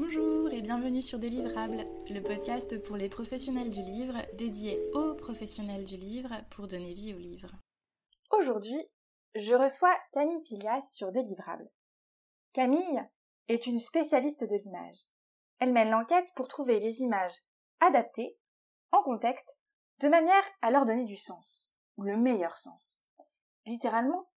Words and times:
Bonjour 0.00 0.52
et 0.52 0.62
bienvenue 0.62 1.02
sur 1.02 1.18
Délivrables, 1.18 1.84
le 2.08 2.20
podcast 2.20 2.80
pour 2.84 2.96
les 2.96 3.08
professionnels 3.08 3.70
du 3.70 3.80
livre, 3.80 4.14
dédié 4.34 4.78
aux 4.94 5.16
professionnels 5.16 5.84
du 5.84 5.96
livre 5.96 6.30
pour 6.50 6.68
donner 6.68 6.94
vie 6.94 7.14
au 7.14 7.18
livre. 7.18 7.50
Aujourd'hui, 8.30 8.80
je 9.34 9.56
reçois 9.56 9.92
Camille 10.12 10.40
Pilias 10.42 10.88
sur 10.92 11.10
Délivrables. 11.10 11.68
Camille 12.52 13.02
est 13.48 13.66
une 13.66 13.80
spécialiste 13.80 14.44
de 14.44 14.54
l'image. 14.54 15.00
Elle 15.58 15.72
mène 15.72 15.90
l'enquête 15.90 16.32
pour 16.36 16.46
trouver 16.46 16.78
les 16.78 17.00
images 17.00 17.34
adaptées, 17.80 18.38
en 18.92 19.02
contexte, 19.02 19.58
de 19.98 20.08
manière 20.08 20.44
à 20.62 20.70
leur 20.70 20.84
donner 20.84 21.06
du 21.06 21.16
sens, 21.16 21.74
ou 21.96 22.04
le 22.04 22.16
meilleur 22.16 22.56
sens. 22.56 23.04
Littéralement, 23.66 24.30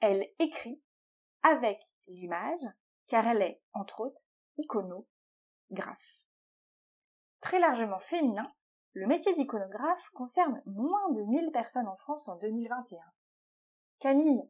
elle 0.00 0.26
écrit 0.38 0.80
avec 1.42 1.78
l'image, 2.06 2.64
car 3.08 3.26
elle 3.26 3.42
est, 3.42 3.60
entre 3.74 4.00
autres, 4.00 4.21
iconographe. 4.62 5.06
Très 7.40 7.58
largement 7.58 7.98
féminin, 7.98 8.44
le 8.94 9.06
métier 9.06 9.34
d'iconographe 9.34 10.10
concerne 10.10 10.62
moins 10.66 11.10
de 11.10 11.22
1000 11.22 11.50
personnes 11.52 11.88
en 11.88 11.96
France 11.96 12.28
en 12.28 12.36
2021. 12.36 13.00
Camille 14.00 14.42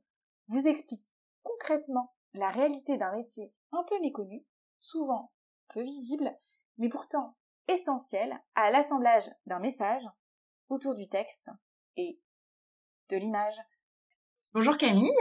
vous 0.48 0.66
explique 0.66 1.12
concrètement 1.42 2.14
la 2.34 2.50
réalité 2.50 2.96
d'un 2.96 3.14
métier 3.14 3.52
un 3.72 3.84
peu 3.84 3.98
méconnu, 4.00 4.44
souvent 4.80 5.32
peu 5.68 5.82
visible, 5.82 6.30
mais 6.78 6.88
pourtant 6.88 7.36
essentiel 7.68 8.38
à 8.54 8.70
l'assemblage 8.70 9.30
d'un 9.46 9.60
message 9.60 10.06
autour 10.68 10.94
du 10.94 11.08
texte 11.08 11.48
et 11.96 12.18
de 13.10 13.16
l'image. 13.16 13.56
Bonjour 14.52 14.76
Camille. 14.76 15.12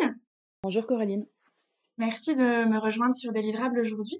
Bonjour 0.63 0.85
Coraline. 0.85 1.27
Merci 1.97 2.33
de 2.33 2.65
me 2.65 2.79
rejoindre 2.79 3.13
sur 3.13 3.31
Délivrable 3.31 3.79
aujourd'hui. 3.79 4.17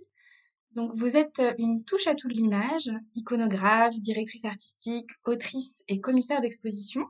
Donc 0.74 0.92
vous 0.96 1.18
êtes 1.18 1.42
une 1.58 1.84
touche 1.84 2.08
à 2.08 2.16
tout 2.16 2.30
de 2.30 2.34
l'image, 2.34 2.90
iconographe, 3.16 3.96
directrice 3.98 4.46
artistique, 4.46 5.10
autrice 5.26 5.84
et 5.90 6.00
commissaire 6.00 6.40
d'exposition. 6.40 7.06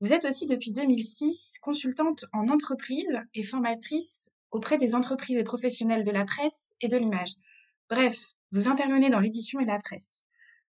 Vous 0.00 0.14
êtes 0.14 0.24
aussi 0.24 0.46
depuis 0.46 0.72
2006 0.72 1.58
consultante 1.60 2.24
en 2.32 2.48
entreprise 2.48 3.20
et 3.34 3.42
formatrice 3.42 4.30
auprès 4.50 4.78
des 4.78 4.94
entreprises 4.94 5.36
et 5.36 5.44
professionnels 5.44 6.04
de 6.04 6.10
la 6.10 6.24
presse 6.24 6.74
et 6.80 6.88
de 6.88 6.96
l'image. 6.96 7.34
Bref, 7.90 8.34
vous 8.52 8.68
intervenez 8.68 9.10
dans 9.10 9.20
l'édition 9.20 9.60
et 9.60 9.66
la 9.66 9.78
presse. 9.78 10.22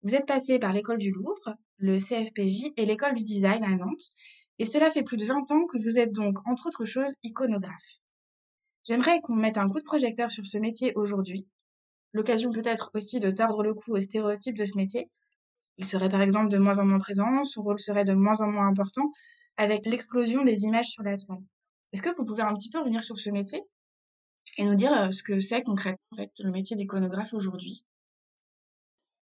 Vous 0.02 0.16
êtes 0.16 0.26
passé 0.26 0.58
par 0.58 0.72
l'école 0.72 0.98
du 0.98 1.12
Louvre, 1.12 1.56
le 1.76 1.98
CFPJ 1.98 2.72
et 2.76 2.86
l'école 2.86 3.14
du 3.14 3.22
design 3.22 3.62
à 3.62 3.76
Nantes, 3.76 4.10
et 4.58 4.64
cela 4.64 4.90
fait 4.90 5.04
plus 5.04 5.16
de 5.16 5.26
20 5.26 5.50
ans 5.52 5.66
que 5.66 5.78
vous 5.78 5.98
êtes 5.98 6.12
donc, 6.12 6.38
entre 6.46 6.66
autres 6.66 6.84
choses, 6.84 7.14
iconographe. 7.22 8.00
J'aimerais 8.84 9.20
qu'on 9.20 9.36
mette 9.36 9.58
un 9.58 9.68
coup 9.68 9.78
de 9.78 9.84
projecteur 9.84 10.30
sur 10.30 10.44
ce 10.44 10.58
métier 10.58 10.92
aujourd'hui, 10.96 11.46
l'occasion 12.12 12.50
peut-être 12.50 12.90
aussi 12.94 13.20
de 13.20 13.30
tordre 13.30 13.62
le 13.62 13.74
cou 13.74 13.94
aux 13.96 14.00
stéréotypes 14.00 14.58
de 14.58 14.64
ce 14.64 14.76
métier. 14.76 15.08
Il 15.78 15.86
serait 15.86 16.08
par 16.08 16.22
exemple 16.22 16.48
de 16.48 16.58
moins 16.58 16.78
en 16.78 16.84
moins 16.84 16.98
présent, 16.98 17.42
son 17.44 17.62
rôle 17.62 17.78
serait 17.78 18.04
de 18.04 18.12
moins 18.12 18.40
en 18.40 18.50
moins 18.50 18.68
important, 18.68 19.10
avec 19.56 19.86
l'explosion 19.86 20.44
des 20.44 20.64
images 20.64 20.88
sur 20.88 21.02
la 21.02 21.16
toile. 21.16 21.42
Est-ce 21.92 22.02
que 22.02 22.14
vous 22.14 22.24
pouvez 22.24 22.42
un 22.42 22.54
petit 22.54 22.70
peu 22.70 22.78
revenir 22.78 23.02
sur 23.02 23.18
ce 23.18 23.30
métier 23.30 23.62
et 24.58 24.64
nous 24.64 24.74
dire 24.74 24.92
euh, 24.92 25.10
ce 25.10 25.22
que 25.22 25.38
c'est 25.38 25.62
concrètement 25.62 25.98
le 26.38 26.50
métier 26.50 26.76
d'iconographe 26.76 27.34
aujourd'hui? 27.34 27.84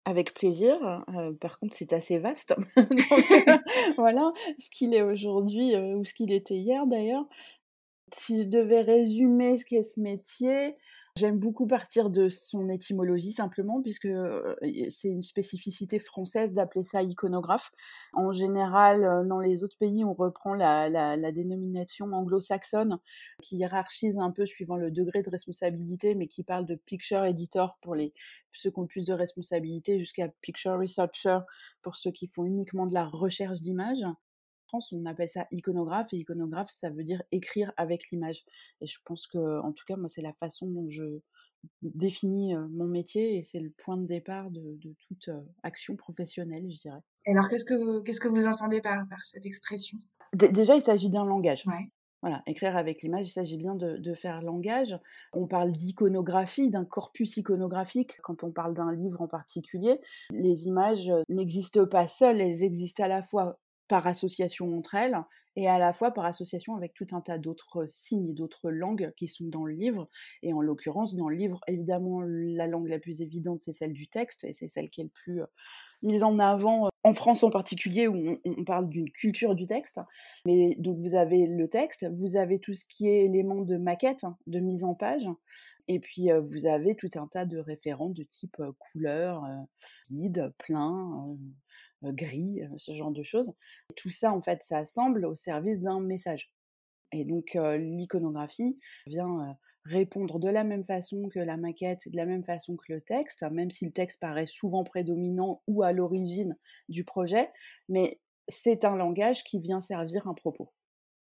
Avec 0.04 0.34
plaisir. 0.34 0.76
Euh, 1.08 1.32
par 1.40 1.58
contre, 1.58 1.76
c'est 1.76 1.92
assez 1.92 2.18
vaste. 2.18 2.54
voilà, 3.96 4.32
ce 4.58 4.68
qu'il 4.70 4.94
est 4.94 5.02
aujourd'hui 5.02 5.74
euh, 5.74 5.96
ou 5.96 6.04
ce 6.04 6.12
qu'il 6.12 6.32
était 6.32 6.56
hier 6.56 6.86
d'ailleurs. 6.86 7.24
Si 8.14 8.42
je 8.42 8.48
devais 8.48 8.82
résumer 8.82 9.56
ce 9.56 9.64
qu'est 9.64 9.82
ce 9.82 10.00
métier, 10.00 10.76
J'aime 11.18 11.38
beaucoup 11.38 11.66
partir 11.66 12.08
de 12.08 12.30
son 12.30 12.70
étymologie 12.70 13.32
simplement, 13.32 13.82
puisque 13.82 14.08
c'est 14.88 15.08
une 15.08 15.22
spécificité 15.22 15.98
française 15.98 16.54
d'appeler 16.54 16.82
ça 16.82 17.02
iconographe. 17.02 17.70
En 18.14 18.32
général, 18.32 19.26
dans 19.28 19.38
les 19.38 19.62
autres 19.62 19.76
pays, 19.76 20.06
on 20.06 20.14
reprend 20.14 20.54
la, 20.54 21.32
dénomination 21.32 22.06
anglo-saxonne, 22.06 22.98
qui 23.42 23.58
hiérarchise 23.58 24.16
un 24.18 24.30
peu 24.30 24.46
suivant 24.46 24.76
le 24.76 24.90
degré 24.90 25.22
de 25.22 25.28
responsabilité, 25.28 26.14
mais 26.14 26.28
qui 26.28 26.44
parle 26.44 26.64
de 26.64 26.76
picture 26.76 27.24
editor 27.24 27.76
pour 27.82 27.94
les, 27.94 28.14
ceux 28.50 28.70
qui 28.70 28.78
ont 28.78 28.86
plus 28.86 29.04
de 29.04 29.12
responsabilité, 29.12 29.98
jusqu'à 29.98 30.28
picture 30.40 30.78
researcher 30.78 31.40
pour 31.82 31.96
ceux 31.96 32.10
qui 32.10 32.26
font 32.26 32.44
uniquement 32.44 32.86
de 32.86 32.94
la 32.94 33.04
recherche 33.04 33.60
d'images 33.60 34.06
on 34.92 35.04
appelle 35.06 35.28
ça 35.28 35.46
iconographe, 35.50 36.12
et 36.12 36.16
iconographe, 36.16 36.70
ça 36.70 36.90
veut 36.90 37.04
dire 37.04 37.22
écrire 37.32 37.72
avec 37.76 38.10
l'image. 38.10 38.44
Et 38.80 38.86
je 38.86 38.98
pense 39.04 39.26
que, 39.26 39.60
en 39.60 39.72
tout 39.72 39.84
cas, 39.86 39.96
moi, 39.96 40.08
c'est 40.08 40.22
la 40.22 40.32
façon 40.32 40.66
dont 40.66 40.88
je 40.88 41.20
définis 41.82 42.54
mon 42.70 42.86
métier, 42.86 43.36
et 43.36 43.42
c'est 43.42 43.60
le 43.60 43.70
point 43.70 43.96
de 43.96 44.06
départ 44.06 44.50
de, 44.50 44.78
toute 45.06 45.30
action 45.62 45.96
professionnelle, 45.96 46.70
je 46.70 46.78
dirais. 46.78 47.00
Alors, 47.26 47.48
qu'est-ce 47.48 47.64
que, 47.64 48.00
qu'est-ce 48.00 48.20
que 48.20 48.28
vous 48.28 48.46
entendez 48.46 48.80
par, 48.80 49.06
par 49.08 49.24
cette 49.24 49.46
expression? 49.46 49.98
Déjà, 50.34 50.74
il 50.74 50.82
s'agit 50.82 51.10
d'un 51.10 51.24
langage. 51.24 51.64
Voilà, 52.22 52.40
écrire 52.46 52.76
avec 52.76 53.02
l'image, 53.02 53.26
il 53.26 53.32
s'agit 53.32 53.56
bien 53.56 53.74
de, 53.74 53.96
de, 53.96 54.14
faire 54.14 54.42
langage. 54.42 54.96
On 55.32 55.48
parle 55.48 55.72
d'iconographie, 55.72 56.70
d'un 56.70 56.84
corpus 56.84 57.36
iconographique 57.36 58.16
quand 58.22 58.44
on 58.44 58.52
parle 58.52 58.74
d'un 58.74 58.92
livre 58.92 59.22
en 59.22 59.26
particulier. 59.26 60.00
Les 60.30 60.68
images 60.68 61.12
n'existent 61.28 61.84
pas 61.84 62.06
seules, 62.06 62.40
elles 62.40 62.62
existent 62.62 63.02
à 63.02 63.08
la 63.08 63.24
fois 63.24 63.58
par 63.92 64.06
association 64.06 64.74
entre 64.74 64.94
elles 64.94 65.18
et 65.54 65.68
à 65.68 65.78
la 65.78 65.92
fois 65.92 66.12
par 66.12 66.24
association 66.24 66.76
avec 66.76 66.94
tout 66.94 67.08
un 67.12 67.20
tas 67.20 67.36
d'autres 67.36 67.84
signes, 67.90 68.32
d'autres 68.32 68.70
langues 68.70 69.12
qui 69.18 69.28
sont 69.28 69.44
dans 69.44 69.66
le 69.66 69.74
livre. 69.74 70.08
Et 70.42 70.54
en 70.54 70.62
l'occurrence, 70.62 71.14
dans 71.14 71.28
le 71.28 71.36
livre, 71.36 71.60
évidemment, 71.66 72.22
la 72.22 72.66
langue 72.66 72.88
la 72.88 72.98
plus 72.98 73.20
évidente, 73.20 73.60
c'est 73.60 73.74
celle 73.74 73.92
du 73.92 74.08
texte, 74.08 74.44
et 74.44 74.54
c'est 74.54 74.68
celle 74.68 74.88
qui 74.88 75.02
est 75.02 75.04
le 75.04 75.10
plus 75.10 75.42
mise 76.00 76.24
en 76.24 76.38
avant, 76.38 76.88
en 77.04 77.12
France 77.12 77.44
en 77.44 77.50
particulier, 77.50 78.08
où 78.08 78.40
on, 78.46 78.64
parle 78.64 78.88
d'une 78.88 79.10
culture 79.10 79.54
du 79.54 79.66
texte. 79.66 80.00
Mais 80.46 80.74
donc 80.78 80.96
vous 80.96 81.14
avez 81.14 81.46
le 81.46 81.68
texte, 81.68 82.06
vous 82.14 82.36
avez 82.36 82.58
tout 82.58 82.72
ce 82.72 82.86
qui 82.86 83.06
est 83.08 83.26
élément 83.26 83.60
de 83.60 83.76
maquette, 83.76 84.24
de 84.46 84.58
mise 84.58 84.84
en 84.84 84.94
page, 84.94 85.28
et 85.86 86.00
puis 86.00 86.30
vous 86.46 86.64
avez 86.64 86.96
tout 86.96 87.10
un 87.16 87.26
tas 87.26 87.44
de 87.44 87.58
référents 87.58 88.08
de 88.08 88.22
type 88.22 88.56
couleur, 88.78 89.44
guide, 90.10 90.54
plein, 90.56 91.36
gris, 92.04 92.60
ce 92.76 92.94
genre 92.94 93.12
de 93.12 93.22
choses. 93.22 93.52
Tout 93.96 94.10
ça, 94.10 94.32
en 94.32 94.40
fait, 94.40 94.62
ça 94.62 94.78
assemble 94.78 95.24
au 95.24 95.34
service 95.34 95.80
d'un 95.80 96.00
message. 96.00 96.52
Et 97.12 97.24
donc, 97.24 97.54
l'iconographie 97.54 98.78
vient 99.06 99.56
répondre 99.84 100.38
de 100.38 100.48
la 100.48 100.64
même 100.64 100.84
façon 100.84 101.28
que 101.28 101.38
la 101.38 101.56
maquette, 101.56 102.08
de 102.08 102.16
la 102.16 102.26
même 102.26 102.44
façon 102.44 102.76
que 102.76 102.92
le 102.92 103.00
texte, 103.00 103.44
même 103.50 103.70
si 103.70 103.84
le 103.84 103.92
texte 103.92 104.20
paraît 104.20 104.46
souvent 104.46 104.84
prédominant 104.84 105.62
ou 105.66 105.82
à 105.82 105.92
l'origine 105.92 106.56
du 106.88 107.04
projet, 107.04 107.50
mais 107.88 108.20
c'est 108.48 108.84
un 108.84 108.96
langage 108.96 109.44
qui 109.44 109.58
vient 109.58 109.80
servir 109.80 110.26
un 110.26 110.34
propos. 110.34 110.72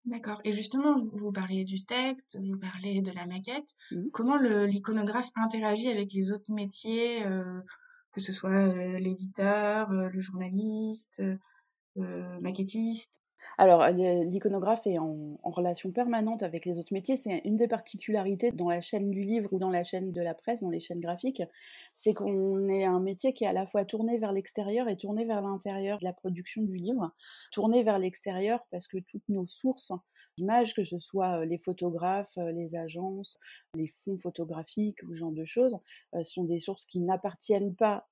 D'accord. 0.07 0.41
Et 0.45 0.53
justement, 0.53 0.97
vous, 0.97 1.33
parlez 1.33 1.65
du 1.65 1.85
texte, 1.85 2.39
vous 2.43 2.59
parlez 2.59 3.03
de 3.03 3.13
la 3.13 3.27
maquette. 3.27 3.75
Mmh. 3.91 4.09
Comment 4.13 4.37
l'iconographe 4.37 5.29
interagit 5.37 5.89
avec 5.89 6.13
les 6.13 6.33
autres 6.33 6.53
métiers 6.53 7.23
que 8.13 8.21
ce 8.21 8.33
soit 8.33 8.67
l'éditeur, 8.99 9.91
le 9.91 10.21
journaliste, 10.21 11.23
maquettiste 11.97 13.13
alors, 13.59 13.87
l'iconographe 13.89 14.87
est 14.87 14.99
en, 14.99 15.39
relation 15.43 15.91
permanente 15.91 16.43
avec 16.43 16.65
les 16.65 16.79
autres 16.79 16.93
métiers. 16.93 17.17
C'est 17.17 17.43
une 17.45 17.57
des 17.57 17.69
particularités 17.69 18.53
dans 18.53 18.69
la 18.69 18.81
chaîne 18.81 19.11
du 19.11 19.23
livre 19.23 19.53
ou 19.53 19.59
dans 19.59 19.71
la 19.71 19.83
chaîne 19.83 20.13
de 20.13 20.23
la 20.23 20.35
presse, 20.35 20.63
dans 20.63 20.71
les 20.71 20.81
chaînes 20.81 21.01
graphiques, 21.01 21.43
c'est 21.97 22.15
qu'on 22.15 22.69
est 22.69 22.85
un 22.85 23.01
métier 23.01 23.33
qui 23.33 23.45
est 23.45 23.49
à 23.49 23.53
la 23.53 23.67
fois 23.67 23.85
tourné 23.85 24.19
vers 24.19 24.33
l'extérieur 24.33 24.89
et 24.89 24.97
tourné 24.97 25.25
vers 25.25 25.43
l'intérieur 25.43 25.99
de 25.99 26.05
la 26.05 26.13
production 26.13 26.63
du 26.63 26.77
livre. 26.77 27.13
Tourné 27.51 27.83
vers 27.83 27.99
l'extérieur 27.99 28.65
parce 28.71 28.87
que 28.87 28.99
toutes 28.99 29.29
nos 29.29 29.47
sources 29.47 29.93
que 30.75 30.85
ce 30.85 30.99
soit 30.99 31.45
les 31.45 31.59
photographes, 31.59 32.37
les 32.53 32.77
agences, 32.77 33.39
les 33.75 33.89
fonds 33.89 34.17
photographiques 34.17 35.03
ou 35.05 35.15
ce 35.15 35.19
genre 35.19 35.33
de 35.33 35.45
choses, 35.45 35.79
sont 36.23 36.45
des 36.45 36.61
sources 36.61 36.85
qui 36.85 37.01
n'appartiennent 37.01 37.75
pas 37.75 38.09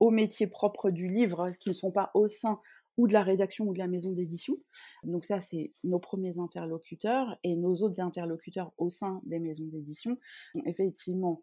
au 0.00 0.10
métier 0.10 0.46
propre 0.46 0.90
du 0.90 1.08
livre, 1.08 1.52
qui 1.60 1.68
ne 1.68 1.74
sont 1.74 1.92
pas 1.92 2.10
au 2.14 2.26
sein 2.26 2.60
ou 2.98 3.06
de 3.06 3.12
la 3.12 3.22
rédaction 3.22 3.66
ou 3.66 3.72
de 3.72 3.78
la 3.78 3.86
maison 3.86 4.12
d'édition. 4.12 4.56
Donc 5.04 5.24
ça, 5.24 5.40
c'est 5.40 5.72
nos 5.84 5.98
premiers 5.98 6.38
interlocuteurs 6.38 7.38
et 7.42 7.56
nos 7.56 7.76
autres 7.76 8.00
interlocuteurs 8.00 8.72
au 8.76 8.90
sein 8.90 9.22
des 9.24 9.38
maisons 9.38 9.66
d'édition 9.66 10.18
sont 10.52 10.62
effectivement 10.66 11.42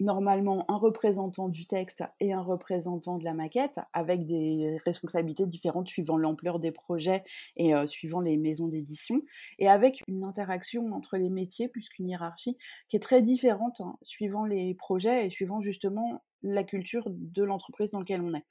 normalement 0.00 0.64
un 0.70 0.76
représentant 0.76 1.48
du 1.48 1.66
texte 1.66 2.04
et 2.20 2.32
un 2.32 2.40
représentant 2.40 3.18
de 3.18 3.24
la 3.24 3.34
maquette, 3.34 3.80
avec 3.92 4.26
des 4.26 4.78
responsabilités 4.84 5.46
différentes 5.46 5.88
suivant 5.88 6.16
l'ampleur 6.16 6.58
des 6.58 6.72
projets 6.72 7.24
et 7.56 7.74
euh, 7.74 7.86
suivant 7.86 8.20
les 8.20 8.36
maisons 8.36 8.68
d'édition, 8.68 9.22
et 9.58 9.68
avec 9.68 10.02
une 10.08 10.24
interaction 10.24 10.92
entre 10.92 11.16
les 11.16 11.30
métiers 11.30 11.68
plus 11.68 11.88
qu'une 11.88 12.08
hiérarchie 12.08 12.56
qui 12.88 12.96
est 12.96 13.00
très 13.00 13.22
différente 13.22 13.80
hein, 13.80 13.96
suivant 14.02 14.44
les 14.44 14.74
projets 14.74 15.26
et 15.26 15.30
suivant 15.30 15.60
justement 15.60 16.22
la 16.42 16.64
culture 16.64 17.04
de 17.08 17.42
l'entreprise 17.42 17.92
dans 17.92 18.00
laquelle 18.00 18.22
on 18.22 18.34
est. 18.34 18.44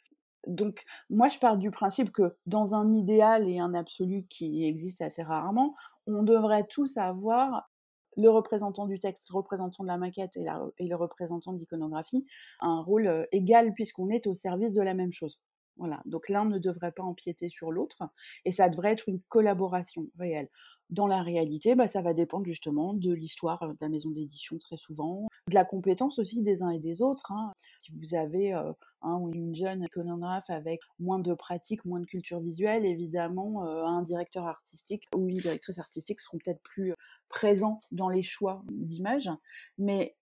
Donc 0.47 0.83
moi 1.09 1.27
je 1.29 1.37
pars 1.37 1.57
du 1.57 1.69
principe 1.69 2.11
que 2.11 2.35
dans 2.45 2.73
un 2.73 2.93
idéal 2.93 3.47
et 3.47 3.59
un 3.59 3.73
absolu 3.73 4.25
qui 4.29 4.65
existe 4.65 5.01
assez 5.01 5.21
rarement, 5.21 5.75
on 6.07 6.23
devrait 6.23 6.65
tous 6.67 6.97
avoir 6.97 7.69
le 8.17 8.29
représentant 8.29 8.85
du 8.85 8.99
texte, 8.99 9.29
le 9.29 9.37
représentant 9.37 9.83
de 9.83 9.87
la 9.87 9.97
maquette 9.97 10.37
et, 10.37 10.45
le 10.45 10.95
représentant 10.95 11.53
de 11.53 11.57
l'iconographie 11.57 12.25
un 12.59 12.81
rôle 12.81 13.27
égal 13.31 13.73
puisqu'on 13.73 14.09
est 14.09 14.27
au 14.27 14.33
service 14.33 14.73
de 14.73 14.81
la 14.81 14.93
même 14.93 15.11
chose. 15.11 15.39
Voilà, 15.81 15.99
donc 16.05 16.29
l'un 16.29 16.45
ne 16.45 16.59
devrait 16.59 16.91
pas 16.91 17.01
empiéter 17.01 17.49
sur 17.49 17.71
l'autre 17.71 18.03
et 18.45 18.51
ça 18.51 18.69
devrait 18.69 18.91
être 18.91 19.09
une 19.09 19.19
collaboration 19.19 20.05
réelle. 20.19 20.47
Dans 20.91 21.07
la 21.07 21.23
réalité, 21.23 21.73
bah, 21.73 21.87
ça 21.87 22.03
va 22.03 22.13
dépendre 22.13 22.45
justement 22.45 22.93
de 22.93 23.11
l'histoire 23.11 23.67
de 23.67 23.77
la 23.81 23.89
maison 23.89 24.11
d'édition 24.11 24.59
très 24.59 24.77
souvent, 24.77 25.27
de 25.47 25.55
la 25.55 25.65
compétence 25.65 26.19
aussi 26.19 26.43
des 26.43 26.61
uns 26.61 26.69
et 26.69 26.77
des 26.77 27.01
autres. 27.01 27.31
Hein. 27.31 27.53
Si 27.79 27.91
vous 27.93 28.13
avez 28.13 28.51
un 29.01 29.15
ou 29.17 29.33
une 29.33 29.55
jeune 29.55 29.81
iconographe 29.81 30.51
avec 30.51 30.81
moins 30.99 31.17
de 31.17 31.33
pratique, 31.33 31.83
moins 31.83 31.99
de 31.99 32.05
culture 32.05 32.39
visuelle, 32.39 32.85
évidemment, 32.85 33.63
un 33.63 34.03
directeur 34.03 34.45
artistique 34.45 35.07
ou 35.15 35.29
une 35.29 35.37
directrice 35.37 35.79
artistique 35.79 36.19
seront 36.19 36.37
peut-être 36.37 36.61
plus 36.61 36.93
présents 37.27 37.81
dans 37.89 38.09
les 38.09 38.21
choix 38.21 38.63
d'images, 38.69 39.31
mais 39.79 40.15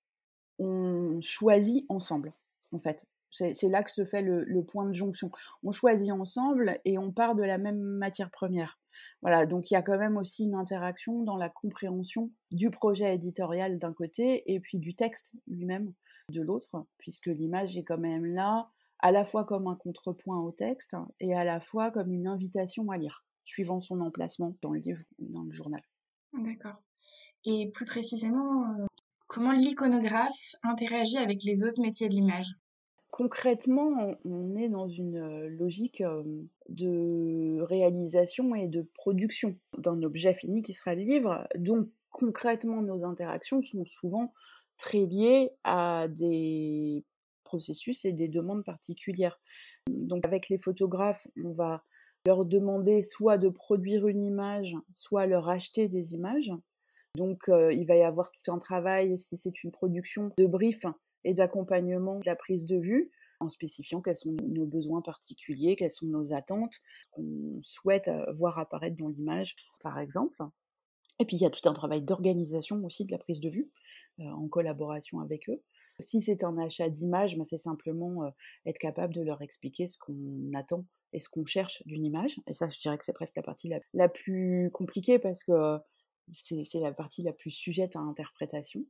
on 0.57 1.19
choisit 1.19 1.85
ensemble 1.89 2.33
en 2.71 2.79
fait. 2.79 3.05
C'est 3.31 3.69
là 3.69 3.83
que 3.83 3.91
se 3.91 4.05
fait 4.05 4.21
le, 4.21 4.63
point 4.63 4.85
de 4.85 4.93
jonction. 4.93 5.29
On 5.63 5.71
choisit 5.71 6.11
ensemble 6.11 6.79
et 6.85 6.97
on 6.97 7.11
part 7.11 7.35
de 7.35 7.43
la 7.43 7.57
même 7.57 7.79
matière 7.79 8.31
première. 8.31 8.79
Voilà, 9.21 9.45
donc 9.45 9.71
il 9.71 9.75
y 9.75 9.77
a 9.77 9.81
quand 9.81 9.97
même 9.97 10.17
aussi 10.17 10.43
une 10.43 10.55
interaction 10.55 11.23
dans 11.23 11.37
la 11.37 11.49
compréhension 11.49 12.31
du 12.51 12.69
projet 12.69 13.15
éditorial 13.15 13.79
d'un 13.79 13.93
côté 13.93 14.51
et 14.51 14.59
puis 14.59 14.79
du 14.79 14.95
texte 14.95 15.33
lui-même 15.47 15.93
de 16.31 16.41
l'autre, 16.41 16.85
puisque 16.97 17.27
l'image 17.27 17.77
est 17.77 17.83
quand 17.83 17.97
même 17.97 18.25
là 18.25 18.69
à 18.99 19.11
la 19.11 19.23
fois 19.23 19.45
comme 19.45 19.67
un 19.67 19.75
contrepoint 19.75 20.39
au 20.39 20.51
texte 20.51 20.95
et 21.19 21.33
à 21.33 21.43
la 21.45 21.59
fois 21.59 21.91
comme 21.91 22.11
une 22.11 22.27
invitation 22.27 22.89
à 22.89 22.97
lire, 22.97 23.23
suivant 23.45 23.79
son 23.79 24.01
emplacement 24.01 24.55
dans 24.61 24.71
le 24.71 24.79
livre 24.79 25.03
ou 25.19 25.31
dans 25.31 25.43
le 25.43 25.51
journal. 25.51 25.81
D'accord. 26.33 26.81
Et 27.45 27.71
plus 27.71 27.85
précisément, 27.85 28.63
euh, 28.63 28.85
comment 29.27 29.53
l'iconographe 29.53 30.55
interagit 30.63 31.17
avec 31.17 31.43
les 31.43 31.63
autres 31.63 31.81
métiers 31.81 32.09
de 32.09 32.13
l'image? 32.13 32.53
Concrètement, 33.19 34.15
on 34.23 34.55
est 34.55 34.69
dans 34.69 34.87
une 34.87 35.19
logique 35.47 36.01
de 36.69 37.59
réalisation 37.59 38.55
et 38.55 38.69
de 38.69 38.87
production 38.93 39.57
d'un 39.77 40.01
objet 40.03 40.33
fini 40.33 40.61
qui 40.61 40.71
sera 40.71 40.95
le 40.95 41.01
livre. 41.01 41.45
Donc, 41.57 41.89
concrètement, 42.11 42.81
nos 42.81 43.03
interactions 43.03 43.61
sont 43.61 43.85
souvent 43.85 44.31
très 44.77 45.05
liées 45.05 45.49
à 45.65 46.07
des 46.07 47.03
processus 47.43 48.05
et 48.05 48.13
des 48.13 48.29
demandes 48.29 48.63
particulières. 48.63 49.37
Donc, 49.89 50.25
avec 50.25 50.47
les 50.47 50.57
photographes, 50.57 51.27
on 51.43 51.51
va 51.51 51.83
leur 52.25 52.45
demander 52.45 53.01
soit 53.01 53.37
de 53.37 53.49
produire 53.49 54.07
une 54.07 54.23
image, 54.23 54.77
soit 54.95 55.25
leur 55.25 55.49
acheter 55.49 55.89
des 55.89 56.13
images. 56.13 56.53
Donc, 57.17 57.49
il 57.49 57.83
va 57.85 57.97
y 57.97 58.01
avoir 58.01 58.31
tout 58.31 58.49
un 58.49 58.59
travail, 58.59 59.17
si 59.17 59.35
c'est 59.35 59.61
une 59.65 59.71
production, 59.71 60.31
de 60.37 60.45
brief 60.45 60.85
et 61.23 61.33
d'accompagnement 61.33 62.19
de 62.19 62.25
la 62.25 62.35
prise 62.35 62.65
de 62.65 62.77
vue 62.77 63.11
en 63.39 63.47
spécifiant 63.47 64.01
quels 64.01 64.15
sont 64.15 64.35
nos 64.47 64.65
besoins 64.65 65.01
particuliers, 65.01 65.75
quelles 65.75 65.91
sont 65.91 66.07
nos 66.07 66.33
attentes, 66.33 66.75
qu'on 67.11 67.59
souhaite 67.63 68.09
voir 68.33 68.59
apparaître 68.59 68.97
dans 68.97 69.07
l'image, 69.07 69.55
par 69.81 69.97
exemple. 69.99 70.41
Et 71.19 71.25
puis 71.25 71.37
il 71.37 71.41
y 71.41 71.45
a 71.45 71.49
tout 71.49 71.67
un 71.67 71.73
travail 71.73 72.01
d'organisation 72.01 72.83
aussi 72.83 73.05
de 73.05 73.11
la 73.11 73.17
prise 73.17 73.39
de 73.39 73.49
vue, 73.49 73.69
en 74.19 74.47
collaboration 74.49 75.19
avec 75.21 75.49
eux. 75.49 75.61
Si 76.01 76.21
c'est 76.21 76.43
un 76.43 76.57
achat 76.57 76.89
d'images, 76.89 77.37
ben, 77.37 77.43
c'est 77.43 77.57
simplement 77.57 78.29
être 78.65 78.77
capable 78.77 79.13
de 79.13 79.21
leur 79.21 79.41
expliquer 79.41 79.87
ce 79.87 79.97
qu'on 79.97 80.51
attend 80.53 80.85
et 81.11 81.19
ce 81.19 81.27
qu'on 81.29 81.45
cherche 81.45 81.81
d'une 81.85 82.05
image. 82.05 82.39
Et 82.47 82.53
ça, 82.53 82.69
je 82.69 82.79
dirais 82.79 82.97
que 82.97 83.03
c'est 83.03 83.13
presque 83.13 83.35
la 83.35 83.43
partie 83.43 83.71
la 83.93 84.09
plus 84.09 84.69
compliquée 84.71 85.19
parce 85.19 85.43
que 85.43 85.77
c'est 86.31 86.79
la 86.79 86.93
partie 86.93 87.23
la 87.23 87.33
plus 87.33 87.51
sujette 87.51 87.95
à 87.95 87.99
interprétation. 87.99 88.85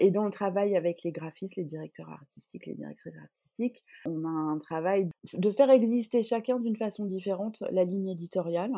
Et 0.00 0.10
dans 0.10 0.24
le 0.24 0.30
travail 0.30 0.76
avec 0.76 1.02
les 1.02 1.12
graphistes, 1.12 1.56
les 1.56 1.64
directeurs 1.64 2.08
artistiques, 2.08 2.64
les 2.64 2.74
directrices 2.74 3.16
artistiques, 3.22 3.84
on 4.06 4.24
a 4.24 4.28
un 4.28 4.56
travail 4.56 5.10
de 5.34 5.50
faire 5.50 5.70
exister 5.70 6.22
chacun 6.22 6.58
d'une 6.58 6.76
façon 6.76 7.04
différente 7.04 7.62
la 7.70 7.84
ligne 7.84 8.08
éditoriale. 8.08 8.72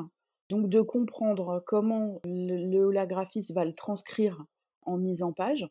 Donc 0.50 0.68
de 0.68 0.80
comprendre 0.80 1.62
comment 1.64 2.20
le, 2.24 2.90
la 2.90 3.06
graphiste 3.06 3.54
va 3.54 3.64
le 3.64 3.72
transcrire 3.72 4.44
en 4.82 4.98
mise 4.98 5.22
en 5.22 5.32
page, 5.32 5.66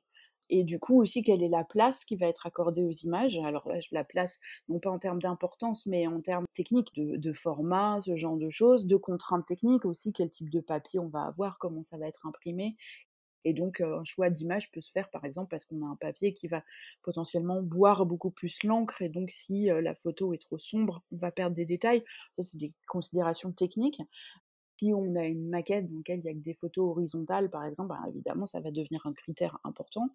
et 0.50 0.63
du 0.63 0.80
coup 0.80 1.01
aussi 1.01 1.21
quelle 1.21 1.44
est 1.44 1.50
la 1.50 1.65
place 1.65 2.06
qui 2.06 2.15
va 2.15 2.27
être 2.27 2.45
accordée 2.45 2.83
aux 2.83 2.92
images. 2.92 3.38
Alors 3.39 3.68
là, 3.68 3.80
la 3.92 4.04
place, 4.06 4.39
non 4.69 4.80
pas 4.80 4.89
en 4.89 5.00
termes 5.00 5.21
d'importance, 5.21 5.86
mais 5.86 6.07
en 6.07 6.21
termes 6.21 6.45
techniques, 6.54 6.95
de, 6.95 7.18
de, 7.18 7.33
format, 7.33 8.00
ce 8.01 8.15
genre 8.15 8.38
de 8.38 8.50
choses, 8.50 8.88
de 8.88 8.95
contraintes 8.95 9.45
techniques 9.45 9.86
aussi, 9.86 10.13
quel 10.13 10.30
type 10.30 10.50
de 10.50 10.62
papier 10.62 11.00
on 11.00 11.09
va 11.09 11.24
avoir, 11.24 11.57
comment 11.57 11.83
ça 11.83 11.97
va 11.97 12.07
être 12.07 12.25
imprimé, 12.25 12.74
et 13.44 13.54
donc, 13.54 13.82
un 13.82 14.04
choix 14.04 14.30
d'image 14.30 14.72
peut 14.72 14.82
se 14.82 14.92
faire, 14.92 15.10
par 15.10 15.26
exemple, 15.26 15.50
parce 15.50 15.66
qu'on 15.66 15.86
a 15.86 15.90
un 15.90 15.96
papier 15.96 16.34
qui 16.34 16.48
va 16.48 16.64
potentiellement 17.02 17.62
boire 17.62 18.06
beaucoup 18.06 18.32
plus 18.32 18.64
l'encre. 18.64 19.02
Et 19.02 19.10
donc, 19.10 19.32
si 19.32 19.66
la 19.66 19.96
photo 19.96 20.34
est 20.34 20.42
trop 20.42 20.58
sombre, 20.58 21.04
on 21.12 21.18
va 21.18 21.32
perdre 21.32 21.56
des 21.56 21.66
détails. 21.66 22.04
Ça, 22.36 22.44
c'est 22.44 22.58
des 22.58 22.74
considérations 22.88 23.52
techniques. 23.52 24.02
Si 24.80 24.94
on 24.94 25.16
a 25.16 25.26
une 25.26 25.48
maquette 25.50 25.90
dans 25.90 25.98
laquelle 25.98 26.20
il 26.20 26.26
y 26.26 26.30
a 26.30 26.34
que 26.34 26.40
des 26.40 26.56
photos 26.56 26.90
horizontales, 26.90 27.50
par 27.52 27.66
exemple, 27.66 27.90
bah, 27.90 28.00
évidemment, 28.10 28.46
ça 28.46 28.60
va 28.60 28.72
devenir 28.72 29.06
un 29.06 29.14
critère 29.14 29.60
important 29.64 30.10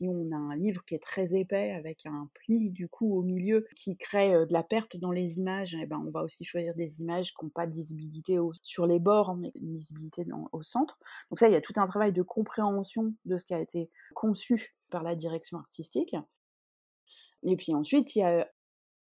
si 0.00 0.08
on 0.08 0.30
a 0.32 0.36
un 0.36 0.56
livre 0.56 0.82
qui 0.86 0.94
est 0.94 1.02
très 1.02 1.34
épais 1.38 1.72
avec 1.72 2.06
un 2.06 2.30
pli 2.32 2.70
du 2.70 2.88
coup 2.88 3.18
au 3.18 3.22
milieu 3.22 3.66
qui 3.76 3.98
crée 3.98 4.30
de 4.30 4.52
la 4.52 4.62
perte 4.62 4.96
dans 4.96 5.10
les 5.10 5.36
images, 5.36 5.76
eh 5.78 5.84
ben 5.84 6.02
on 6.06 6.10
va 6.10 6.22
aussi 6.22 6.42
choisir 6.42 6.74
des 6.74 7.00
images 7.00 7.34
qui 7.34 7.44
n'ont 7.44 7.50
pas 7.50 7.66
de 7.66 7.72
lisibilité 7.72 8.38
sur 8.62 8.86
les 8.86 8.98
bords, 8.98 9.36
mais 9.36 9.52
une 9.56 9.74
lisibilité 9.74 10.24
au 10.52 10.62
centre. 10.62 10.98
Donc 11.30 11.38
ça, 11.38 11.48
il 11.48 11.52
y 11.52 11.56
a 11.56 11.60
tout 11.60 11.74
un 11.76 11.86
travail 11.86 12.14
de 12.14 12.22
compréhension 12.22 13.12
de 13.26 13.36
ce 13.36 13.44
qui 13.44 13.52
a 13.52 13.60
été 13.60 13.90
conçu 14.14 14.74
par 14.88 15.02
la 15.02 15.14
direction 15.14 15.58
artistique. 15.58 16.16
Et 17.42 17.56
puis 17.56 17.74
ensuite, 17.74 18.16
il 18.16 18.20
y 18.20 18.22
a 18.22 18.50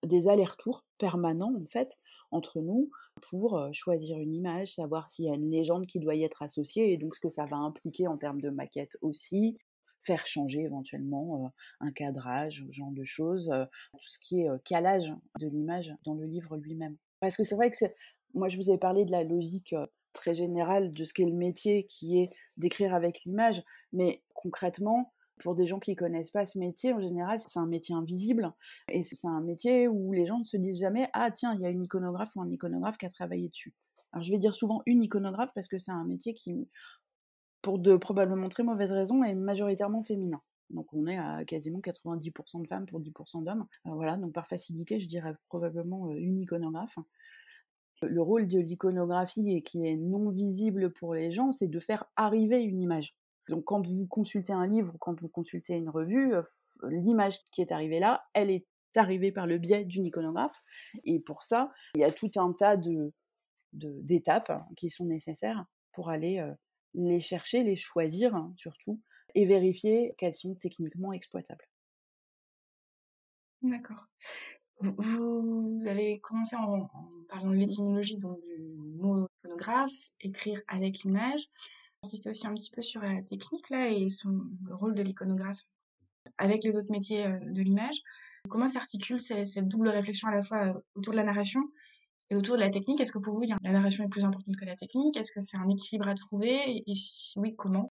des 0.04 0.28
allers-retours 0.28 0.84
permanents 0.98 1.54
en 1.60 1.66
fait 1.66 1.98
entre 2.30 2.60
nous 2.60 2.90
pour 3.20 3.60
choisir 3.72 4.18
une 4.18 4.32
image, 4.32 4.74
savoir 4.74 5.10
s'il 5.10 5.24
y 5.24 5.30
a 5.30 5.34
une 5.34 5.50
légende 5.50 5.86
qui 5.86 5.98
doit 5.98 6.14
y 6.14 6.22
être 6.22 6.42
associée 6.42 6.92
et 6.92 6.98
donc 6.98 7.16
ce 7.16 7.20
que 7.20 7.30
ça 7.30 7.46
va 7.46 7.56
impliquer 7.56 8.06
en 8.06 8.16
termes 8.16 8.40
de 8.40 8.50
maquette 8.50 8.96
aussi, 9.00 9.58
faire 10.04 10.26
changer 10.26 10.60
éventuellement 10.60 11.52
un 11.80 11.92
cadrage, 11.92 12.64
ce 12.66 12.72
genre 12.72 12.90
de 12.90 13.04
choses, 13.04 13.50
tout 13.92 14.08
ce 14.08 14.18
qui 14.18 14.42
est 14.42 14.48
calage 14.64 15.12
de 15.40 15.48
l'image 15.48 15.94
dans 16.04 16.14
le 16.14 16.26
livre 16.26 16.56
lui-même. 16.56 16.96
Parce 17.20 17.36
que 17.36 17.44
c'est 17.44 17.54
vrai 17.54 17.70
que 17.70 17.76
moi 18.34 18.48
je 18.48 18.56
vous 18.56 18.70
ai 18.70 18.78
parlé 18.78 19.04
de 19.04 19.10
la 19.10 19.24
logique 19.24 19.74
très 20.14 20.34
générale 20.34 20.92
de 20.92 21.04
ce 21.04 21.12
qu'est 21.12 21.24
le 21.24 21.34
métier 21.34 21.84
qui 21.86 22.18
est 22.18 22.30
d'écrire 22.56 22.94
avec 22.94 23.24
l'image, 23.24 23.62
mais 23.92 24.22
concrètement, 24.34 25.12
pour 25.42 25.54
des 25.54 25.66
gens 25.66 25.80
qui 25.80 25.90
ne 25.90 25.96
connaissent 25.96 26.30
pas 26.30 26.46
ce 26.46 26.58
métier, 26.58 26.92
en 26.92 27.00
général, 27.00 27.38
c'est 27.38 27.58
un 27.58 27.66
métier 27.66 27.94
invisible 27.94 28.52
et 28.88 29.02
c'est 29.02 29.26
un 29.26 29.40
métier 29.40 29.88
où 29.88 30.12
les 30.12 30.26
gens 30.26 30.38
ne 30.38 30.44
se 30.44 30.56
disent 30.56 30.78
jamais 30.80 31.08
Ah, 31.12 31.30
tiens, 31.30 31.54
il 31.54 31.60
y 31.60 31.66
a 31.66 31.70
une 31.70 31.82
iconographe 31.82 32.34
ou 32.36 32.42
un 32.42 32.50
iconographe 32.50 32.96
qui 32.96 33.06
a 33.06 33.10
travaillé 33.10 33.48
dessus. 33.48 33.74
Alors, 34.12 34.22
je 34.22 34.30
vais 34.30 34.38
dire 34.38 34.54
souvent 34.54 34.82
une 34.86 35.02
iconographe 35.02 35.50
parce 35.54 35.66
que 35.66 35.78
c'est 35.78 35.90
un 35.90 36.04
métier 36.04 36.34
qui, 36.34 36.68
pour 37.64 37.78
de 37.78 37.96
probablement 37.96 38.50
très 38.50 38.62
mauvaises 38.62 38.92
raisons, 38.92 39.24
est 39.24 39.34
majoritairement 39.34 40.02
féminin. 40.02 40.42
Donc 40.68 40.92
on 40.92 41.06
est 41.06 41.16
à 41.16 41.46
quasiment 41.46 41.80
90% 41.80 42.60
de 42.60 42.66
femmes 42.66 42.84
pour 42.84 43.00
10% 43.00 43.42
d'hommes. 43.42 43.66
Euh, 43.86 43.94
voilà, 43.94 44.18
donc 44.18 44.34
par 44.34 44.46
facilité, 44.46 45.00
je 45.00 45.08
dirais 45.08 45.34
probablement 45.48 46.10
euh, 46.10 46.16
une 46.16 46.38
iconographe. 46.38 46.98
Le 48.02 48.20
rôle 48.20 48.48
de 48.48 48.58
l'iconographie 48.58 49.50
et 49.50 49.62
qui 49.62 49.86
est 49.86 49.96
non 49.96 50.28
visible 50.28 50.92
pour 50.92 51.14
les 51.14 51.30
gens, 51.30 51.52
c'est 51.52 51.68
de 51.68 51.80
faire 51.80 52.04
arriver 52.16 52.62
une 52.62 52.82
image. 52.82 53.16
Donc 53.48 53.64
quand 53.64 53.86
vous 53.86 54.06
consultez 54.06 54.52
un 54.52 54.66
livre 54.66 54.96
quand 55.00 55.18
vous 55.18 55.28
consultez 55.28 55.74
une 55.74 55.88
revue, 55.88 56.34
euh, 56.34 56.42
l'image 56.90 57.38
qui 57.50 57.62
est 57.62 57.72
arrivée 57.72 57.98
là, 57.98 58.24
elle 58.34 58.50
est 58.50 58.66
arrivée 58.94 59.32
par 59.32 59.46
le 59.46 59.56
biais 59.56 59.86
d'une 59.86 60.04
iconographe. 60.04 60.62
Et 61.04 61.18
pour 61.18 61.44
ça, 61.44 61.72
il 61.94 62.02
y 62.02 62.04
a 62.04 62.10
tout 62.10 62.30
un 62.36 62.52
tas 62.52 62.76
de 62.76 63.14
d'étapes 63.72 64.52
qui 64.76 64.88
sont 64.88 65.06
nécessaires 65.06 65.64
pour 65.92 66.08
aller 66.08 66.40
les 66.94 67.20
chercher, 67.20 67.62
les 67.62 67.76
choisir 67.76 68.34
hein, 68.34 68.52
surtout, 68.56 69.00
et 69.34 69.46
vérifier 69.46 70.14
qu'elles 70.16 70.34
sont 70.34 70.54
techniquement 70.54 71.12
exploitables. 71.12 71.66
D'accord. 73.62 74.06
Vous, 74.80 75.80
avez 75.86 76.20
commencé 76.20 76.56
en, 76.56 76.88
parlant 77.28 77.50
de 77.50 77.56
l'étymologie 77.56 78.18
du 78.18 78.26
mot 78.26 79.26
iconographe, 79.38 80.10
écrire 80.20 80.60
avec 80.68 81.00
l'image. 81.00 81.48
Insistez 82.02 82.30
aussi 82.30 82.46
un 82.46 82.54
petit 82.54 82.70
peu 82.70 82.82
sur 82.82 83.00
la 83.00 83.22
technique 83.22 83.70
là 83.70 83.88
et 83.88 84.06
le 84.26 84.74
rôle 84.74 84.94
de 84.94 85.02
l'iconographe 85.02 85.60
avec 86.38 86.64
les 86.64 86.76
autres 86.76 86.90
métiers 86.90 87.26
euh, 87.26 87.38
de 87.40 87.62
l'image. 87.62 87.96
Comment 88.48 88.68
s'articule 88.68 89.20
cette 89.20 89.68
double 89.68 89.88
réflexion 89.88 90.28
à 90.28 90.34
la 90.34 90.42
fois 90.42 90.66
euh, 90.66 90.80
autour 90.94 91.12
de 91.12 91.18
la 91.18 91.24
narration 91.24 91.60
et 92.30 92.36
autour 92.36 92.56
de 92.56 92.60
la 92.60 92.70
technique, 92.70 93.00
est-ce 93.00 93.12
que 93.12 93.18
pour 93.18 93.34
vous, 93.34 93.44
la 93.62 93.72
narration 93.72 94.04
est 94.04 94.08
plus 94.08 94.24
importante 94.24 94.56
que 94.56 94.64
la 94.64 94.76
technique? 94.76 95.16
Est-ce 95.16 95.32
que 95.32 95.40
c'est 95.40 95.56
un 95.56 95.68
équilibre 95.68 96.08
à 96.08 96.14
trouver? 96.14 96.82
Et 96.86 96.94
si 96.94 97.38
oui, 97.38 97.54
comment? 97.54 97.92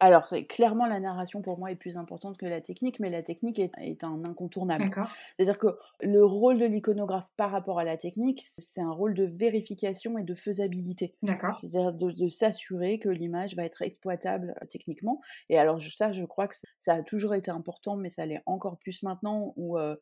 Alors, 0.00 0.26
c'est 0.26 0.44
clairement 0.44 0.86
la 0.86 1.00
narration 1.00 1.42
pour 1.42 1.58
moi 1.58 1.70
est 1.70 1.76
plus 1.76 1.96
importante 1.96 2.36
que 2.36 2.46
la 2.46 2.60
technique, 2.60 3.00
mais 3.00 3.10
la 3.10 3.22
technique 3.22 3.58
est, 3.58 4.04
un 4.04 4.24
incontournable. 4.24 4.90
C'est-à-dire 5.36 5.58
que 5.58 5.78
le 6.00 6.24
rôle 6.24 6.58
de 6.58 6.66
l'iconographe 6.66 7.28
par 7.36 7.50
rapport 7.50 7.78
à 7.78 7.84
la 7.84 7.96
technique, 7.96 8.44
c'est 8.58 8.80
un 8.80 8.90
rôle 8.90 9.14
de 9.14 9.24
vérification 9.24 10.18
et 10.18 10.24
de 10.24 10.34
faisabilité. 10.34 11.14
D'accord. 11.22 11.58
C'est-à-dire 11.58 11.92
de, 11.92 12.28
s'assurer 12.28 12.98
que 12.98 13.08
l'image 13.08 13.56
va 13.56 13.64
être 13.64 13.82
exploitable 13.82 14.54
euh, 14.62 14.66
techniquement. 14.66 15.20
Et 15.48 15.58
alors 15.58 15.80
ça, 15.80 16.12
je 16.12 16.24
crois 16.24 16.48
que 16.48 16.54
ça 16.80 16.94
a 16.94 17.02
toujours 17.02 17.34
été 17.34 17.50
important, 17.50 17.96
mais 17.96 18.08
ça 18.08 18.26
l'est 18.26 18.42
encore 18.46 18.78
plus 18.78 19.02
maintenant 19.02 19.52
où 19.56 19.78
euh, 19.78 19.96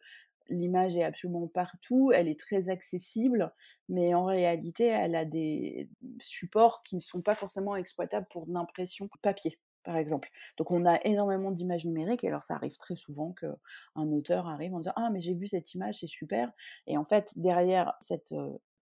l'image 0.51 0.97
est 0.97 1.05
absolument 1.05 1.47
partout, 1.49 2.13
elle 2.15 2.29
est 2.29 2.39
très 2.39 2.69
accessible, 2.69 3.53
mais 3.89 4.15
en 4.15 4.25
réalité, 4.25 4.87
elle 4.87 5.15
a 5.15 5.25
des 5.25 5.89
supports 6.21 6.83
qui 6.83 6.97
ne 6.97 7.01
sont 7.01 7.23
pas 7.23 7.35
forcément 7.35 7.77
exploitables 7.77 8.27
pour 8.31 8.47
l'impression 8.49 9.09
papier 9.23 9.59
par 9.83 9.97
exemple. 9.97 10.29
Donc 10.59 10.71
on 10.71 10.85
a 10.85 11.01
énormément 11.05 11.51
d'images 11.51 11.87
numériques, 11.87 12.25
et 12.25 12.29
alors 12.29 12.43
ça 12.43 12.55
arrive 12.55 12.77
très 12.77 12.97
souvent 12.97 13.33
qu'un 13.33 14.13
auteur 14.13 14.47
arrive 14.47 14.75
en 14.75 14.81
disant 14.81 14.93
Ah, 14.97 15.09
mais 15.11 15.21
j'ai 15.21 15.35
vu 15.35 15.47
cette 15.47 15.73
image, 15.75 16.01
c'est 16.01 16.07
super. 16.07 16.53
Et 16.87 16.99
en 16.99 17.05
fait, 17.05 17.33
derrière 17.37 17.95
cette 18.01 18.35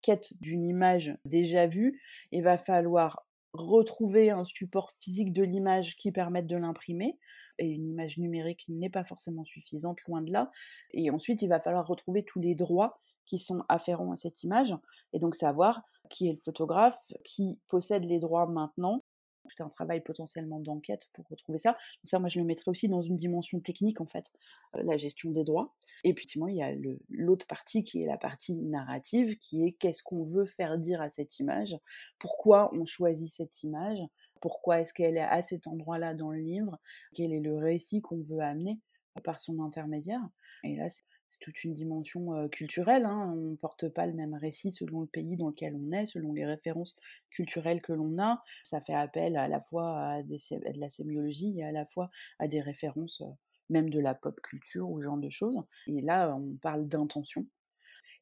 quête 0.01 0.33
d'une 0.41 0.63
image 0.63 1.17
déjà 1.25 1.67
vue, 1.67 2.01
il 2.31 2.43
va 2.43 2.57
falloir 2.57 3.25
retrouver 3.53 4.31
un 4.31 4.45
support 4.45 4.91
physique 4.99 5.31
de 5.31 5.43
l'image 5.43 5.95
qui 5.97 6.11
permette 6.11 6.47
de 6.47 6.57
l'imprimer. 6.57 7.17
Et 7.59 7.67
une 7.67 7.87
image 7.87 8.17
numérique 8.17 8.65
n'est 8.67 8.89
pas 8.89 9.03
forcément 9.03 9.45
suffisante, 9.45 9.99
loin 10.07 10.21
de 10.21 10.31
là. 10.31 10.51
Et 10.91 11.09
ensuite, 11.11 11.41
il 11.41 11.49
va 11.49 11.59
falloir 11.59 11.87
retrouver 11.87 12.23
tous 12.23 12.39
les 12.39 12.55
droits 12.55 12.99
qui 13.25 13.37
sont 13.37 13.63
afférents 13.69 14.11
à 14.11 14.15
cette 14.15 14.43
image, 14.43 14.75
et 15.13 15.19
donc 15.19 15.35
savoir 15.35 15.81
qui 16.09 16.27
est 16.27 16.33
le 16.33 16.37
photographe, 16.37 16.99
qui 17.23 17.61
possède 17.69 18.03
les 18.03 18.19
droits 18.19 18.47
maintenant, 18.47 19.03
c'est 19.49 19.63
un 19.63 19.69
travail 19.69 20.01
potentiellement 20.01 20.59
d'enquête 20.59 21.09
pour 21.13 21.27
retrouver 21.29 21.57
ça. 21.57 21.71
Donc 21.71 22.09
ça, 22.09 22.19
moi, 22.19 22.29
je 22.29 22.39
le 22.39 22.45
mettrais 22.45 22.69
aussi 22.69 22.87
dans 22.87 23.01
une 23.01 23.15
dimension 23.15 23.59
technique, 23.59 24.01
en 24.01 24.05
fait, 24.05 24.31
euh, 24.75 24.83
la 24.83 24.97
gestion 24.97 25.31
des 25.31 25.43
droits. 25.43 25.73
Et 26.03 26.13
puis, 26.13 26.25
il 26.35 26.55
y 26.55 26.61
a 26.61 26.73
l'autre 27.09 27.45
partie 27.47 27.83
qui 27.83 28.01
est 28.01 28.05
la 28.05 28.17
partie 28.17 28.55
narrative, 28.55 29.37
qui 29.37 29.65
est 29.65 29.71
qu'est-ce 29.73 30.03
qu'on 30.03 30.23
veut 30.23 30.45
faire 30.45 30.77
dire 30.77 31.01
à 31.01 31.09
cette 31.09 31.39
image, 31.39 31.75
pourquoi 32.19 32.73
on 32.73 32.85
choisit 32.85 33.29
cette 33.29 33.63
image, 33.63 33.99
pourquoi 34.41 34.81
est-ce 34.81 34.93
qu'elle 34.93 35.17
est 35.17 35.21
à 35.21 35.41
cet 35.41 35.67
endroit-là 35.67 36.13
dans 36.13 36.31
le 36.31 36.39
livre, 36.39 36.77
quel 37.13 37.33
est 37.33 37.39
le 37.39 37.55
récit 37.55 38.01
qu'on 38.01 38.21
veut 38.21 38.41
amener 38.41 38.79
par 39.21 39.39
son 39.39 39.59
intermédiaire. 39.59 40.27
Et 40.63 40.75
là, 40.75 40.89
c'est 40.89 41.03
toute 41.39 41.63
une 41.63 41.73
dimension 41.73 42.47
culturelle. 42.49 43.05
Hein. 43.05 43.33
On 43.35 43.51
ne 43.51 43.55
porte 43.55 43.89
pas 43.89 44.05
le 44.05 44.13
même 44.13 44.33
récit 44.33 44.71
selon 44.71 45.01
le 45.01 45.07
pays 45.07 45.35
dans 45.35 45.49
lequel 45.49 45.75
on 45.75 45.91
est, 45.91 46.05
selon 46.05 46.33
les 46.33 46.45
références 46.45 46.95
culturelles 47.29 47.81
que 47.81 47.93
l'on 47.93 48.17
a. 48.21 48.43
Ça 48.63 48.81
fait 48.81 48.93
appel 48.93 49.37
à 49.37 49.47
la 49.47 49.61
fois 49.61 49.99
à, 49.99 50.23
de 50.23 50.79
la 50.79 50.89
sémiologie 50.89 51.59
et 51.59 51.63
à 51.63 51.71
la 51.71 51.85
fois 51.85 52.09
à 52.39 52.47
des 52.47 52.61
références 52.61 53.23
même 53.69 53.89
de 53.89 53.99
la 53.99 54.15
pop 54.15 54.39
culture 54.41 54.89
ou 54.89 55.01
genre 55.01 55.17
de 55.17 55.29
choses. 55.29 55.61
Et 55.87 56.01
là, 56.01 56.35
on 56.35 56.55
parle 56.61 56.87
d'intention. 56.87 57.45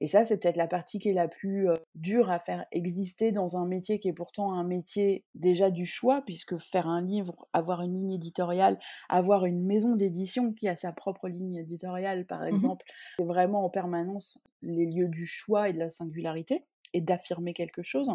Et 0.02 0.08
ça, 0.08 0.24
c'est 0.24 0.38
peut-être 0.38 0.58
la 0.58 0.68
partie 0.68 0.98
qui 0.98 1.10
est 1.10 1.14
la 1.14 1.28
plus 1.28 1.68
dure 1.94 2.32
à 2.32 2.40
faire 2.40 2.66
exister 2.72 3.32
dans 3.32 3.56
un 3.56 3.68
métier 3.68 4.00
qui 4.00 4.10
est 4.10 4.14
pourtant 4.14 4.52
un 4.52 4.64
métier 4.64 5.24
déjà 5.36 5.70
du 5.70 5.86
choix, 5.86 6.24
puisque 6.26 6.58
faire 6.58 6.88
un 6.88 7.02
livre, 7.02 7.48
avoir 7.54 7.84
une 7.84 7.94
ligne 7.94 8.14
éditoriale, 8.14 8.80
avoir 9.10 9.46
une 9.46 9.64
maison 9.64 9.96
d'édition 9.96 10.54
qui 10.54 10.68
a 10.68 10.76
sa 10.76 10.92
propre 10.92 11.30
ligne 11.30 11.58
éditoriale, 11.58 12.26
par 12.26 12.42
mmh 12.42 12.48
exemple, 12.48 12.86
c'est 13.20 13.26
vraiment 13.26 13.64
en 13.64 13.70
permanence 13.70 14.40
les 14.64 14.88
lieux 14.88 15.08
du 15.08 15.28
choix 15.28 15.70
et 15.70 15.74
de 15.74 15.80
la 15.80 15.92
singularité 15.92 16.66
et 16.94 17.02
d'affirmer 17.02 17.54
quelque 17.54 17.84
chose 17.84 18.12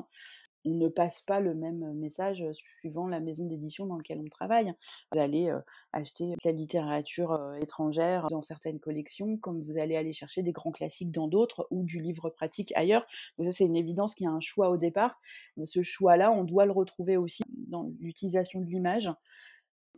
ne 0.74 0.88
passe 0.88 1.20
pas 1.20 1.40
le 1.40 1.54
même 1.54 1.92
message 1.94 2.44
suivant 2.52 3.08
la 3.08 3.20
maison 3.20 3.46
d'édition 3.46 3.86
dans 3.86 3.96
laquelle 3.96 4.20
on 4.20 4.28
travaille. 4.28 4.72
Vous 5.12 5.20
allez 5.20 5.52
acheter 5.92 6.30
de 6.30 6.36
la 6.44 6.52
littérature 6.52 7.54
étrangère 7.60 8.26
dans 8.28 8.42
certaines 8.42 8.80
collections, 8.80 9.36
comme 9.36 9.62
vous 9.62 9.78
allez 9.78 9.96
aller 9.96 10.12
chercher 10.12 10.42
des 10.42 10.52
grands 10.52 10.72
classiques 10.72 11.12
dans 11.12 11.28
d'autres 11.28 11.66
ou 11.70 11.84
du 11.84 12.00
livre 12.00 12.30
pratique 12.30 12.72
ailleurs. 12.76 13.06
C'est 13.42 13.64
une 13.64 13.76
évidence 13.76 14.14
qu'il 14.14 14.24
y 14.24 14.28
a 14.28 14.32
un 14.32 14.40
choix 14.40 14.70
au 14.70 14.76
départ. 14.76 15.20
Ce 15.64 15.82
choix-là, 15.82 16.32
on 16.32 16.44
doit 16.44 16.66
le 16.66 16.72
retrouver 16.72 17.16
aussi 17.16 17.42
dans 17.68 17.90
l'utilisation 18.00 18.60
de 18.60 18.66
l'image. 18.66 19.10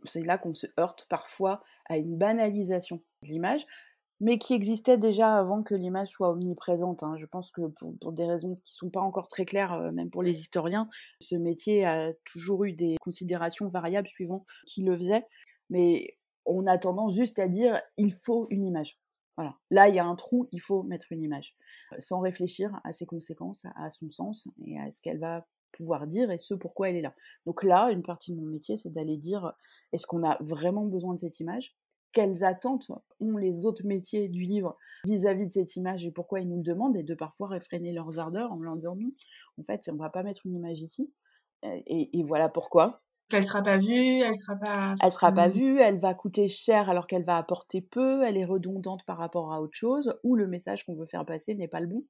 C'est 0.05 0.23
là 0.23 0.37
qu'on 0.37 0.53
se 0.53 0.67
heurte 0.79 1.07
parfois 1.09 1.61
à 1.85 1.97
une 1.97 2.17
banalisation 2.17 3.01
de 3.23 3.27
l'image 3.27 3.65
mais 4.19 4.37
qui 4.37 4.53
existait 4.53 4.97
déjà 4.97 5.37
avant 5.37 5.63
que 5.63 5.75
l'image 5.75 6.09
soit 6.09 6.31
omniprésente. 6.31 7.03
Hein. 7.03 7.15
Je 7.17 7.25
pense 7.25 7.51
que 7.51 7.61
pour, 7.67 8.11
des 8.11 8.25
raisons 8.25 8.59
qui 8.65 8.73
ne 8.73 8.77
sont 8.77 8.89
pas 8.89 9.01
encore 9.01 9.27
très 9.27 9.45
claires, 9.45 9.73
euh, 9.73 9.91
même 9.91 10.09
pour 10.09 10.23
les 10.23 10.39
historiens, 10.39 10.89
ce 11.21 11.35
métier 11.35 11.85
a 11.85 12.11
toujours 12.25 12.65
eu 12.65 12.73
des 12.73 12.97
considérations 13.01 13.67
variables 13.67 14.07
suivant 14.07 14.45
qui 14.65 14.83
le 14.83 14.97
faisait. 14.97 15.25
Mais 15.69 16.17
on 16.45 16.67
a 16.67 16.77
tendance 16.77 17.15
juste 17.15 17.39
à 17.39 17.47
dire 17.47 17.81
il 17.97 18.13
faut 18.13 18.47
une 18.49 18.65
image. 18.65 18.99
Voilà. 19.37 19.55
Là, 19.69 19.87
il 19.87 19.95
y 19.95 19.99
a 19.99 20.05
un 20.05 20.15
trou, 20.15 20.49
il 20.51 20.59
faut 20.59 20.83
mettre 20.83 21.11
une 21.11 21.23
image, 21.23 21.55
sans 21.97 22.19
réfléchir 22.19 22.77
à 22.83 22.91
ses 22.91 23.05
conséquences, 23.05 23.65
à 23.77 23.89
son 23.89 24.09
sens 24.09 24.49
et 24.65 24.77
à 24.77 24.91
ce 24.91 24.99
qu'elle 24.99 25.19
va 25.19 25.47
pouvoir 25.71 26.07
dire 26.07 26.29
et 26.31 26.37
ce 26.37 26.53
pourquoi 26.53 26.89
elle 26.89 26.97
est 26.97 27.01
là. 27.01 27.15
Donc 27.45 27.63
là, 27.63 27.89
une 27.91 28.03
partie 28.03 28.33
de 28.33 28.39
mon 28.39 28.47
métier, 28.47 28.75
c'est 28.75 28.89
d'aller 28.89 29.15
dire 29.15 29.53
est-ce 29.93 30.05
qu'on 30.07 30.27
a 30.27 30.37
vraiment 30.41 30.85
besoin 30.85 31.13
de 31.13 31.19
cette 31.19 31.39
image? 31.39 31.75
Quelles 32.11 32.43
attentes 32.43 32.91
ont 33.19 33.37
les 33.37 33.65
autres 33.65 33.85
métiers 33.85 34.29
du 34.29 34.41
livre 34.41 34.77
vis-à-vis 35.05 35.47
de 35.47 35.51
cette 35.51 35.75
image 35.75 36.05
et 36.05 36.11
pourquoi 36.11 36.39
ils 36.39 36.47
nous 36.47 36.57
le 36.57 36.63
demandent, 36.63 36.95
et 36.95 37.03
de 37.03 37.13
parfois 37.13 37.47
réfréner 37.47 37.91
leurs 37.91 38.19
ardeurs 38.19 38.51
en 38.51 38.59
leur 38.59 38.75
disant 38.75 38.95
non, 38.95 39.11
en 39.59 39.63
fait, 39.63 39.89
on 39.91 39.95
va 39.95 40.09
pas 40.09 40.23
mettre 40.23 40.45
une 40.45 40.55
image 40.55 40.81
ici. 40.81 41.11
Et, 41.63 42.23
voilà 42.23 42.49
pourquoi. 42.49 43.01
Qu'elle 43.29 43.43
sera 43.43 43.61
pas 43.61 43.77
vue, 43.77 44.21
elle 44.21 44.35
sera 44.35 44.55
pas. 44.55 44.95
Elle 45.03 45.11
sera 45.11 45.31
pas 45.31 45.49
vue, 45.49 45.79
elle 45.79 45.99
va 45.99 46.13
coûter 46.13 46.47
cher 46.47 46.89
alors 46.89 47.05
qu'elle 47.05 47.25
va 47.25 47.37
apporter 47.37 47.81
peu, 47.81 48.23
elle 48.23 48.37
est 48.37 48.45
redondante 48.45 49.05
par 49.05 49.17
rapport 49.17 49.53
à 49.53 49.61
autre 49.61 49.75
chose, 49.75 50.17
ou 50.23 50.35
le 50.35 50.47
message 50.47 50.85
qu'on 50.85 50.95
veut 50.95 51.05
faire 51.05 51.25
passer 51.25 51.53
n'est 51.53 51.67
pas 51.67 51.79
le 51.79 51.87
bon. 51.87 52.05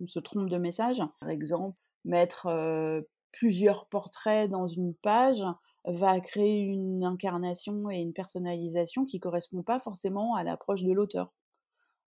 On 0.00 0.06
se 0.06 0.18
trompe 0.18 0.48
de 0.48 0.56
message. 0.56 1.02
Par 1.20 1.28
exemple, 1.28 1.76
mettre 2.04 2.46
euh, 2.46 3.02
plusieurs 3.32 3.86
portraits 3.88 4.48
dans 4.48 4.66
une 4.66 4.94
page 4.94 5.44
va 5.84 6.20
créer 6.20 6.60
une 6.60 7.04
incarnation 7.04 7.90
et 7.90 7.98
une 7.98 8.12
personnalisation 8.12 9.04
qui 9.04 9.20
correspond 9.20 9.62
pas 9.62 9.80
forcément 9.80 10.34
à 10.36 10.44
l'approche 10.44 10.82
de 10.82 10.92
l'auteur 10.92 11.32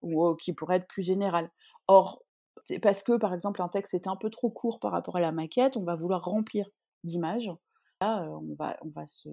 ou 0.02 0.36
qui 0.36 0.54
pourrait 0.54 0.78
être 0.78 0.88
plus 0.88 1.02
générale. 1.02 1.52
Or, 1.88 2.24
parce 2.82 3.04
que 3.04 3.18
par 3.18 3.34
exemple 3.34 3.62
un 3.62 3.68
texte 3.68 3.94
est 3.94 4.08
un 4.08 4.16
peu 4.16 4.30
trop 4.30 4.50
court 4.50 4.80
par 4.80 4.92
rapport 4.92 5.18
à 5.18 5.22
la 5.22 5.32
maquette, 5.32 5.78
on 5.78 5.84
va 5.84 5.96
vouloir 5.96 6.24
remplir 6.24 6.70
d'images. 7.04 7.52
Là, 8.02 8.30
on 8.30 8.56
va, 8.56 8.78
on 8.82 8.90
va 8.90 9.08
se 9.08 9.30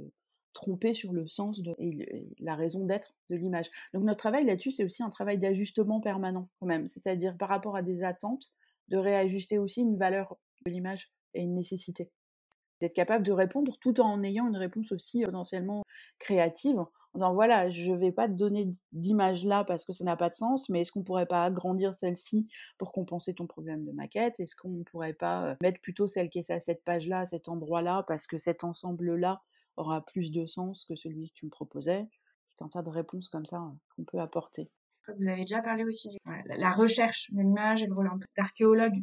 tromper 0.53 0.93
sur 0.93 1.13
le 1.13 1.27
sens 1.27 1.63
de, 1.63 1.75
et 1.79 2.29
la 2.39 2.55
raison 2.55 2.85
d'être 2.85 3.15
de 3.31 3.37
l'image. 3.37 3.71
Donc 3.95 4.05
notre 4.05 4.19
travail 4.19 4.45
là-dessus, 4.45 4.71
c'est 4.71 4.85
aussi 4.85 5.03
un 5.03 5.11
travail 5.11 5.39
d'ajustement 5.39 6.01
permanent 6.01 6.49
quand 6.61 6.67
même, 6.67 6.89
c'est-à-dire 6.89 7.37
par 7.37 7.49
rapport 7.49 7.77
à 7.77 7.83
des 7.83 8.05
attentes, 8.05 8.51
de 8.89 8.99
réajuster 8.99 9.59
aussi 9.59 9.81
une 9.81 9.97
valeur 9.97 10.37
de 10.67 10.71
l'image 10.71 11.11
et 11.35 11.41
une 11.41 11.55
nécessité 11.55 12.11
d'être 12.83 12.95
capable 12.95 13.25
de 13.25 13.33
répondre 13.33 13.79
tout 13.81 14.01
en 14.01 14.23
ayant 14.23 14.49
une 14.49 14.57
réponse 14.57 14.93
aussi 14.93 15.23
potentiellement 15.23 15.85
créative, 16.19 16.79
en 16.81 16.89
disant 17.15 17.35
voilà, 17.35 17.71
je 17.71 17.93
ne 17.93 17.97
vais 17.97 18.13
pas 18.13 18.29
te 18.29 18.33
donner 18.33 18.73
d'image 18.93 19.45
là 19.45 19.65
parce 19.65 19.85
que 19.85 19.93
ça 19.93 20.05
n'a 20.05 20.17
pas 20.17 20.31
de 20.31 20.35
sens, 20.35 20.69
mais 20.69 20.81
est-ce 20.81 20.93
qu'on 20.93 21.05
pourrait 21.05 21.27
pas 21.27 21.45
agrandir 21.45 21.95
celle-ci 21.95 22.49
pour 22.79 22.93
compenser 22.93 23.35
ton 23.35 23.47
problème 23.47 23.85
de 23.85 23.93
maquette? 23.93 24.41
Est-ce 24.41 24.57
qu'on 24.57 24.71
ne 24.71 24.83
pourrait 24.83 25.15
pas 25.15 25.57
mettre 25.63 25.81
plutôt 25.81 26.07
celle 26.07 26.29
qui 26.29 26.39
est 26.39 26.51
à 26.51 26.59
cette 26.59 26.85
page-là, 26.85 27.21
à 27.21 27.27
cet 27.27 27.49
endroit-là, 27.49 28.05
parce 28.09 28.27
que 28.27 28.39
cet 28.39 28.65
ensemble-là 28.65 29.43
aura 29.77 30.05
plus 30.05 30.33
de 30.33 30.45
sens 30.45 30.85
que 30.85 30.97
celui 30.97 31.29
que 31.29 31.35
tu 31.35 31.47
me 31.47 31.51
proposais? 31.51 32.09
Tout 32.57 32.65
un 32.65 32.69
tas 32.69 32.83
de 32.83 32.91
réponses 32.91 33.29
comme 33.29 33.47
ça 33.47 33.59
hein, 33.59 33.79
qu'on 33.95 34.05
peut 34.05 34.21
apporter. 34.21 34.71
Vous 35.19 35.29
avez 35.29 35.43
déjà 35.43 35.63
parlé 35.63 35.85
aussi 35.85 36.09
de 36.09 36.17
la 36.59 36.73
recherche 36.73 37.31
de 37.33 37.41
l'image 37.41 37.83
et 37.83 37.87
le 37.87 37.95
rôle 37.95 38.11
d'archéologue, 38.37 38.97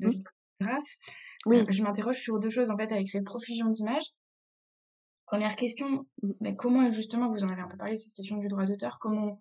de 0.00 0.08
mmh. 0.08 0.80
Oui. 1.46 1.64
je 1.68 1.82
m'interroge 1.82 2.18
sur 2.18 2.38
deux 2.38 2.50
choses 2.50 2.70
en 2.70 2.76
fait 2.76 2.92
avec 2.92 3.08
cette 3.08 3.24
profusion 3.24 3.70
d'images. 3.70 4.12
Première 5.26 5.56
question, 5.56 6.06
bah, 6.40 6.52
comment 6.52 6.88
justement, 6.90 7.30
vous 7.30 7.42
en 7.42 7.48
avez 7.48 7.62
un 7.62 7.68
peu 7.68 7.76
parlé, 7.76 7.96
cette 7.96 8.14
question 8.14 8.36
du 8.36 8.48
droit 8.48 8.64
d'auteur, 8.64 8.98
comment 9.00 9.40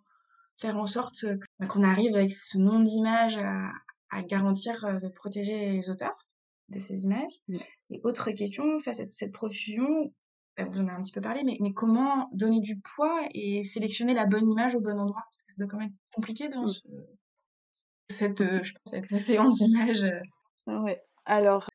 faire 0.57 0.77
en 0.77 0.87
sorte 0.87 1.25
bah, 1.59 1.67
qu'on 1.67 1.83
arrive 1.83 2.15
avec 2.15 2.33
ce 2.33 2.57
nom 2.57 2.79
d'image 2.79 3.37
à, 3.37 4.21
garantir 4.23 4.85
euh, 4.85 4.97
de 4.97 5.09
protéger 5.09 5.71
les 5.71 5.89
auteurs 5.89 6.27
de 6.69 6.79
ces 6.79 7.03
images? 7.03 7.33
Et 7.89 8.01
autre 8.03 8.31
question, 8.31 8.79
face 8.79 8.99
à 8.99 9.03
cette 9.11 9.31
profusion, 9.31 10.11
bah, 10.57 10.63
vous 10.65 10.79
en 10.79 10.87
avez 10.87 10.97
un 10.97 11.01
petit 11.01 11.11
peu 11.11 11.21
parlé, 11.21 11.43
mais, 11.43 11.57
mais, 11.59 11.73
comment 11.73 12.29
donner 12.33 12.61
du 12.61 12.79
poids 12.79 13.27
et 13.33 13.63
sélectionner 13.63 14.13
la 14.13 14.25
bonne 14.25 14.49
image 14.49 14.73
au 14.73 14.79
bon 14.79 14.97
endroit? 14.97 15.23
Parce 15.29 15.41
que 15.41 15.51
ça 15.51 15.57
doit 15.59 15.67
quand 15.67 15.79
même 15.79 15.89
être 15.89 16.15
compliqué 16.15 16.49
dans 16.49 16.65
cette, 18.09 18.41
euh, 18.41 18.61
cette 18.85 19.11
océan 19.11 19.49
d'images. 19.49 20.05
Ouais. 20.65 20.99
Alors, 21.25 21.67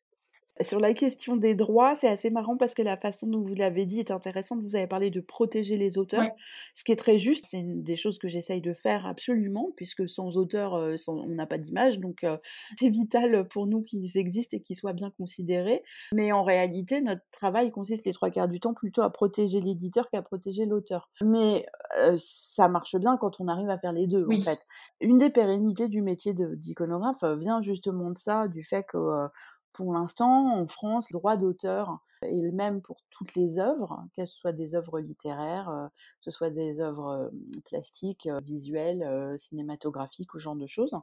Sur 0.63 0.79
la 0.79 0.93
question 0.93 1.37
des 1.37 1.55
droits, 1.55 1.95
c'est 1.95 2.09
assez 2.09 2.29
marrant 2.29 2.57
parce 2.57 2.75
que 2.75 2.83
la 2.83 2.97
façon 2.97 3.27
dont 3.27 3.41
vous 3.41 3.55
l'avez 3.55 3.87
dit 3.87 3.99
est 3.99 4.11
intéressante. 4.11 4.61
Vous 4.63 4.77
avez 4.77 4.87
parlé 4.87 5.11
de 5.11 5.21
protéger 5.21 5.77
les 5.77 5.97
auteurs, 5.97 6.27
ce 6.75 6.85
qui 6.85 6.93
est 6.93 6.97
très 6.97 7.19
juste. 7.19 7.47
C'est 7.49 7.63
des 7.65 7.97
choses 7.97 8.19
que 8.19 8.29
j'essaye 8.29 8.61
de 8.61 8.75
faire 8.75 9.07
absolument, 9.07 9.71
puisque 9.77 10.09
sans 10.09 10.37
auteur, 10.37 10.75
euh, 10.75 10.97
on 11.09 11.27
n'a 11.29 11.47
pas 11.47 11.57
d'image. 11.57 11.99
Donc, 11.99 12.25
euh, 12.25 12.37
c'est 12.79 12.89
vital 12.89 13.49
pour 13.49 13.67
nous 13.67 13.83
qu'ils 13.83 14.19
existent 14.19 14.57
et 14.57 14.61
qu'ils 14.61 14.77
soient 14.77 14.93
bien 14.93 15.11
considérés. 15.11 15.83
Mais 16.13 16.33
en 16.33 16.43
réalité, 16.43 17.01
notre 17.01 17.23
travail 17.31 17.71
consiste 17.71 18.05
les 18.05 18.13
trois 18.13 18.31
quarts 18.31 18.49
du 18.49 18.61
temps 18.61 18.75
plutôt 18.75 19.03
à 19.03 19.11
protéger 19.11 19.61
l'éditeur 19.61 20.11
qu'à 20.11 20.21
protéger 20.21 20.67
l'auteur. 20.67 21.09
Mais 21.23 21.65
euh, 21.99 22.17
ça 22.19 22.69
marche 22.69 22.97
bien 22.97 23.17
quand 23.17 23.41
on 23.41 23.49
arrive 23.49 23.71
à 23.71 23.79
faire 23.79 23.93
les 23.93 24.07
deux, 24.07 24.27
en 24.27 24.41
fait. 24.41 24.59
Une 25.01 25.17
des 25.17 25.31
pérennités 25.31 25.89
du 25.89 26.03
métier 26.03 26.35
d'iconographe 26.35 27.25
vient 27.39 27.63
justement 27.63 28.11
de 28.11 28.19
ça, 28.19 28.49
du 28.49 28.63
fait 28.63 28.85
que 28.85 29.29
pour 29.73 29.93
l'instant, 29.93 30.59
en 30.59 30.67
France, 30.67 31.11
le 31.11 31.19
droit 31.19 31.37
d'auteur 31.37 32.01
est 32.23 32.43
le 32.43 32.53
même 32.53 32.83
pour 32.83 32.99
toutes 33.11 33.35
les 33.35 33.59
œuvres, 33.59 34.05
qu'elles 34.15 34.29
soient 34.29 34.53
des 34.53 34.75
œuvres 34.75 35.01
littéraires, 35.01 35.71
euh, 35.71 35.89
que 35.89 36.25
ce 36.25 36.31
soit 36.31 36.51
des 36.51 36.81
œuvres 36.81 37.09
euh, 37.09 37.29
plastiques, 37.65 38.27
euh, 38.27 38.41
visuelles, 38.45 39.35
cinématographiques, 39.39 40.35
ou 40.35 40.39
ce 40.39 40.45
genre 40.45 40.57
de 40.57 40.67
choses. 40.67 40.95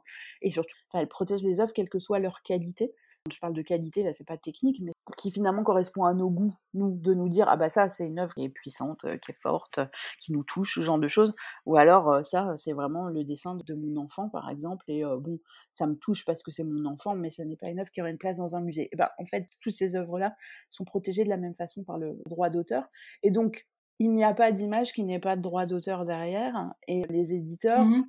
Et 0.42 0.50
surtout, 0.50 0.76
elle 0.94 1.08
protège 1.08 1.42
les 1.42 1.60
œuvres 1.60 1.72
quelle 1.72 1.88
que 1.88 1.98
soit 1.98 2.18
leur 2.18 2.42
qualité. 2.42 2.94
Je 3.30 3.38
parle 3.38 3.52
de 3.52 3.62
qualité, 3.62 4.02
là, 4.02 4.12
c'est 4.12 4.26
pas 4.26 4.36
technique, 4.36 4.80
mais 4.80 4.92
qui 5.16 5.30
finalement 5.30 5.64
correspond 5.64 6.04
à 6.04 6.14
nos 6.14 6.30
goûts, 6.30 6.54
nous, 6.74 6.96
de 6.96 7.14
nous 7.14 7.28
dire, 7.28 7.46
ah 7.48 7.56
bah 7.56 7.68
ça, 7.68 7.88
c'est 7.88 8.06
une 8.06 8.18
œuvre 8.18 8.34
qui 8.34 8.44
est 8.44 8.48
puissante, 8.48 9.00
qui 9.20 9.32
est 9.32 9.40
forte, 9.40 9.80
qui 10.20 10.32
nous 10.32 10.44
touche, 10.44 10.76
ce 10.76 10.82
genre 10.82 10.98
de 10.98 11.08
choses. 11.08 11.34
Ou 11.66 11.76
alors, 11.76 12.24
ça, 12.24 12.54
c'est 12.56 12.72
vraiment 12.72 13.08
le 13.08 13.24
dessin 13.24 13.56
de 13.56 13.74
mon 13.74 13.96
enfant, 14.00 14.28
par 14.28 14.48
exemple, 14.50 14.84
et 14.88 15.02
bon, 15.04 15.40
ça 15.74 15.86
me 15.86 15.96
touche 15.96 16.24
parce 16.24 16.42
que 16.42 16.50
c'est 16.50 16.64
mon 16.64 16.84
enfant, 16.84 17.14
mais 17.16 17.30
ça 17.30 17.44
n'est 17.44 17.56
pas 17.56 17.68
une 17.68 17.80
œuvre 17.80 17.90
qui 17.90 18.00
aurait 18.00 18.10
une 18.10 18.18
place 18.18 18.36
dans 18.36 18.54
un 18.54 18.60
musée. 18.60 18.88
Et 18.92 18.96
ben, 18.96 19.08
en 19.18 19.26
fait, 19.26 19.48
toutes 19.60 19.74
ces 19.74 19.96
œuvres-là 19.96 20.34
sont 20.70 20.84
protégées 20.84 21.07
de 21.24 21.28
la 21.28 21.36
même 21.36 21.54
façon 21.54 21.82
par 21.84 21.98
le 21.98 22.20
droit 22.26 22.50
d'auteur. 22.50 22.88
Et 23.22 23.30
donc, 23.30 23.66
il 23.98 24.12
n'y 24.12 24.24
a 24.24 24.34
pas 24.34 24.52
d'image 24.52 24.92
qui 24.92 25.02
n'ait 25.04 25.18
pas 25.18 25.36
de 25.36 25.42
droit 25.42 25.66
d'auteur 25.66 26.04
derrière. 26.04 26.72
Et 26.86 27.04
les 27.08 27.34
éditeurs, 27.34 27.84
mmh 27.84 28.04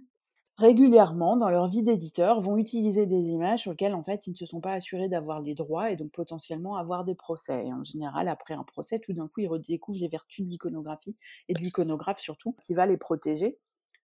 régulièrement, 0.59 1.37
dans 1.37 1.49
leur 1.49 1.67
vie 1.69 1.83
d'éditeur, 1.83 2.41
vont 2.41 2.57
utiliser 2.57 3.05
des 3.05 3.29
images 3.29 3.61
sur 3.61 3.71
lesquelles, 3.71 3.95
en 3.95 4.03
fait, 4.03 4.27
ils 4.27 4.31
ne 4.31 4.35
se 4.35 4.45
sont 4.45 4.59
pas 4.59 4.73
assurés 4.73 5.07
d'avoir 5.07 5.39
les 5.39 5.55
droits 5.55 5.89
et 5.89 5.95
donc 5.95 6.11
potentiellement 6.11 6.75
avoir 6.75 7.05
des 7.05 7.15
procès. 7.15 7.65
Et 7.65 7.73
en 7.73 7.83
général, 7.85 8.27
après 8.27 8.53
un 8.53 8.65
procès, 8.65 8.99
tout 8.99 9.13
d'un 9.13 9.29
coup, 9.29 9.39
ils 9.39 9.47
redécouvrent 9.47 9.99
les 9.99 10.09
vertus 10.09 10.45
de 10.45 10.49
l'iconographie 10.49 11.15
et 11.47 11.53
de 11.53 11.59
l'iconographe 11.59 12.19
surtout, 12.19 12.57
qui 12.61 12.73
va 12.73 12.85
les 12.85 12.97
protéger. 12.97 13.57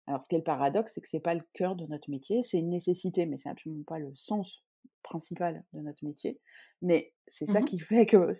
Alors, 0.08 0.20
ce 0.22 0.28
qui 0.28 0.34
est 0.34 0.38
le 0.38 0.44
paradoxe, 0.44 0.94
c'est 0.94 1.00
que 1.00 1.08
c'est 1.08 1.20
pas 1.20 1.34
le 1.34 1.42
cœur 1.52 1.76
de 1.76 1.86
notre 1.86 2.10
métier, 2.10 2.42
c'est 2.42 2.58
une 2.58 2.70
nécessité, 2.70 3.26
mais 3.26 3.36
c'est 3.36 3.48
absolument 3.48 3.84
pas 3.86 4.00
le 4.00 4.10
sens 4.16 4.64
principal 5.02 5.64
de 5.72 5.80
notre 5.80 6.04
métier. 6.04 6.38
Mais 6.82 7.12
c'est 7.26 7.46
ça 7.46 7.60
mmh 7.60 7.64
qui 7.64 7.78
fait 7.78 8.06
que 8.06 8.32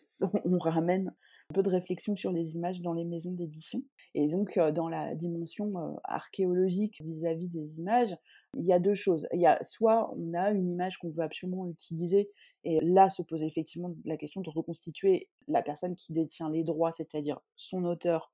on 0.45 0.59
ramène 0.59 1.15
un 1.51 1.55
peu 1.55 1.63
de 1.63 1.71
réflexion 1.71 2.17
sur 2.17 2.33
les 2.33 2.55
images 2.55 2.81
dans 2.81 2.93
les 2.93 3.05
maisons 3.05 3.33
d'édition. 3.33 3.83
Et 4.15 4.27
donc, 4.27 4.59
dans 4.59 4.89
la 4.89 5.15
dimension 5.15 5.99
archéologique 6.05 7.01
vis-à-vis 7.05 7.49
des 7.49 7.79
images, 7.79 8.17
il 8.57 8.67
y 8.67 8.73
a 8.73 8.79
deux 8.79 8.95
choses. 8.95 9.29
Il 9.33 9.41
y 9.41 9.47
a 9.47 9.63
soit 9.63 10.13
on 10.17 10.35
a 10.35 10.51
une 10.51 10.69
image 10.69 10.99
qu'on 10.99 11.11
veut 11.11 11.23
absolument 11.23 11.69
utiliser, 11.69 12.31
et 12.65 12.81
là 12.83 13.09
se 13.09 13.23
pose 13.23 13.43
effectivement 13.43 13.95
la 14.05 14.17
question 14.17 14.41
de 14.41 14.51
reconstituer 14.51 15.29
la 15.47 15.63
personne 15.63 15.95
qui 15.95 16.13
détient 16.13 16.51
les 16.51 16.65
droits, 16.65 16.93
c'est-à-dire 16.93 17.41
son 17.57 17.85
auteur 17.85 18.33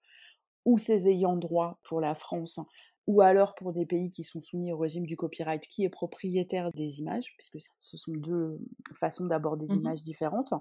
ou 0.64 0.78
ses 0.78 1.08
ayants 1.08 1.36
droit 1.36 1.78
pour 1.84 2.00
la 2.00 2.14
France 2.14 2.58
ou 3.06 3.20
alors 3.20 3.54
pour 3.54 3.72
des 3.72 3.86
pays 3.86 4.10
qui 4.10 4.24
sont 4.24 4.42
soumis 4.42 4.72
au 4.72 4.78
régime 4.78 5.06
du 5.06 5.16
copyright, 5.16 5.66
qui 5.68 5.84
est 5.84 5.88
propriétaire 5.88 6.70
des 6.72 6.98
images, 6.98 7.34
puisque 7.36 7.58
ce 7.78 7.96
sont 7.96 8.12
deux 8.12 8.58
façons 8.94 9.26
d'aborder 9.26 9.66
mmh 9.66 9.74
l'image 9.74 10.02
différentes. 10.02 10.52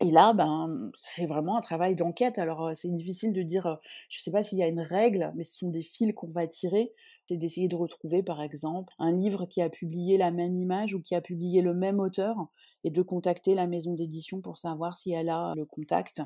Et 0.00 0.10
là, 0.10 0.34
ben, 0.34 0.90
c'est 0.98 1.26
vraiment 1.26 1.56
un 1.56 1.60
travail 1.60 1.94
d'enquête. 1.94 2.38
Alors, 2.38 2.72
c'est 2.74 2.92
difficile 2.92 3.32
de 3.32 3.42
dire, 3.42 3.78
je 4.08 4.18
ne 4.18 4.22
sais 4.22 4.32
pas 4.32 4.42
s'il 4.42 4.58
y 4.58 4.62
a 4.62 4.66
une 4.66 4.80
règle, 4.80 5.32
mais 5.36 5.44
ce 5.44 5.56
sont 5.56 5.70
des 5.70 5.82
fils 5.82 6.12
qu'on 6.14 6.28
va 6.28 6.46
tirer. 6.48 6.92
C'est 7.28 7.36
d'essayer 7.36 7.68
de 7.68 7.76
retrouver, 7.76 8.22
par 8.22 8.42
exemple, 8.42 8.92
un 8.98 9.12
livre 9.12 9.46
qui 9.46 9.62
a 9.62 9.70
publié 9.70 10.18
la 10.18 10.30
même 10.32 10.56
image 10.56 10.94
ou 10.94 11.00
qui 11.00 11.14
a 11.14 11.20
publié 11.20 11.62
le 11.62 11.74
même 11.74 12.00
auteur 12.00 12.36
et 12.82 12.90
de 12.90 13.02
contacter 13.02 13.54
la 13.54 13.66
maison 13.66 13.94
d'édition 13.94 14.40
pour 14.40 14.58
savoir 14.58 14.96
si 14.96 15.12
elle 15.12 15.30
a 15.30 15.54
le 15.56 15.64
contact 15.64 16.20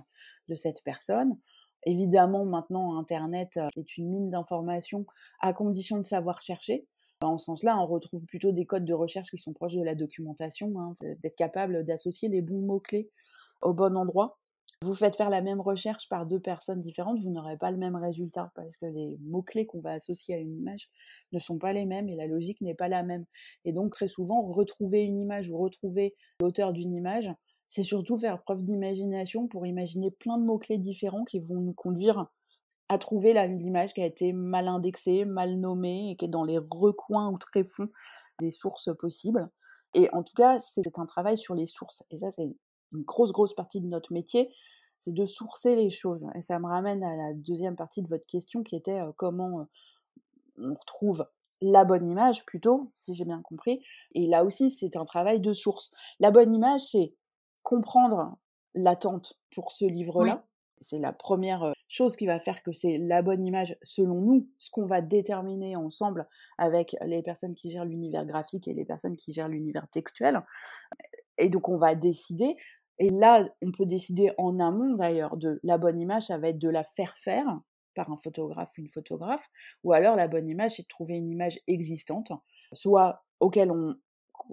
de 0.48 0.54
cette 0.54 0.82
personne. 0.82 1.38
Évidemment, 1.88 2.44
maintenant, 2.44 2.98
Internet 2.98 3.56
euh, 3.56 3.68
est 3.78 3.96
une 3.96 4.10
mine 4.10 4.28
d'informations 4.28 5.06
à 5.40 5.54
condition 5.54 5.96
de 5.96 6.02
savoir 6.02 6.42
chercher. 6.42 6.86
En 7.22 7.38
ce 7.38 7.46
sens-là, 7.46 7.78
on 7.78 7.86
retrouve 7.86 8.26
plutôt 8.26 8.52
des 8.52 8.66
codes 8.66 8.84
de 8.84 8.92
recherche 8.92 9.30
qui 9.30 9.38
sont 9.38 9.54
proches 9.54 9.74
de 9.74 9.82
la 9.82 9.94
documentation, 9.94 10.78
hein, 10.78 10.94
d'être 11.22 11.34
capable 11.34 11.84
d'associer 11.84 12.28
les 12.28 12.42
bons 12.42 12.60
mots-clés 12.60 13.10
au 13.62 13.72
bon 13.72 13.96
endroit. 13.96 14.38
Vous 14.82 14.94
faites 14.94 15.16
faire 15.16 15.30
la 15.30 15.40
même 15.40 15.62
recherche 15.62 16.10
par 16.10 16.26
deux 16.26 16.38
personnes 16.38 16.82
différentes, 16.82 17.20
vous 17.20 17.30
n'aurez 17.30 17.56
pas 17.56 17.70
le 17.70 17.78
même 17.78 17.96
résultat 17.96 18.52
parce 18.54 18.76
que 18.76 18.86
les 18.86 19.16
mots-clés 19.22 19.64
qu'on 19.64 19.80
va 19.80 19.92
associer 19.92 20.34
à 20.34 20.38
une 20.38 20.58
image 20.58 20.90
ne 21.32 21.38
sont 21.38 21.58
pas 21.58 21.72
les 21.72 21.86
mêmes 21.86 22.10
et 22.10 22.16
la 22.16 22.26
logique 22.26 22.60
n'est 22.60 22.74
pas 22.74 22.88
la 22.88 23.02
même. 23.02 23.24
Et 23.64 23.72
donc 23.72 23.92
très 23.92 24.08
souvent, 24.08 24.42
retrouver 24.42 25.00
une 25.00 25.18
image 25.18 25.48
ou 25.48 25.56
retrouver 25.56 26.14
l'auteur 26.38 26.74
d'une 26.74 26.92
image, 26.92 27.32
c'est 27.68 27.82
surtout 27.82 28.16
faire 28.16 28.42
preuve 28.42 28.62
d'imagination 28.62 29.46
pour 29.46 29.66
imaginer 29.66 30.10
plein 30.10 30.38
de 30.38 30.44
mots-clés 30.44 30.78
différents 30.78 31.24
qui 31.24 31.38
vont 31.38 31.60
nous 31.60 31.74
conduire 31.74 32.26
à 32.88 32.96
trouver 32.98 33.34
l'image 33.34 33.92
qui 33.92 34.00
a 34.00 34.06
été 34.06 34.32
mal 34.32 34.66
indexée, 34.66 35.26
mal 35.26 35.56
nommée 35.56 36.10
et 36.10 36.16
qui 36.16 36.24
est 36.24 36.28
dans 36.28 36.44
les 36.44 36.58
recoins 36.58 37.30
ou 37.30 37.36
tréfonds 37.36 37.90
des 38.40 38.50
sources 38.50 38.88
possibles. 38.98 39.50
Et 39.94 40.08
en 40.12 40.22
tout 40.22 40.34
cas, 40.34 40.58
c'est 40.58 40.98
un 40.98 41.06
travail 41.06 41.36
sur 41.36 41.54
les 41.54 41.66
sources. 41.66 42.02
Et 42.10 42.16
ça, 42.16 42.30
c'est 42.30 42.44
une 42.92 43.02
grosse, 43.02 43.32
grosse 43.32 43.54
partie 43.54 43.80
de 43.80 43.86
notre 43.86 44.12
métier, 44.14 44.50
c'est 44.98 45.12
de 45.12 45.26
sourcer 45.26 45.76
les 45.76 45.90
choses. 45.90 46.26
Et 46.34 46.40
ça 46.42 46.58
me 46.58 46.66
ramène 46.66 47.02
à 47.04 47.16
la 47.16 47.34
deuxième 47.34 47.76
partie 47.76 48.02
de 48.02 48.08
votre 48.08 48.26
question 48.26 48.62
qui 48.62 48.76
était 48.76 49.00
euh, 49.00 49.12
comment 49.16 49.60
euh, 49.60 49.64
on 50.58 50.74
retrouve 50.74 51.26
la 51.60 51.84
bonne 51.84 52.08
image 52.08 52.44
plutôt, 52.46 52.90
si 52.94 53.14
j'ai 53.14 53.24
bien 53.24 53.42
compris. 53.42 53.82
Et 54.14 54.26
là 54.26 54.44
aussi, 54.44 54.70
c'est 54.70 54.96
un 54.96 55.04
travail 55.04 55.40
de 55.40 55.52
source. 55.52 55.90
La 56.20 56.30
bonne 56.30 56.54
image, 56.54 56.82
c'est 56.82 57.14
comprendre 57.68 58.38
l'attente 58.74 59.38
pour 59.54 59.72
ce 59.72 59.84
livre-là. 59.84 60.42
C'est 60.80 60.98
la 60.98 61.12
première 61.12 61.74
chose 61.86 62.16
qui 62.16 62.24
va 62.24 62.40
faire 62.40 62.62
que 62.62 62.72
c'est 62.72 62.96
la 62.96 63.20
bonne 63.20 63.44
image 63.44 63.76
selon 63.82 64.22
nous, 64.22 64.48
ce 64.58 64.70
qu'on 64.70 64.86
va 64.86 65.02
déterminer 65.02 65.76
ensemble 65.76 66.26
avec 66.56 66.96
les 67.04 67.22
personnes 67.22 67.54
qui 67.54 67.68
gèrent 67.68 67.84
l'univers 67.84 68.24
graphique 68.24 68.68
et 68.68 68.72
les 68.72 68.86
personnes 68.86 69.18
qui 69.18 69.34
gèrent 69.34 69.48
l'univers 69.48 69.86
textuel. 69.90 70.42
Et 71.36 71.50
donc 71.50 71.68
on 71.68 71.76
va 71.76 71.94
décider, 71.94 72.56
et 72.98 73.10
là 73.10 73.46
on 73.60 73.70
peut 73.70 73.84
décider 73.84 74.32
en 74.38 74.58
amont 74.60 74.94
d'ailleurs 74.94 75.36
de 75.36 75.60
la 75.62 75.76
bonne 75.76 76.00
image, 76.00 76.28
ça 76.28 76.38
va 76.38 76.48
être 76.48 76.58
de 76.58 76.70
la 76.70 76.84
faire 76.84 77.18
faire 77.18 77.60
par 77.94 78.10
un 78.10 78.16
photographe 78.16 78.72
ou 78.78 78.80
une 78.80 78.88
photographe, 78.88 79.46
ou 79.84 79.92
alors 79.92 80.16
la 80.16 80.26
bonne 80.26 80.48
image 80.48 80.76
c'est 80.76 80.84
de 80.84 80.88
trouver 80.88 81.16
une 81.16 81.28
image 81.28 81.60
existante, 81.66 82.32
soit 82.72 83.26
auquel 83.40 83.70
on, 83.70 83.94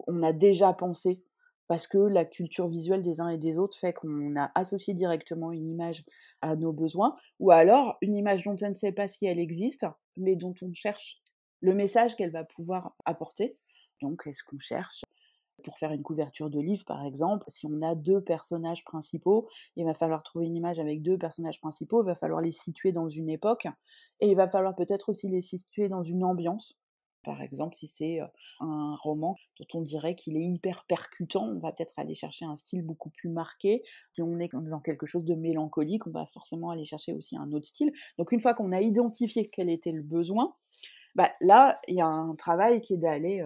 on 0.08 0.22
a 0.22 0.34
déjà 0.34 0.74
pensé 0.74 1.24
parce 1.68 1.88
que 1.88 1.98
la 1.98 2.26
culture 2.26 2.68
visuelle 2.68 3.02
des 3.02 3.22
uns 3.22 3.30
et 3.30 3.38
des 3.38 3.58
autres 3.58 3.78
fait 3.78 3.94
qu'on 3.94 4.36
a 4.36 4.52
associé 4.56 4.94
directement 4.94 5.52
une 5.52 5.70
image 5.70 6.04
à 6.42 6.56
nos 6.56 6.74
besoins, 6.74 7.16
ou 7.40 7.52
alors 7.52 7.98
une 8.02 8.16
image 8.16 8.44
dont 8.44 8.56
on 8.62 8.70
ne 8.70 8.74
sait 8.74 8.92
pas 8.92 9.08
si 9.08 9.26
elle 9.26 9.40
existe, 9.40 9.86
mais 10.18 10.36
dont 10.36 10.54
on 10.62 10.72
cherche 10.74 11.22
le 11.62 11.74
message 11.74 12.16
qu'elle 12.16 12.32
va 12.32 12.44
pouvoir 12.44 12.96
apporter. 13.06 13.58
Donc, 14.02 14.24
est-ce 14.28 14.44
qu'on 14.44 14.60
cherche 14.60 15.04
pour 15.64 15.78
faire 15.78 15.92
une 15.92 16.04
couverture 16.04 16.50
de 16.50 16.60
livre, 16.60 16.84
par 16.86 17.06
exemple, 17.06 17.46
si 17.48 17.66
on 17.66 17.82
a 17.82 17.96
deux 17.96 18.22
personnages 18.22 18.84
principaux, 18.84 19.48
il 19.76 19.86
va 19.86 19.94
falloir 19.94 20.22
trouver 20.22 20.46
une 20.46 20.56
image 20.56 20.80
avec 20.80 21.02
deux 21.02 21.18
personnages 21.18 21.60
principaux, 21.60 22.04
il 22.04 22.06
va 22.06 22.16
falloir 22.16 22.42
les 22.42 22.52
situer 22.52 22.92
dans 22.92 23.10
une 23.10 23.30
époque, 23.30 23.68
et 24.20 24.28
il 24.28 24.36
va 24.36 24.48
falloir 24.48 24.76
peut-être 24.76 25.10
aussi 25.10 25.30
les 25.30 25.42
situer 25.42 25.88
dans 25.90 26.04
une 26.04 26.24
ambiance. 26.24 26.78
Par 27.26 27.42
exemple, 27.42 27.76
si 27.76 27.88
c'est 27.88 28.20
un 28.60 28.94
roman 28.96 29.36
dont 29.60 29.80
on 29.80 29.82
dirait 29.82 30.16
qu'il 30.16 30.38
est 30.38 30.44
hyper 30.44 30.86
percutant, 30.86 31.48
on 31.48 31.60
va 31.60 31.72
peut-être 31.72 31.94
aller 31.98 32.14
chercher 32.14 32.46
un 32.46 32.56
style 32.56 32.84
beaucoup 32.84 33.10
plus 33.10 33.30
marqué. 33.30 33.84
Si 34.14 34.22
on 34.22 34.40
est 34.40 34.50
dans 34.54 34.80
quelque 34.80 35.08
chose 35.08 35.26
de 35.26 35.34
mélancolique, 35.34 36.06
on 36.06 36.12
va 36.12 36.28
forcément 36.28 36.70
aller 36.70 36.86
chercher 36.86 37.14
aussi 37.14 37.36
un 37.36 37.52
autre 37.52 37.66
style. 37.66 37.92
Donc 38.20 38.32
une 38.32 38.40
fois 38.40 38.54
qu'on 38.54 38.72
a 38.72 38.82
identifié 38.82 39.50
quel 39.50 39.70
était 39.70 39.92
le 39.92 40.04
besoin, 40.04 40.56
bah, 41.16 41.32
là, 41.42 41.82
il 41.88 41.96
y 41.96 42.02
a 42.02 42.08
un 42.08 42.36
travail 42.36 42.82
qui 42.82 42.94
est 42.94 42.98
d'aller 42.98 43.44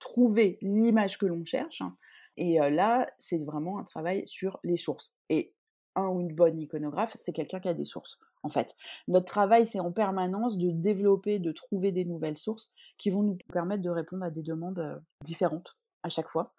trouver 0.00 0.58
l'image 0.60 1.18
que 1.18 1.26
l'on 1.26 1.44
cherche. 1.44 1.82
Hein. 1.82 1.96
et 2.36 2.58
là, 2.58 3.06
c'est 3.18 3.38
vraiment 3.38 3.78
un 3.78 3.84
travail 3.84 4.24
sur 4.26 4.58
les 4.64 4.76
sources. 4.76 5.14
Et 5.28 5.54
un 5.94 6.08
ou 6.08 6.20
une 6.20 6.34
bonne 6.34 6.58
iconographe, 6.58 7.12
c'est 7.14 7.32
quelqu'un 7.32 7.60
qui 7.60 7.68
a 7.68 7.74
des 7.74 7.84
sources 7.84 8.18
en 8.42 8.48
fait. 8.48 8.76
Notre 9.08 9.26
travail, 9.26 9.66
c'est 9.66 9.80
en 9.80 9.92
permanence 9.92 10.58
de 10.58 10.70
développer, 10.70 11.38
de 11.38 11.52
trouver 11.52 11.92
des 11.92 12.04
nouvelles 12.04 12.36
sources 12.36 12.70
qui 12.98 13.10
vont 13.10 13.22
nous 13.22 13.38
permettre 13.52 13.82
de 13.82 13.90
répondre 13.90 14.24
à 14.24 14.30
des 14.30 14.42
demandes 14.42 15.02
différentes 15.24 15.78
à 16.02 16.08
chaque 16.08 16.28
fois. 16.28 16.54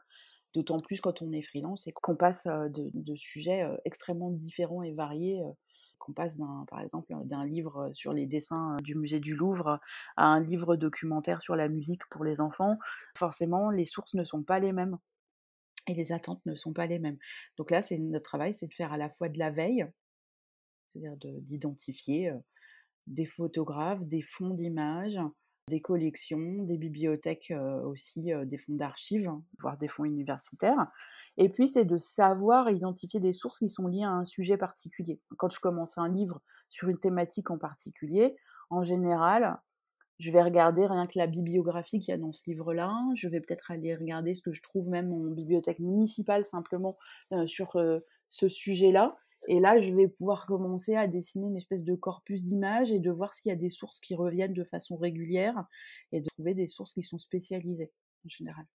D'autant 0.53 0.79
plus 0.79 1.01
quand 1.01 1.23
on 1.23 1.31
est 1.31 1.41
freelance 1.41 1.87
et 1.87 1.91
qu'on 1.91 2.15
passe 2.15 2.45
de, 2.45 3.15
sujets 3.15 3.67
extrêmement 3.85 4.29
différents 4.29 4.83
et 4.83 4.93
variés, 4.93 5.41
qu'on 5.97 6.13
passe 6.13 6.37
par 6.67 6.79
exemple, 6.79 7.11
d'un 7.25 7.43
livre 7.43 7.89
sur 7.93 8.13
les 8.13 8.27
dessins 8.27 8.77
du 8.83 8.93
musée 8.93 9.19
du 9.19 9.35
Louvre 9.35 9.79
à 10.15 10.27
un 10.27 10.39
livre 10.39 10.75
documentaire 10.75 11.41
sur 11.41 11.55
la 11.55 11.69
musique 11.69 12.07
pour 12.11 12.23
les 12.23 12.39
enfants. 12.39 12.77
Forcément, 13.17 13.71
les 13.71 13.85
sources 13.85 14.13
ne 14.13 14.23
sont 14.23 14.43
pas 14.43 14.59
les 14.59 14.73
mêmes. 14.73 14.97
et 15.87 15.95
les 15.95 16.11
attentes 16.13 16.45
ne 16.45 16.55
sont 16.55 16.71
pas 16.71 16.85
les 16.85 16.99
mêmes. 16.99 17.17
Donc 17.57 17.71
là, 17.71 17.81
c'est 17.81 17.97
notre 17.97 18.23
travail, 18.23 18.53
c'est 18.53 18.67
de 18.67 18.73
faire 18.73 18.93
à 18.93 18.97
la 18.97 19.09
fois 19.09 19.27
de 19.29 19.39
la 19.39 19.49
veille, 19.49 19.85
c'est-à-dire 20.93 21.17
d'identifier 21.41 22.31
des 23.07 23.25
photographes, 23.25 24.05
des 24.05 24.21
fonds 24.21 24.51
d'images, 24.53 25.19
des 25.69 25.79
collections, 25.79 26.63
des 26.63 26.77
bibliothèques 26.77 27.53
aussi, 27.85 28.31
des 28.45 28.57
fonds 28.57 28.75
d'archives, 28.75 29.27
hein, 29.29 29.43
voire 29.59 29.77
des 29.77 29.87
fonds 29.87 30.03
universitaires. 30.03 30.87
Et 31.37 31.47
puis, 31.49 31.69
c'est 31.69 31.85
de 31.85 31.97
savoir 31.97 32.69
identifier 32.69 33.21
des 33.21 33.31
sources 33.31 33.59
qui 33.59 33.69
sont 33.69 33.87
liées 33.87 34.03
à 34.03 34.11
un 34.11 34.25
sujet 34.25 34.57
particulier. 34.57 35.21
Quand 35.37 35.49
je 35.49 35.61
commence 35.61 35.97
un 35.97 36.09
livre 36.09 36.41
sur 36.69 36.89
une 36.89 36.99
thématique 36.99 37.49
en 37.49 37.57
particulier, 37.57 38.35
en 38.69 38.83
général, 38.83 39.57
je 40.19 40.31
vais 40.31 40.43
regarder 40.43 40.85
rien 40.85 41.07
que 41.07 41.17
la 41.17 41.27
bibliographie 41.27 41.99
qu'il 41.99 42.11
y 42.11 42.15
a 42.15 42.17
dans 42.17 42.33
ce 42.33 42.43
livre-là. 42.45 42.93
Je 43.15 43.27
vais 43.29 43.39
peut-être 43.39 43.71
aller 43.71 43.95
regarder 43.95 44.33
ce 44.33 44.41
que 44.41 44.51
je 44.51 44.61
trouve 44.61 44.89
même 44.89 45.13
en 45.13 45.31
bibliothèque 45.31 45.79
municipale 45.79 46.45
simplement 46.45 46.97
sur 47.45 47.77
ce 48.29 48.47
sujet-là. 48.49 49.17
Et 49.47 49.59
là, 49.59 49.79
je 49.79 49.93
vais 49.93 50.07
pouvoir 50.07 50.45
commencer 50.45 50.95
à 50.95 51.07
dessiner 51.07 51.47
une 51.47 51.55
espèce 51.55 51.83
de 51.83 51.95
corpus 51.95 52.43
d'images 52.43 52.91
et 52.91 52.99
de 52.99 53.11
voir 53.11 53.33
s'il 53.33 53.49
y 53.49 53.53
a 53.53 53.57
des 53.57 53.69
sources 53.69 53.99
qui 53.99 54.15
reviennent 54.15 54.53
de 54.53 54.63
façon 54.63 54.95
régulière 54.95 55.65
et 56.11 56.21
de 56.21 56.29
trouver 56.29 56.53
des 56.53 56.67
sources 56.67 56.93
qui 56.93 57.03
sont 57.03 57.17
spécialisées 57.17 57.91
en 58.25 58.29
général. 58.29 58.65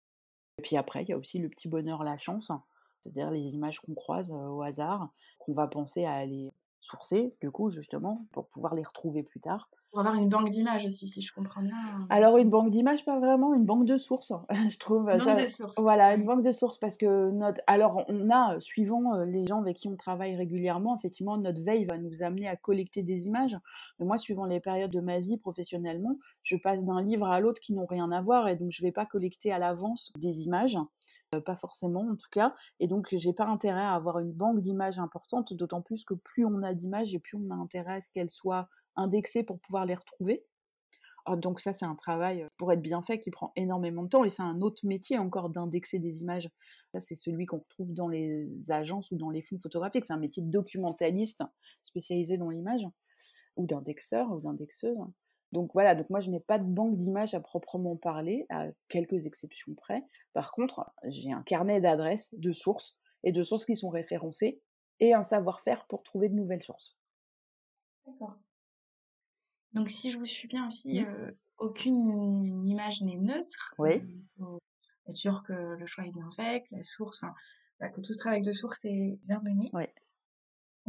Et 0.59 0.63
puis 0.63 0.77
après, 0.77 1.03
il 1.03 1.09
y 1.09 1.13
a 1.13 1.19
aussi 1.19 1.39
le 1.39 1.49
petit 1.49 1.69
bonheur, 1.69 2.03
la 2.03 2.17
chance, 2.17 2.53
c'est-à-dire 3.01 3.31
les 3.31 3.55
images 3.55 3.81
qu'on 3.81 3.95
croise 3.95 4.31
au 4.33 4.63
hasard, 4.63 5.11
qu'on 5.39 5.53
va 5.53 5.69
penser 5.69 6.05
à 6.05 6.15
aller 6.15 6.53
sourcer, 6.81 7.35
du 7.41 7.51
coup, 7.51 7.71
justement, 7.71 8.27
pour 8.33 8.49
pouvoir 8.49 8.75
les 8.75 8.83
retrouver 8.83 9.23
plus 9.23 9.41
tard. 9.41 9.71
Pour 9.91 10.01
avoir 10.01 10.17
une 10.17 10.29
banque 10.29 10.51
d'images 10.51 10.85
aussi, 10.85 11.09
si 11.09 11.23
je 11.23 11.33
comprends 11.33 11.63
bien. 11.63 11.75
Alors, 12.11 12.37
une 12.37 12.51
banque 12.51 12.69
d'images, 12.69 13.05
pas 13.07 13.19
vraiment, 13.19 13.55
une 13.55 13.65
banque 13.65 13.87
de 13.87 13.97
sources, 13.97 14.33
je 14.51 14.79
trouve. 14.79 15.09
Une 15.09 15.19
banque 15.19 15.41
de 15.41 15.47
sources. 15.47 15.75
Voilà, 15.79 16.15
une 16.15 16.27
banque 16.27 16.43
de 16.43 16.53
sources, 16.53 16.79
parce 16.79 16.99
que 16.99 17.31
notre. 17.31 17.63
Alors, 17.67 18.05
on 18.09 18.29
a, 18.31 18.61
suivant 18.61 19.15
euh, 19.15 19.25
les 19.25 19.47
gens 19.47 19.61
avec 19.61 19.79
qui 19.79 19.89
on 19.89 19.97
travaille 19.97 20.37
régulièrement, 20.37 20.95
effectivement, 20.97 21.39
notre 21.39 21.63
veille 21.63 21.87
va 21.87 21.97
nous 21.97 22.23
amener 22.23 22.49
à 22.49 22.57
collecter 22.57 23.03
des 23.03 23.27
images. 23.27 23.57
Mais 23.99 24.05
moi, 24.05 24.19
suivant 24.19 24.45
les 24.45 24.61
périodes 24.61 24.91
de 24.91 25.01
ma 25.01 25.21
vie 25.21 25.39
professionnellement, 25.39 26.19
je 26.43 26.57
passe 26.57 26.85
d'un 26.85 27.01
livre 27.01 27.27
à 27.27 27.41
l'autre 27.41 27.61
qui 27.61 27.73
n'ont 27.73 27.87
rien 27.87 28.11
à 28.13 28.21
voir, 28.21 28.49
et 28.49 28.57
donc 28.57 28.71
je 28.71 28.83
ne 28.83 28.89
vais 28.89 28.93
pas 28.93 29.07
collecter 29.07 29.53
à 29.53 29.59
l'avance 29.59 30.13
des 30.19 30.43
images. 30.43 30.77
Euh, 31.35 31.41
pas 31.41 31.57
forcément 31.57 32.09
en 32.11 32.17
tout 32.17 32.29
cas, 32.31 32.55
et 32.81 32.89
donc 32.89 33.09
j'ai 33.13 33.35
pas 33.35 33.47
intérêt 33.47 33.83
à 33.83 33.95
avoir 33.95 34.19
une 34.19 34.33
banque 34.33 34.61
d'images 34.61 34.99
importante, 34.99 35.53
d'autant 35.53 35.83
plus 35.83 36.05
que 36.05 36.15
plus 36.15 36.47
on 36.47 36.63
a 36.63 36.73
d'images 36.73 37.15
et 37.15 37.19
plus 37.19 37.37
on 37.37 37.51
a 37.51 37.55
intérêt 37.55 37.97
à 37.97 38.01
ce 38.01 38.11
qu'elles 38.11 38.31
soient 38.31 38.69
indexer 38.99 39.43
pour 39.45 39.59
pouvoir 39.61 39.87
les 39.87 39.95
retrouver. 39.95 40.45
Donc 41.37 41.61
ça, 41.61 41.73
c'est 41.73 41.85
un 41.85 41.95
travail 41.95 42.43
euh, 42.43 42.49
pour 42.57 42.73
être 42.73 42.81
bien 42.81 43.03
fait 43.03 43.19
qui 43.19 43.31
prend 43.31 43.53
énormément 43.57 44.03
de 44.03 44.09
temps 44.09 44.25
et 44.25 44.31
c'est 44.31 44.43
un 44.43 44.61
autre 44.61 44.87
métier 44.87 45.19
encore 45.19 45.51
d'indexer 45.51 45.99
des 45.99 46.23
images. 46.23 46.49
Ça, 46.93 47.01
c'est 47.01 47.15
celui 47.15 47.47
qu'on 47.47 47.59
retrouve 47.59 47.93
dans 47.93 48.09
les 48.09 48.71
agences 48.71 49.11
ou 49.11 49.17
dans 49.17 49.31
les 49.31 49.43
fonds 49.43 49.59
photographiques. 49.59 50.05
C'est 50.07 50.13
un 50.13 50.19
métier 50.19 50.43
de 50.43 50.51
documentaliste 50.51 51.43
spécialisé 51.83 52.39
dans 52.39 52.51
l'image 52.51 52.87
ou 53.57 53.67
d'indexeur 53.67 54.33
ou 54.33 54.41
d'indexeuse. 54.41 54.97
Donc 55.53 55.71
voilà, 55.73 55.95
donc 55.95 56.11
moi 56.11 56.21
je 56.21 56.31
n'ai 56.31 56.41
pas 56.41 56.59
de 56.59 56.65
banque 56.65 56.97
d'images 56.97 57.35
à 57.35 57.41
proprement 57.41 57.97
parler, 57.97 58.47
à 58.51 58.67
quelques 58.89 59.27
exceptions 59.27 59.75
près. 59.75 60.03
Par 60.35 60.53
contre, 60.53 60.91
j'ai 61.05 61.33
un 61.33 61.43
carnet 61.43 61.81
d'adresses, 61.81 62.29
de 62.33 62.53
sources 62.53 62.99
et 63.25 63.33
de 63.33 63.43
sources 63.43 63.65
qui 63.65 63.75
sont 63.75 63.89
référencées 63.89 64.61
et 65.01 65.15
un 65.15 65.23
savoir-faire 65.23 65.87
pour 65.87 66.03
trouver 66.03 66.29
de 66.29 66.35
nouvelles 66.35 66.63
sources. 66.63 66.99
D'accord. 68.07 68.37
Donc 69.73 69.91
si 69.91 70.11
je 70.11 70.19
vous 70.19 70.27
suis 70.27 70.49
bien 70.49 70.67
aussi, 70.67 71.01
mmh. 71.01 71.33
aucune 71.59 72.67
image 72.67 73.03
n'est 73.03 73.17
neutre. 73.17 73.75
Oui. 73.79 74.03
Il 74.03 74.25
faut 74.37 74.59
être 75.09 75.17
sûr 75.17 75.43
que 75.43 75.53
le 75.53 75.87
choix 75.87 76.05
est 76.05 76.13
bien 76.13 76.31
fait, 76.33 76.63
que 76.63 76.77
la 76.77 76.83
source, 76.83 77.23
enfin, 77.23 77.35
bah, 77.81 77.89
que 77.89 78.01
tout 78.01 78.13
ce 78.13 78.19
travail 78.19 78.43
de 78.43 78.53
source 78.53 78.85
est 78.85 79.19
bien 79.25 79.41
mené. 79.43 79.69
Oui. 79.73 79.85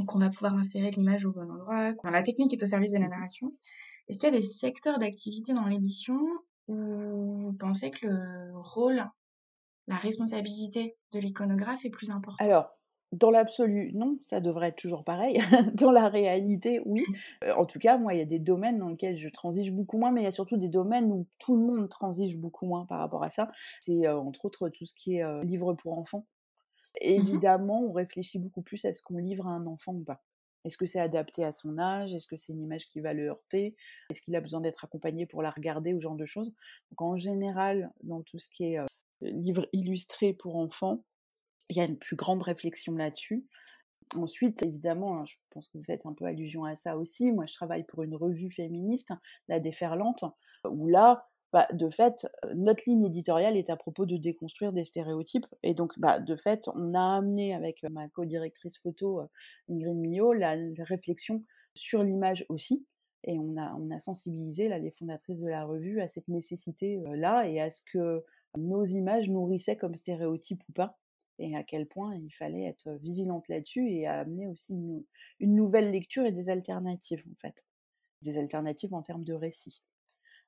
Et 0.02 0.06
qu'on 0.06 0.20
va 0.20 0.30
pouvoir 0.30 0.56
insérer 0.56 0.92
l'image 0.92 1.26
au 1.26 1.32
bon 1.32 1.50
endroit. 1.50 1.94
la 2.04 2.24
technique 2.24 2.54
est 2.54 2.64
au 2.64 2.66
service 2.66 2.94
de 2.94 3.00
la 3.00 3.08
mmh 3.08 3.10
narration. 3.10 3.54
Est-ce 4.08 4.18
qu'il 4.18 4.34
y 4.34 4.36
a 4.36 4.40
des 4.40 4.46
secteurs 4.46 4.98
d'activité 4.98 5.54
dans 5.54 5.66
l'édition 5.66 6.20
où 6.68 6.76
vous 6.76 7.54
pensez 7.54 7.92
que 7.92 8.08
le 8.08 8.58
rôle, 8.58 9.04
la 9.88 9.98
responsabilité 9.98 10.98
de 11.14 11.20
l'iconographe 11.20 11.86
est 11.86 11.90
plus 11.90 12.10
important? 12.10 12.44
Alors, 12.44 12.79
dans 13.12 13.32
l'absolu, 13.32 13.92
non, 13.96 14.20
ça 14.24 14.40
devrait 14.40 14.70
être 14.70 14.76
toujours 14.76 15.04
pareil. 15.04 15.40
dans 15.74 15.92
la 15.92 16.10
réalité, 16.10 16.80
oui. 16.86 17.04
Euh, 17.44 17.54
en 17.56 17.66
tout 17.66 17.80
cas, 17.80 17.98
moi, 17.98 18.14
il 18.14 18.20
y 18.20 18.22
a 18.22 18.26
des 18.26 18.40
domaines 18.40 18.78
dans 18.78 18.90
lesquels 18.90 19.18
je 19.18 19.30
transige 19.30 19.72
beaucoup 19.72 19.98
moins, 19.98 20.12
mais 20.12 20.22
il 20.22 20.26
y 20.26 20.28
a 20.28 20.32
surtout 20.32 20.58
des 20.58 20.70
domaines 20.70 21.12
où 21.12 21.26
tout 21.40 21.56
le 21.56 21.66
monde 21.66 21.90
transige 21.90 22.38
beaucoup 22.38 22.68
moins 22.68 22.86
par 22.86 23.00
rapport 23.00 23.24
à 23.24 23.30
ça. 23.30 23.52
C'est 23.82 24.06
euh, 24.06 24.20
entre 24.20 24.46
autres 24.46 24.70
tout 24.70 24.86
ce 24.86 24.94
qui 24.94 25.16
est 25.16 25.24
euh, 25.24 25.44
livre 25.44 25.74
pour 25.74 25.98
enfants. 25.98 26.26
Mmh 27.02 27.08
Évidemment, 27.08 27.82
on 27.84 27.92
réfléchit 27.92 28.40
beaucoup 28.40 28.62
plus 28.62 28.84
à 28.86 28.94
ce 28.94 29.02
qu'on 29.02 29.18
livre 29.18 29.48
à 29.48 29.52
un 29.52 29.66
enfant 29.66 29.94
ou 29.94 30.04
pas. 30.04 30.22
Est-ce 30.66 30.78
que 30.78 30.86
c'est 30.86 31.00
adapté 31.00 31.46
à 31.46 31.52
son 31.52 31.80
âge? 31.80 32.14
Est-ce 32.14 32.28
que 32.28 32.38
c'est 32.38 32.52
une 32.52 32.62
image 32.62 32.90
qui 32.90 33.00
va 33.00 33.14
le 33.14 33.28
heurter? 33.28 33.76
Est-ce 34.10 34.22
qu'il 34.22 34.36
a 34.36 34.42
besoin 34.42 34.60
d'être 34.60 34.84
accompagné 34.84 35.26
pour 35.26 35.42
la 35.42 35.50
regarder 35.50 35.94
ou 35.94 36.00
ce 36.00 36.04
genre 36.04 36.18
de 36.18 36.26
choses? 36.26 36.54
Donc 36.92 37.02
en 37.02 37.16
général, 37.16 37.92
dans 38.04 38.22
tout 38.22 38.40
ce 38.40 38.50
qui 38.50 38.66
est 38.66 38.80
livre 39.22 39.68
illustré 39.72 40.34
pour 40.34 40.58
enfants, 40.58 41.04
il 41.70 41.78
y 41.78 41.80
a 41.80 41.86
une 41.86 41.98
plus 41.98 42.16
grande 42.16 42.42
réflexion 42.42 42.94
là-dessus. 42.94 43.46
Ensuite, 44.16 44.64
évidemment, 44.64 45.20
hein, 45.20 45.26
je 45.26 45.36
pense 45.52 45.70
que 45.70 45.78
vous 45.78 45.84
faites 45.84 46.06
un 46.06 46.14
peu 46.14 46.26
allusion 46.26 46.66
à 46.66 46.76
ça 46.76 46.98
aussi. 46.98 47.32
Moi, 47.32 47.46
je 47.46 47.54
travaille 47.54 47.84
pour 47.84 48.04
une 48.04 48.16
revue 48.16 48.50
féministe, 48.50 49.14
La 49.48 49.60
Déferlante, 49.60 50.24
où 50.68 50.88
là, 50.88 51.28
bah, 51.54 51.68
de 51.74 51.90
fait, 51.90 52.28
notre 52.56 52.84
ligne 52.88 53.06
éditoriale 53.06 53.56
est 53.56 53.70
à 53.70 53.76
propos 53.76 54.06
de 54.06 54.18
déconstruire 54.18 54.74
des 54.74 54.84
stéréotypes. 54.84 55.46
Et 55.62 55.76
donc, 55.76 55.98
bah, 56.00 56.20
de 56.20 56.36
fait, 56.36 56.70
on 56.76 56.94
a 56.96 57.18
amené 57.18 57.54
avec 57.54 57.84
ma 57.84 58.08
co-directrice 58.10 58.78
photo, 58.80 59.22
Ingrid 59.70 59.96
Millot, 59.96 60.34
la 60.34 60.56
réflexion 60.80 61.44
sur 61.76 62.04
l'image 62.04 62.46
aussi. 62.50 62.86
Et 63.26 63.38
on 63.38 63.58
a, 63.58 64.00
sensibilisé 64.00 64.70
les 64.70 64.92
fondatrices 64.92 65.42
de 65.42 65.50
la 65.50 65.66
revue 65.66 66.02
à 66.02 66.08
cette 66.08 66.28
nécessité-là 66.30 67.48
et 67.48 67.60
à 67.60 67.70
ce 67.70 67.82
que 67.92 68.24
nos 68.58 68.86
images 68.86 69.30
nourrissaient 69.30 69.76
comme 69.76 69.96
stéréotypes 69.96 70.64
ou 70.70 70.72
pas 70.72 70.98
et 71.40 71.56
à 71.56 71.64
quel 71.64 71.88
point 71.88 72.16
il 72.16 72.30
fallait 72.30 72.66
être 72.66 72.92
vigilante 73.02 73.48
là-dessus 73.48 73.90
et 73.90 74.08
amener 74.08 74.48
aussi 74.48 74.74
une, 75.40 75.56
nouvelle 75.56 75.92
lecture 75.92 76.26
et 76.26 76.32
des 76.32 76.50
alternatives 76.50 77.24
en 77.32 77.36
fait, 77.36 77.66
des 78.22 78.38
alternatives 78.38 78.94
en 78.94 79.02
termes 79.02 79.24
de 79.24 79.34
récit. 79.34 79.84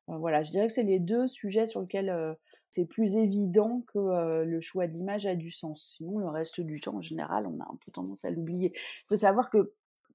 voilà, 0.08 0.44
je 0.44 0.52
dirais 0.52 0.68
que 0.68 0.74
c'est 0.74 0.84
les 0.84 1.00
deux 1.00 1.28
sujets 1.28 1.68
sur 1.68 1.82
lesquels 1.82 2.38
c'est 2.70 2.86
plus 2.86 3.16
évident 3.16 3.84
que 3.94 4.44
le 4.44 4.62
choix 4.62 4.88
de 4.88 4.94
l'image 4.94 5.26
a 5.26 5.36
du 5.36 5.52
sens. 5.52 5.96
Sinon, 5.96 6.20
le 6.20 6.28
reste 6.28 6.62
du 6.62 6.80
temps, 6.80 6.98
en 6.98 7.02
général, 7.02 7.48
on 7.48 7.60
a 7.60 7.64
un 7.64 7.78
peu 7.84 7.92
tendance 7.92 8.26
à 8.26 8.30
l'oublier. 8.30 8.72
Il 8.74 9.08
faut 9.08 9.16
savoir 9.16 9.50
que 9.50 9.74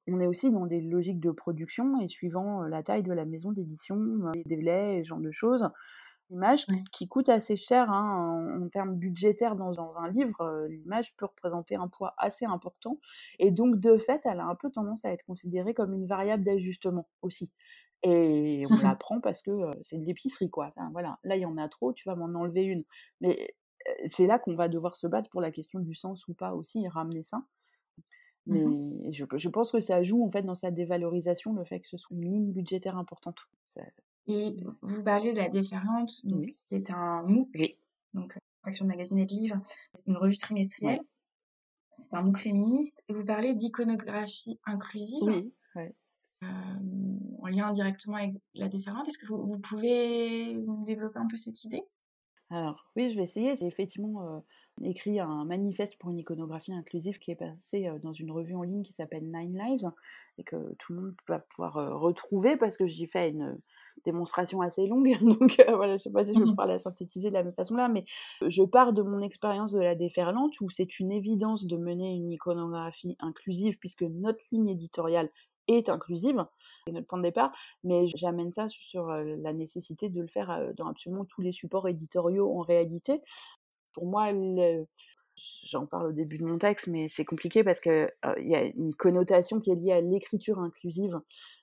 on 0.09 0.21
est 0.21 0.27
aussi 0.27 0.51
dans 0.51 0.67
des 0.67 0.81
logiques 0.81 1.21
de 1.21 1.31
production 1.31 2.01
et 2.01 2.09
suivant 2.09 2.63
la 2.63 2.83
taille 2.83 3.03
de 3.03 3.13
la 3.13 3.25
maison 3.25 3.51
d'édition, 3.51 3.97
les 4.35 4.45
délais, 4.45 5.03
ce 5.03 5.09
genre 5.09 5.21
de 5.21 5.31
choses, 5.31 5.69
image 6.31 6.67
qui 6.93 7.09
coûte 7.09 7.29
assez 7.29 7.57
cher 7.57 7.91
hein, 7.91 8.61
en, 8.63 8.69
termes 8.69 8.97
budgétaires 8.97 9.57
dans, 9.57 9.81
un 9.97 10.11
livre. 10.11 10.67
L'image 10.69 11.15
peut 11.17 11.27
représenter 11.27 11.77
un 11.77 11.89
poids 11.89 12.15
assez 12.19 12.45
important 12.45 12.99
et 13.39 13.51
donc 13.51 13.79
de 13.81 13.97
fait, 13.99 14.27
elle 14.27 14.41
a 14.41 14.47
un 14.47 14.55
peu 14.55 14.71
tendance 14.71 15.05
à 15.05 15.13
être 15.13 15.25
considérée 15.25 15.75
comme 15.75 15.93
une 15.93 16.07
variable 16.07 16.45
d'ajustement 16.45 17.09
aussi. 17.23 17.53
Et 18.03 18.65
on 18.71 18.75
la 18.95 18.97
prend 18.97 19.21
parce 19.21 19.43
que 19.43 19.53
c'est 19.83 19.99
de 19.99 20.05
l'épicerie, 20.05 20.51
quoi. 20.51 20.73
voilà, 20.93 21.19
là 21.25 21.37
il 21.37 21.43
y 21.43 21.47
en 21.47 21.57
a 21.57 21.69
trop, 21.69 21.93
tu 21.93 22.09
vas 22.09 22.15
m'en 22.15 22.39
enlever 22.39 22.65
une. 22.65 22.85
Mais 23.21 23.55
c'est 24.07 24.27
là 24.27 24.39
qu'on 24.39 24.55
va 24.55 24.69
devoir 24.69 24.97
se 24.97 25.07
battre 25.07 25.31
pour 25.31 25.41
la 25.41 25.51
question 25.51 25.81
du 25.81 25.95
sens 25.95 26.27
ou 26.29 26.35
pas 26.35 26.55
aussi 26.55 26.85
et 26.85 26.89
ramener 26.89 27.23
ça. 27.23 27.43
Mais 28.47 28.65
mmh 28.65 29.11
je, 29.11 29.49
pense 29.49 29.73
que 29.73 29.81
ça 29.81 30.03
joue 30.03 30.25
en 30.25 30.31
fait 30.31 30.43
dans 30.43 30.55
sa 30.55 30.71
dévalorisation 30.71 31.53
le 31.53 31.65
fait 31.65 31.81
que 31.81 31.89
ce 31.89 31.97
soit 31.97 32.17
une 32.17 32.31
ligne 32.31 32.53
budgétaire 32.53 32.97
importante. 32.97 33.49
Et 34.29 34.57
vous 34.83 35.03
parlez 35.03 35.33
de 35.33 35.39
la 35.39 35.49
déferlante, 35.49 36.27
donc 36.27 36.49
c'est 36.53 36.91
un 36.91 37.23
MOOC, 37.23 37.79
donc 38.15 38.39
Action 38.65 38.85
de 38.85 38.91
magazine 38.91 39.19
et 39.19 39.27
de 39.27 39.31
livres, 39.31 39.61
une 40.07 40.17
revue 40.17 40.37
trimestrielle. 40.37 41.01
C'est 41.97 42.15
un 42.15 42.23
MOOC 42.23 42.39
féministe. 42.39 43.03
Et 43.09 43.15
vous 43.15 43.25
parlez 43.25 43.55
d'iconographie 43.55 44.59
inclusive. 44.67 45.23
Oui, 45.23 45.53
euh, 46.43 46.47
en 47.43 47.47
lien 47.47 47.73
directement 47.73 48.17
avec 48.17 48.35
la 48.55 48.69
déferlante. 48.69 49.09
Est-ce 49.09 49.19
que 49.19 49.27
vous, 49.27 49.47
vous, 49.47 49.59
pouvez 49.59 50.55
développer 50.85 51.19
un 51.19 51.29
peu 51.29 51.37
cette 51.37 51.65
idée? 51.65 51.83
Alors, 52.51 52.91
oui, 52.95 53.11
je 53.11 53.17
vais 53.17 53.23
essayer. 53.23 53.55
J'ai 53.55 53.67
effectivement 53.67 54.23
euh, 54.23 54.41
écrit 54.83 55.19
un 55.19 55.45
manifeste 55.45 55.97
pour 55.97 56.11
une 56.11 56.19
iconographie 56.19 56.73
inclusive 56.73 57.19
qui 57.19 57.31
est 57.31 57.37
passé 57.37 57.87
euh, 57.87 57.99
dans 58.01 58.13
une 58.13 58.31
revue 58.31 58.55
en 58.55 58.63
ligne 58.63 58.83
qui 58.83 58.93
s'appelle 58.93 59.25
Nine 59.31 59.57
Lives 59.57 59.91
et 60.39 60.45
que 60.45 60.75
tout 60.75 60.93
le 60.93 61.01
monde 61.01 61.15
va 61.29 61.39
pouvoir 61.39 61.75
retrouver 61.99 62.57
parce 62.57 62.77
que 62.77 62.87
j'y 62.87 63.07
fais 63.07 63.31
une 63.31 63.59
démonstration 64.05 64.61
assez 64.61 64.87
longue, 64.87 65.17
donc 65.21 65.61
euh, 65.61 65.77
voilà, 65.77 65.97
je 65.97 66.03
sais 66.03 66.11
pas 66.11 66.25
si 66.25 66.35
je 66.35 66.39
vais 66.39 66.47
pouvoir 66.47 66.67
la 66.67 66.79
synthétiser 66.79 67.29
de 67.29 67.35
la 67.35 67.43
même 67.43 67.53
façon-là, 67.53 67.89
mais 67.89 68.05
je 68.47 68.63
pars 68.63 68.93
de 68.93 69.03
mon 69.03 69.21
expérience 69.21 69.73
de 69.73 69.81
la 69.81 69.95
déferlante 69.95 70.61
où 70.61 70.71
c'est 70.71 71.01
une 71.01 71.13
évidence 71.13 71.67
de 71.67 71.77
mener 71.77 72.15
une 72.15 72.31
iconographie 72.31 73.17
inclusive 73.21 73.79
puisque 73.79 74.03
notre 74.03 74.45
ligne 74.53 74.69
éditoriale 74.69 75.31
est 75.69 75.89
inclusive, 75.89 76.45
c'est 76.87 76.93
notre 76.93 77.07
point 77.09 77.19
de 77.19 77.25
départ, 77.25 77.53
mais 77.83 78.07
j'amène 78.15 78.53
ça 78.53 78.69
sur 78.69 79.11
euh, 79.11 79.37
la 79.39 79.53
nécessité 79.53 80.09
de 80.09 80.21
le 80.21 80.29
faire 80.29 80.51
euh, 80.51 80.73
dans 80.77 80.87
absolument 80.87 81.25
tous 81.25 81.41
les 81.41 81.53
supports 81.53 81.89
éditoriaux 81.89 82.57
en 82.57 82.61
réalité. 82.61 83.21
Pour 83.93 84.07
moi, 84.07 84.31
j'en 85.65 85.87
parle 85.87 86.09
au 86.09 86.13
début 86.13 86.39
de 86.39 86.45
mon 86.45 86.59
texte, 86.59 86.87
mais 86.87 87.09
c'est 87.09 87.25
compliqué 87.25 87.65
parce 87.65 87.81
qu'il 87.81 88.13
il 88.39 88.49
y 88.49 88.55
a 88.55 88.63
une 88.63 88.95
connotation 88.95 89.59
qui 89.59 89.71
est 89.71 89.75
liée 89.75 89.93
à 89.93 90.01
l'écriture 90.01 90.59
inclusive. 90.59 91.19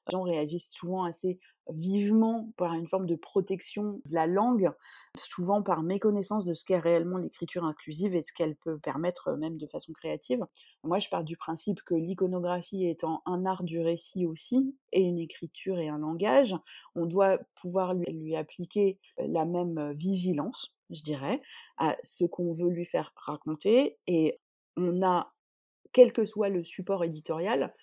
Les 0.08 0.12
gens 0.12 0.24
réagissent 0.24 0.72
souvent 0.72 1.06
assez 1.06 1.40
vivement 1.70 2.52
par 2.58 2.74
une 2.74 2.88
forme 2.88 3.06
de 3.06 3.16
protection 3.16 4.02
de 4.06 4.14
la 4.14 4.28
langue, 4.28 4.70
souvent 5.18 5.62
par 5.62 5.82
méconnaissance 5.82 6.46
de 6.46 6.54
ce 6.54 6.66
qu'est 6.66 6.80
réellement 6.80 7.18
l'écriture 7.18 7.64
inclusive 7.64 8.16
et 8.16 8.24
ce 8.24 8.34
qu'elle 8.34 8.56
peut 8.56 8.78
permettre 8.80 9.32
même 9.38 9.58
de 9.58 9.66
façon 9.66 9.94
créative. 9.94 10.46
Moi, 10.84 11.00
je 11.00 11.08
pars 11.10 11.24
du 11.24 11.38
principe 11.38 11.82
que 11.84 11.96
l'iconographie 11.96 12.86
étant 12.88 13.22
un 13.26 13.46
art 13.46 13.64
du 13.64 13.80
récit 13.80 14.26
aussi, 14.26 14.76
et 14.92 15.02
une 15.02 15.20
écriture 15.20 15.80
et 15.80 15.88
un 15.88 16.00
langage, 16.00 16.56
on 16.96 17.06
doit 17.06 17.40
pouvoir 17.56 17.94
lui, 17.94 18.12
lui 18.12 18.36
appliquer 18.36 19.00
la 19.18 19.46
même 19.46 19.94
vigilance, 19.94 20.76
je 20.90 21.02
dirais, 21.02 21.42
à 21.78 21.96
ce 22.04 22.26
qu'on 22.26 22.52
veut 22.52 22.70
lui 22.70 22.86
faire 22.86 23.14
raconter, 23.16 23.98
et 24.08 24.40
on 24.76 25.02
a, 25.02 25.32
quel 25.94 26.12
que 26.12 26.26
soit 26.26 26.50
le 26.50 26.64
support 26.64 27.04
éditorial, 27.04 27.74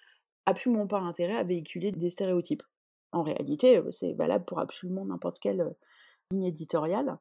absolument 0.46 0.87
pas 0.87 0.98
intérêt 0.98 1.37
à 1.37 1.42
véhiculer 1.42 1.92
des 1.92 2.11
stéréotypes. 2.11 2.62
En 3.12 3.22
réalité, 3.22 3.81
c'est 3.90 4.12
valable 4.12 4.44
pour 4.44 4.61
absolument 4.61 5.05
n'importe 5.05 5.38
quelle 5.40 5.74
ligne 6.31 6.44
éditoriale, 6.44 7.18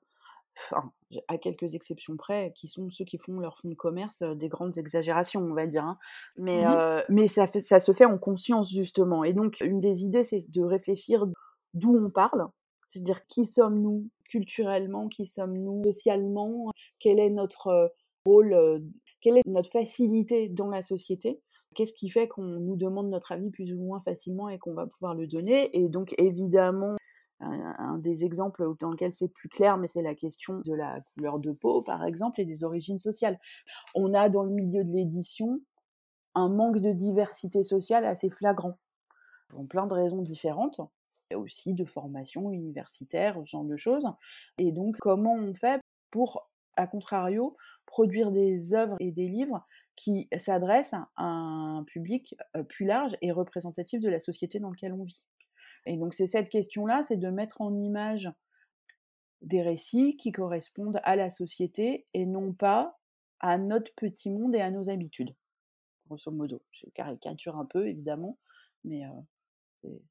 enfin, 0.55 0.91
à 1.27 1.37
quelques 1.37 1.73
exceptions 1.73 2.15
près, 2.15 2.53
qui 2.55 2.67
sont 2.67 2.89
ceux 2.89 3.05
qui 3.05 3.17
font 3.17 3.39
leur 3.39 3.57
fonds 3.57 3.69
de 3.69 3.75
commerce 3.75 4.21
des 4.21 4.49
grandes 4.49 4.77
exagérations, 4.77 5.41
on 5.41 5.53
va 5.53 5.65
dire. 5.65 5.83
Hein. 5.83 5.97
Mais, 6.37 6.63
mmh 6.63 7.03
mais 7.09 7.27
ça, 7.27 7.47
ça 7.47 7.79
se 7.79 7.91
fait 7.91 8.05
en 8.05 8.17
conscience, 8.17 8.71
justement. 8.71 9.23
Et 9.23 9.33
donc, 9.33 9.61
une 9.61 9.79
des 9.79 10.03
idées, 10.03 10.23
c'est 10.23 10.49
de 10.49 10.61
réfléchir 10.61 11.25
d'où 11.73 11.95
on 11.95 12.09
parle, 12.09 12.47
c'est-à-dire 12.87 13.25
qui 13.27 13.45
sommes-nous 13.45 14.09
culturellement, 14.29 15.07
qui 15.07 15.25
sommes-nous 15.25 15.83
socialement, 15.83 16.71
quel 16.99 17.19
est 17.19 17.29
notre 17.29 17.93
rôle, 18.25 18.83
quelle 19.21 19.37
est 19.37 19.47
notre 19.47 19.71
facilité 19.71 20.49
dans 20.49 20.67
la 20.67 20.81
société 20.81 21.41
Qu'est-ce 21.75 21.93
qui 21.93 22.09
fait 22.09 22.27
qu'on 22.27 22.43
nous 22.43 22.75
demande 22.75 23.09
notre 23.09 23.31
avis 23.31 23.51
plus 23.51 23.73
ou 23.73 23.77
moins 23.77 23.99
facilement 23.99 24.49
et 24.49 24.57
qu'on 24.57 24.73
va 24.73 24.87
pouvoir 24.87 25.13
le 25.15 25.27
donner? 25.27 25.69
Et 25.77 25.89
donc 25.89 26.15
évidemment, 26.17 26.97
un, 27.41 27.97
des 27.99 28.25
exemples 28.25 28.75
dans 28.79 28.89
lequel 28.89 29.13
c'est 29.13 29.27
plus 29.29 29.49
clair, 29.49 29.77
mais 29.77 29.87
c'est 29.87 30.01
la 30.01 30.15
question 30.15 30.59
de 30.59 30.73
la 30.73 31.01
couleur 31.13 31.39
de 31.39 31.51
peau, 31.51 31.81
par 31.81 32.03
exemple, 32.03 32.41
et 32.41 32.45
des 32.45 32.63
origines 32.63 32.99
sociales. 32.99 33.39
On 33.95 34.13
a 34.13 34.29
dans 34.29 34.43
le 34.43 34.51
milieu 34.51 34.83
de 34.83 34.91
l'édition 34.91 35.61
un 36.35 36.49
manque 36.49 36.79
de 36.79 36.91
diversité 36.91 37.63
sociale 37.63 38.05
assez 38.05 38.29
flagrant, 38.29 38.77
pour 39.49 39.65
plein 39.67 39.87
de 39.87 39.93
raisons 39.93 40.21
différentes, 40.21 40.81
et 41.31 41.35
aussi 41.35 41.73
de 41.73 41.85
formation 41.85 42.51
universitaire, 42.51 43.39
ce 43.43 43.49
genre 43.49 43.63
de 43.63 43.77
choses. 43.77 44.07
Et 44.57 44.71
donc, 44.71 44.97
comment 44.99 45.35
on 45.35 45.53
fait 45.53 45.79
pour, 46.11 46.49
à 46.75 46.87
contrario, 46.87 47.55
produire 47.85 48.31
des 48.31 48.73
œuvres 48.73 48.97
et 48.99 49.11
des 49.11 49.27
livres 49.27 49.65
qui 49.99 50.29
s'adresse 50.37 50.93
à 50.93 51.25
un 51.25 51.83
public 51.83 52.33
plus 52.69 52.85
large 52.85 53.17
et 53.21 53.33
représentatif 53.33 53.99
de 53.99 54.07
la 54.07 54.19
société 54.19 54.57
dans 54.59 54.69
laquelle 54.69 54.93
on 54.93 55.03
vit. 55.03 55.27
Et 55.85 55.97
donc 55.97 56.13
c'est 56.13 56.25
cette 56.25 56.47
question-là, 56.47 57.01
c'est 57.03 57.17
de 57.17 57.29
mettre 57.29 57.59
en 57.59 57.75
image 57.75 58.31
des 59.41 59.61
récits 59.61 60.15
qui 60.15 60.31
correspondent 60.31 61.01
à 61.03 61.17
la 61.17 61.29
société 61.29 62.07
et 62.13 62.25
non 62.25 62.53
pas 62.53 62.97
à 63.41 63.57
notre 63.57 63.93
petit 63.95 64.31
monde 64.31 64.55
et 64.55 64.61
à 64.61 64.71
nos 64.71 64.89
habitudes, 64.89 65.35
grosso 66.07 66.31
modo. 66.31 66.61
Je 66.71 66.85
caricature 66.93 67.57
un 67.57 67.65
peu, 67.65 67.89
évidemment, 67.89 68.37
mais 68.85 69.01
c'est 69.81 70.01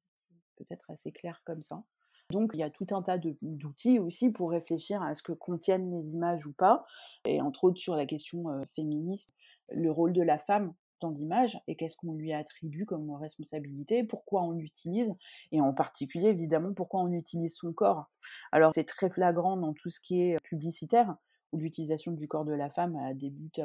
peut-être 0.55 0.91
assez 0.91 1.11
clair 1.11 1.41
comme 1.45 1.63
ça. 1.63 1.83
Donc 2.31 2.51
il 2.53 2.59
y 2.59 2.63
a 2.63 2.69
tout 2.69 2.85
un 2.91 3.01
tas 3.01 3.17
d'outils 3.41 3.97
aussi 3.97 4.29
pour 4.29 4.51
réfléchir 4.51 5.01
à 5.01 5.15
ce 5.15 5.23
que 5.23 5.31
contiennent 5.31 5.89
les 5.89 6.13
images 6.13 6.45
ou 6.45 6.53
pas, 6.53 6.85
et 7.25 7.41
entre 7.41 7.63
autres 7.63 7.79
sur 7.79 7.95
la 7.95 8.05
question 8.05 8.43
féministe, 8.67 9.33
le 9.71 9.91
rôle 9.91 10.13
de 10.13 10.21
la 10.21 10.37
femme 10.37 10.73
dans 11.01 11.09
l'image 11.09 11.59
et 11.67 11.75
qu'est-ce 11.75 11.95
qu'on 11.95 12.13
lui 12.13 12.33
attribue 12.33 12.85
comme 12.85 13.09
responsabilité, 13.11 14.03
pourquoi 14.03 14.43
on 14.43 14.51
l'utilise 14.51 15.15
et 15.51 15.61
en 15.61 15.73
particulier 15.73 16.27
évidemment 16.29 16.73
pourquoi 16.73 17.01
on 17.01 17.11
utilise 17.11 17.55
son 17.55 17.71
corps. 17.73 18.09
Alors 18.51 18.73
c'est 18.75 18.83
très 18.83 19.09
flagrant 19.09 19.57
dans 19.57 19.73
tout 19.73 19.89
ce 19.89 19.99
qui 19.99 20.21
est 20.21 20.37
publicitaire 20.43 21.15
où 21.51 21.57
l'utilisation 21.57 22.11
du 22.11 22.27
corps 22.27 22.45
de 22.45 22.53
la 22.53 22.69
femme 22.69 22.97
débute 23.15 23.61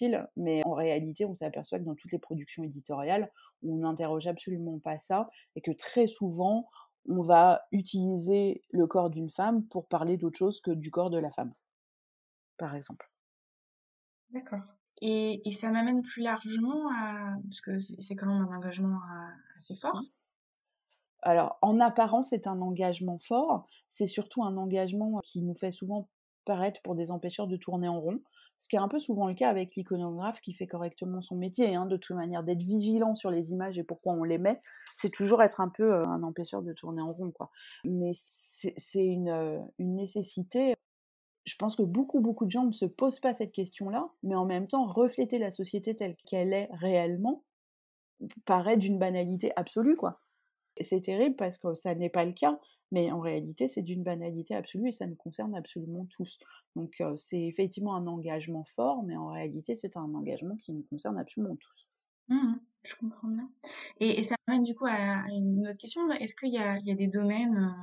il, 0.00 0.28
mais 0.36 0.62
en 0.64 0.74
réalité 0.74 1.24
on 1.24 1.34
s'aperçoit 1.34 1.78
que 1.78 1.84
dans 1.84 1.94
toutes 1.94 2.12
les 2.12 2.18
productions 2.18 2.62
éditoriales 2.62 3.30
on 3.64 3.76
n'interroge 3.76 4.26
absolument 4.26 4.78
pas 4.78 4.98
ça 4.98 5.28
et 5.56 5.60
que 5.60 5.72
très 5.72 6.06
souvent 6.06 6.68
on 7.08 7.22
va 7.22 7.62
utiliser 7.72 8.62
le 8.70 8.86
corps 8.86 9.10
d'une 9.10 9.30
femme 9.30 9.64
pour 9.66 9.86
parler 9.86 10.16
d'autre 10.16 10.38
chose 10.38 10.60
que 10.60 10.72
du 10.72 10.90
corps 10.90 11.10
de 11.10 11.18
la 11.18 11.30
femme, 11.30 11.54
par 12.58 12.74
exemple. 12.74 13.10
D'accord. 14.30 14.75
Et, 15.02 15.42
ça 15.52 15.70
m'amène 15.70 16.02
plus 16.02 16.22
largement 16.22 16.90
à, 16.90 17.36
parce 17.44 17.60
que 17.60 17.78
c'est 17.78 18.16
quand 18.16 18.26
même 18.26 18.48
un 18.48 18.56
engagement 18.56 18.98
assez 19.56 19.76
fort. 19.76 20.00
Alors, 21.22 21.58
en 21.60 21.80
apparence, 21.80 22.28
c'est 22.30 22.46
un 22.46 22.60
engagement 22.60 23.18
fort. 23.18 23.66
C'est 23.88 24.06
surtout 24.06 24.44
un 24.44 24.56
engagement 24.56 25.20
qui 25.24 25.42
nous 25.42 25.54
fait 25.54 25.72
souvent 25.72 26.08
paraître 26.44 26.80
pour 26.82 26.94
des 26.94 27.10
empêcheurs 27.10 27.48
de 27.48 27.56
tourner 27.56 27.88
en 27.88 28.00
rond, 28.00 28.20
ce 28.56 28.68
qui 28.68 28.76
est 28.76 28.78
un 28.78 28.88
peu 28.88 29.00
souvent 29.00 29.26
le 29.26 29.34
cas 29.34 29.50
avec 29.50 29.74
l'iconographe 29.74 30.40
qui 30.40 30.54
fait 30.54 30.68
correctement 30.68 31.20
son 31.20 31.36
métier. 31.36 31.74
Hein, 31.74 31.86
de 31.86 31.96
toute 31.96 32.16
manière, 32.16 32.44
d'être 32.44 32.62
vigilant 32.62 33.16
sur 33.16 33.30
les 33.30 33.50
images 33.50 33.78
et 33.78 33.82
pourquoi 33.82 34.14
on 34.14 34.22
les 34.22 34.38
met, 34.38 34.62
c'est 34.94 35.10
toujours 35.10 35.42
être 35.42 35.60
un 35.60 35.68
peu 35.68 35.92
un 36.04 36.22
empêcheur 36.22 36.62
de 36.62 36.72
tourner 36.72 37.02
en 37.02 37.12
rond. 37.12 37.32
Quoi. 37.32 37.50
Mais 37.84 38.12
c'est 38.14 39.04
une, 39.04 39.66
une 39.78 39.96
nécessité 39.96 40.76
je 41.46 41.54
pense 41.56 41.76
que 41.76 41.82
beaucoup, 41.82 42.20
beaucoup 42.20 42.44
de 42.44 42.50
gens 42.50 42.66
ne 42.66 42.72
se 42.72 42.84
posent 42.84 43.20
pas 43.20 43.32
cette 43.32 43.52
question-là, 43.52 44.08
mais 44.22 44.34
en 44.34 44.44
même 44.44 44.66
temps, 44.66 44.84
refléter 44.84 45.38
la 45.38 45.50
société 45.50 45.94
telle 45.94 46.16
qu'elle 46.26 46.52
est 46.52 46.68
réellement 46.72 47.44
paraît 48.44 48.76
d'une 48.76 48.98
banalité 48.98 49.52
absolue, 49.56 49.96
quoi. 49.96 50.20
C'est 50.80 51.00
terrible 51.00 51.36
parce 51.36 51.56
que 51.56 51.74
ça 51.74 51.94
n'est 51.94 52.10
pas 52.10 52.24
le 52.24 52.32
cas, 52.32 52.58
mais 52.90 53.10
en 53.10 53.20
réalité, 53.20 53.68
c'est 53.68 53.82
d'une 53.82 54.02
banalité 54.02 54.54
absolue 54.54 54.88
et 54.88 54.92
ça 54.92 55.06
nous 55.06 55.14
concerne 55.14 55.54
absolument 55.54 56.06
tous. 56.10 56.38
Donc, 56.74 57.02
c'est 57.16 57.42
effectivement 57.42 57.94
un 57.94 58.06
engagement 58.06 58.64
fort, 58.64 59.02
mais 59.04 59.16
en 59.16 59.28
réalité, 59.28 59.76
c'est 59.76 59.96
un 59.96 60.14
engagement 60.14 60.56
qui 60.56 60.72
nous 60.72 60.84
concerne 60.90 61.18
absolument 61.18 61.56
tous. 61.56 61.86
Mmh 62.28 62.54
je 62.86 62.94
comprends 62.94 63.26
bien. 63.26 63.50
Et, 63.98 64.22
ça 64.22 64.36
m'amène 64.46 64.62
du 64.62 64.74
coup 64.74 64.86
à, 64.86 65.24
une 65.32 65.66
autre 65.66 65.78
question. 65.78 66.08
Est-ce 66.12 66.36
qu'il 66.36 66.52
y, 66.52 66.58
a, 66.58 66.78
des 66.78 67.08
domaines 67.08 67.74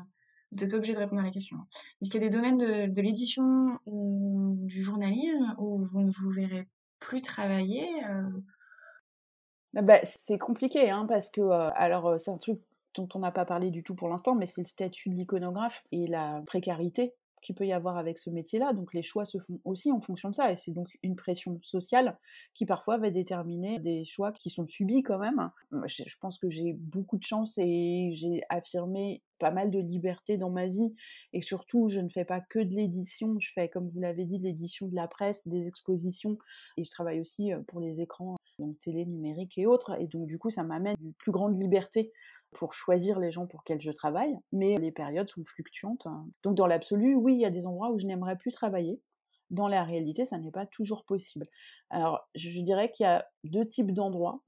vous 0.54 0.62
n'êtes 0.62 0.72
pas 0.72 0.78
obligé 0.78 0.94
de 0.94 1.00
répondre 1.00 1.22
à 1.22 1.26
la 1.26 1.32
question. 1.32 1.58
Hein. 1.58 1.68
Est-ce 2.02 2.10
qu'il 2.10 2.22
y 2.22 2.26
a 2.26 2.30
des 2.30 2.36
domaines 2.36 2.58
de, 2.58 3.02
l'édition 3.02 3.80
ou 3.86 4.56
du 4.62 4.82
journalisme 4.82 5.56
où 5.58 5.78
vous 5.78 6.02
ne 6.02 6.12
vous 6.12 6.30
verrez 6.30 6.68
plus 7.00 7.22
travailler 7.22 7.90
euh? 8.10 8.30
ah 9.76 9.82
bah, 9.82 10.00
C'est 10.04 10.38
compliqué, 10.38 10.90
hein, 10.90 11.06
parce 11.08 11.30
que, 11.30 11.42
euh, 11.42 11.70
alors, 11.76 12.08
euh, 12.08 12.18
c'est 12.18 12.32
un 12.32 12.38
truc 12.38 12.60
dont 12.96 13.10
on 13.16 13.20
n'a 13.20 13.32
pas 13.32 13.46
parlé 13.46 13.72
du 13.72 13.84
tout 13.84 13.96
pour 13.96 14.10
l'instant, 14.10 14.36
mais 14.36 14.46
c'est 14.46 14.62
le 14.62 14.68
statut 14.68 15.10
de 15.10 15.16
l'iconographe 15.16 15.84
et 15.92 16.06
la 16.08 16.44
précarité 16.46 17.14
qu'il 17.44 17.56
peut 17.56 17.68
y 17.68 17.74
avoir 17.74 17.98
avec 17.98 18.18
ce 18.18 18.30
métier-là. 18.30 18.74
Donc 18.74 18.94
les 18.94 19.04
choix 19.04 19.26
se 19.26 19.38
font 19.38 19.60
aussi 19.66 19.92
en 19.92 20.00
fonction 20.00 20.30
de 20.30 20.36
ça. 20.36 20.52
Et 20.52 20.58
c'est 20.58 20.72
donc 20.72 20.98
une 21.04 21.16
pression 21.16 21.60
sociale 21.62 22.18
qui 22.54 22.66
parfois 22.66 22.98
va 22.98 23.12
déterminer 23.12 23.80
des 23.80 24.06
choix 24.06 24.32
qui 24.32 24.50
sont 24.50 24.66
subis 24.66 25.04
quand 25.04 25.20
même. 25.20 25.52
Je, 25.86 26.04
pense 26.20 26.38
que 26.38 26.50
j'ai 26.50 26.74
beaucoup 26.74 27.18
de 27.18 27.24
chance 27.24 27.58
et 27.58 28.12
j'ai 28.14 28.42
affirmé 28.50 29.22
pas 29.40 29.52
mal 29.52 29.72
de 29.72 29.80
liberté 29.80 30.38
dans 30.38 30.50
ma 30.50 30.68
vie. 30.68 30.94
Et 31.34 31.42
surtout, 31.42 31.88
je 31.90 32.00
ne 32.00 32.08
fais 32.08 32.26
pas 32.26 32.40
que 32.40 32.60
de 32.60 32.74
l'édition. 32.74 33.38
Je 33.40 33.52
fais, 33.52 33.68
comme 33.68 33.88
vous 33.88 34.00
l'avez 34.00 34.26
dit, 34.26 34.40
de 34.40 34.44
l'édition 34.44 34.88
de 34.88 34.96
la 34.96 35.08
presse, 35.08 35.48
des 35.48 35.68
expositions. 35.68 36.38
Et 36.78 36.84
je 36.84 36.90
travaille 36.90 37.20
aussi 37.20 37.52
euh, 37.52 37.60
pour 37.68 37.80
les 37.82 38.02
écrans, 38.02 38.38
donc 38.58 38.80
télé, 38.80 39.06
numérique 39.06 39.58
et 39.58 39.66
autres. 39.66 40.00
Et 40.00 40.08
donc 40.08 40.28
du 40.28 40.40
coup, 40.40 40.50
ça 40.50 40.64
m'amène 40.64 40.96
une 41.02 41.14
plus 41.14 41.32
grande 41.32 41.62
liberté 41.62 42.12
pour 42.54 42.74
choisir 42.74 43.20
les 43.20 43.32
gens 43.32 43.48
pour 43.48 43.62
lesquels 43.62 43.82
je 43.82 43.92
travaille, 43.92 44.36
mais 44.52 44.78
les 44.78 44.92
périodes 44.92 45.30
sont 45.30 45.44
fluctuantes. 45.44 46.08
Hein. 46.08 46.28
Donc 46.44 46.56
dans 46.56 46.68
l'absolu, 46.68 47.16
oui, 47.16 47.34
il 47.34 47.42
y 47.42 47.46
a 47.46 47.50
des 47.50 47.66
endroits 47.66 47.92
où 47.92 48.00
je 48.00 48.06
n'aimerais 48.06 48.38
plus 48.38 48.52
travailler. 48.52 49.02
Dans 49.50 49.68
la 49.68 49.84
réalité, 49.84 50.26
ça 50.26 50.38
n'est 50.38 50.52
pas 50.52 50.66
toujours 50.66 51.06
possible. 51.06 51.48
Alors, 51.90 52.28
je 52.34 52.62
dirais 52.62 52.92
qu'il 52.92 53.04
y 53.04 53.08
a 53.08 53.28
deux 53.44 53.68
types 53.68 53.92
d'endroits. 53.92 54.42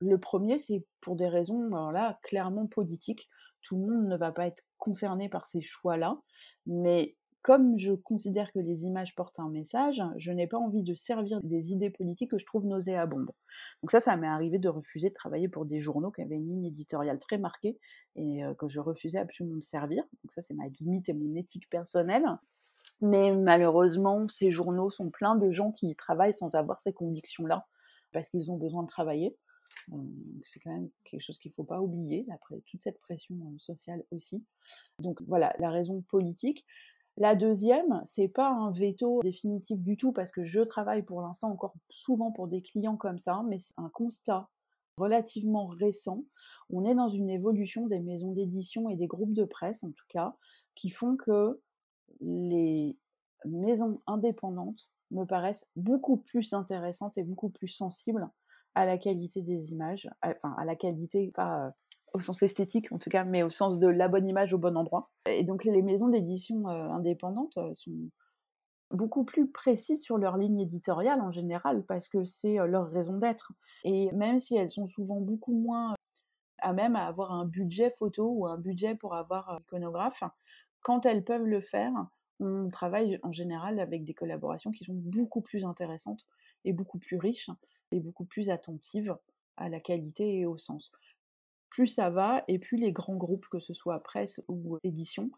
Le 0.00 0.18
premier, 0.18 0.58
c'est 0.58 0.84
pour 1.00 1.14
des 1.14 1.28
raisons 1.28 1.68
là 1.90 2.18
clairement 2.22 2.66
politiques. 2.66 3.28
Tout 3.62 3.76
le 3.76 3.86
monde 3.86 4.08
ne 4.08 4.16
va 4.16 4.32
pas 4.32 4.46
être 4.46 4.62
concerné 4.78 5.28
par 5.28 5.46
ces 5.46 5.60
choix-là, 5.60 6.18
mais 6.66 7.16
comme 7.44 7.78
je 7.78 7.92
considère 7.92 8.50
que 8.52 8.58
les 8.58 8.84
images 8.84 9.14
portent 9.14 9.38
un 9.38 9.50
message, 9.50 10.02
je 10.16 10.32
n'ai 10.32 10.46
pas 10.46 10.56
envie 10.56 10.82
de 10.82 10.94
servir 10.94 11.42
des 11.42 11.72
idées 11.72 11.90
politiques 11.90 12.30
que 12.30 12.38
je 12.38 12.46
trouve 12.46 12.64
nauséabondes. 12.64 13.30
Donc 13.82 13.90
ça, 13.90 14.00
ça 14.00 14.16
m'est 14.16 14.26
arrivé 14.26 14.58
de 14.58 14.70
refuser 14.70 15.10
de 15.10 15.14
travailler 15.14 15.46
pour 15.46 15.66
des 15.66 15.78
journaux 15.78 16.10
qui 16.10 16.22
avaient 16.22 16.36
une 16.36 16.48
ligne 16.48 16.64
éditoriale 16.64 17.18
très 17.18 17.36
marquée 17.36 17.78
et 18.16 18.42
euh, 18.42 18.54
que 18.54 18.66
je 18.66 18.80
refusais 18.80 19.18
absolument 19.18 19.58
de 19.58 19.62
servir. 19.62 20.04
Donc 20.22 20.32
ça, 20.32 20.40
c'est 20.40 20.54
ma 20.54 20.68
limite 20.68 21.10
et 21.10 21.12
mon 21.12 21.34
éthique 21.34 21.68
personnelle. 21.68 22.24
Mais 23.02 23.36
malheureusement, 23.36 24.26
ces 24.26 24.50
journaux 24.50 24.90
sont 24.90 25.10
pleins 25.10 25.36
de 25.36 25.50
gens 25.50 25.70
qui 25.70 25.94
travaillent 25.96 26.32
sans 26.32 26.54
avoir 26.54 26.80
ces 26.80 26.94
convictions-là, 26.94 27.66
parce 28.12 28.30
qu'ils 28.30 28.50
ont 28.50 28.56
besoin 28.56 28.84
de 28.84 28.88
travailler. 28.88 29.36
C'est 30.44 30.60
quand 30.60 30.72
même 30.72 30.88
quelque 31.04 31.20
chose 31.20 31.38
qu'il 31.38 31.50
ne 31.50 31.54
faut 31.54 31.64
pas 31.64 31.82
oublier, 31.82 32.24
après 32.32 32.62
toute 32.64 32.82
cette 32.82 33.00
pression 33.00 33.34
euh, 33.34 33.58
sociale 33.58 34.02
aussi. 34.12 34.42
Donc 34.98 35.20
voilà, 35.26 35.54
la 35.58 35.68
raison 35.68 36.00
politique. 36.08 36.64
La 37.16 37.36
deuxième, 37.36 38.02
c'est 38.06 38.28
pas 38.28 38.48
un 38.48 38.72
veto 38.72 39.20
définitif 39.22 39.80
du 39.80 39.96
tout 39.96 40.12
parce 40.12 40.32
que 40.32 40.42
je 40.42 40.60
travaille 40.60 41.02
pour 41.02 41.22
l'instant 41.22 41.50
encore 41.50 41.74
souvent 41.88 42.32
pour 42.32 42.48
des 42.48 42.60
clients 42.60 42.96
comme 42.96 43.18
ça, 43.18 43.42
mais 43.48 43.58
c'est 43.58 43.74
un 43.76 43.88
constat 43.88 44.48
relativement 44.96 45.66
récent. 45.66 46.24
On 46.70 46.84
est 46.84 46.94
dans 46.94 47.08
une 47.08 47.30
évolution 47.30 47.86
des 47.86 48.00
maisons 48.00 48.32
d'édition 48.32 48.90
et 48.90 48.96
des 48.96 49.06
groupes 49.06 49.32
de 49.32 49.44
presse 49.44 49.84
en 49.84 49.90
tout 49.90 50.06
cas 50.08 50.34
qui 50.74 50.90
font 50.90 51.16
que 51.16 51.60
les 52.20 52.96
maisons 53.44 54.00
indépendantes 54.06 54.90
me 55.10 55.24
paraissent 55.24 55.70
beaucoup 55.76 56.16
plus 56.16 56.52
intéressantes 56.52 57.18
et 57.18 57.22
beaucoup 57.22 57.50
plus 57.50 57.68
sensibles 57.68 58.28
à 58.74 58.86
la 58.86 58.98
qualité 58.98 59.42
des 59.42 59.72
images, 59.72 60.08
enfin 60.22 60.54
à 60.58 60.64
la 60.64 60.74
qualité, 60.74 61.30
pas 61.32 61.66
euh, 61.66 61.70
au 62.14 62.20
sens 62.20 62.42
esthétique 62.42 62.90
en 62.92 62.98
tout 62.98 63.10
cas, 63.10 63.24
mais 63.24 63.42
au 63.42 63.50
sens 63.50 63.78
de 63.78 63.88
la 63.88 64.08
bonne 64.08 64.26
image 64.26 64.54
au 64.54 64.58
bon 64.58 64.76
endroit. 64.76 65.10
Et 65.28 65.44
donc 65.44 65.64
les 65.64 65.82
maisons 65.82 66.08
d'édition 66.08 66.68
euh, 66.68 66.88
indépendantes 66.90 67.58
euh, 67.58 67.74
sont 67.74 68.10
beaucoup 68.90 69.24
plus 69.24 69.50
précises 69.50 70.02
sur 70.02 70.16
leur 70.16 70.36
ligne 70.36 70.60
éditoriale 70.60 71.20
en 71.20 71.30
général 71.30 71.84
parce 71.84 72.08
que 72.08 72.24
c'est 72.24 72.56
leur 72.66 72.88
raison 72.88 73.18
d'être. 73.18 73.52
Et 73.82 74.12
même 74.12 74.38
si 74.38 74.56
elles 74.56 74.70
sont 74.70 74.86
souvent 74.86 75.20
beaucoup 75.20 75.54
moins 75.54 75.94
à 76.58 76.72
même 76.72 76.96
à 76.96 77.06
avoir 77.06 77.32
un 77.32 77.44
budget 77.44 77.90
photo 77.90 78.30
ou 78.30 78.46
un 78.46 78.56
budget 78.56 78.94
pour 78.94 79.14
avoir 79.14 79.50
un 79.50 79.58
iconographe, 79.58 80.22
quand 80.80 81.06
elles 81.06 81.24
peuvent 81.24 81.46
le 81.46 81.60
faire, 81.60 81.92
on 82.40 82.68
travaille 82.68 83.18
en 83.22 83.32
général 83.32 83.80
avec 83.80 84.04
des 84.04 84.14
collaborations 84.14 84.70
qui 84.70 84.84
sont 84.84 84.94
beaucoup 84.94 85.40
plus 85.40 85.64
intéressantes 85.64 86.26
et 86.64 86.72
beaucoup 86.72 86.98
plus 86.98 87.16
riches 87.16 87.50
et 87.90 88.00
beaucoup 88.00 88.24
plus 88.24 88.50
attentives 88.50 89.16
à 89.56 89.68
la 89.68 89.80
qualité 89.80 90.40
et 90.40 90.46
au 90.46 90.56
sens. 90.56 90.92
Plus 91.74 91.88
ça 91.88 92.08
va, 92.08 92.44
et 92.46 92.60
plus 92.60 92.76
les 92.76 92.92
grands 92.92 93.16
groupes, 93.16 93.46
que 93.50 93.58
ce 93.58 93.74
soit 93.74 94.00
presse 94.00 94.40
ou 94.46 94.78
édition, 94.84 95.32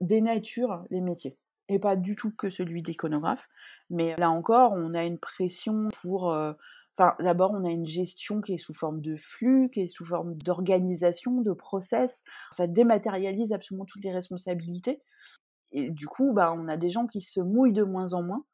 dénaturent 0.00 0.84
les 0.90 1.00
métiers. 1.00 1.36
Et 1.68 1.80
pas 1.80 1.96
du 1.96 2.14
tout 2.14 2.30
que 2.30 2.48
celui 2.48 2.80
d'iconographe. 2.80 3.48
Mais 3.90 4.14
là 4.18 4.30
encore, 4.30 4.70
on 4.72 4.94
a 4.94 5.02
une 5.02 5.18
pression 5.18 5.88
pour... 6.00 6.30
Euh, 6.30 6.52
d'abord, 7.18 7.50
on 7.50 7.64
a 7.64 7.70
une 7.70 7.88
gestion 7.88 8.40
qui 8.40 8.54
est 8.54 8.58
sous 8.58 8.72
forme 8.72 9.00
de 9.00 9.16
flux, 9.16 9.68
qui 9.74 9.80
est 9.80 9.88
sous 9.88 10.06
forme 10.06 10.34
d'organisation, 10.34 11.40
de 11.40 11.52
process. 11.52 12.22
Ça 12.52 12.68
dématérialise 12.68 13.52
absolument 13.52 13.84
toutes 13.84 14.04
les 14.04 14.12
responsabilités. 14.12 15.02
Et 15.72 15.90
du 15.90 16.06
coup, 16.06 16.32
bah, 16.32 16.54
on 16.56 16.68
a 16.68 16.76
des 16.76 16.90
gens 16.90 17.08
qui 17.08 17.20
se 17.20 17.40
mouillent 17.40 17.72
de 17.72 17.82
moins 17.82 18.12
en 18.12 18.22
moins. 18.22 18.44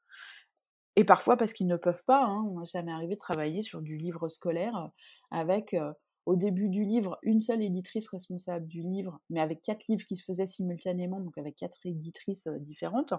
Et 0.97 1.05
parfois 1.05 1.37
parce 1.37 1.53
qu'ils 1.53 1.67
ne 1.67 1.77
peuvent 1.77 2.05
pas. 2.07 2.25
Hein. 2.25 2.65
Ça 2.65 2.81
m'est 2.81 2.93
arrivé 2.93 3.17
de 3.17 3.21
travailler 3.21 3.61
sur 3.61 3.83
du 3.83 3.99
livre 3.99 4.31
scolaire 4.31 4.89
avec, 5.31 5.75
euh, 5.75 5.93
au 6.29 6.37
début 6.37 6.69
du 6.69 6.85
livre, 6.85 7.19
une 7.23 7.41
seule 7.41 7.63
éditrice 7.63 8.11
responsable 8.11 8.67
du 8.67 8.83
livre, 8.83 9.19
mais 9.31 9.41
avec 9.41 9.63
quatre 9.63 9.87
livres 9.89 10.05
qui 10.05 10.19
se 10.19 10.25
faisaient 10.25 10.47
simultanément, 10.47 11.21
donc 11.21 11.39
avec 11.39 11.57
quatre 11.57 11.79
éditrices 11.87 12.47
euh, 12.49 12.59
différentes. 12.59 13.15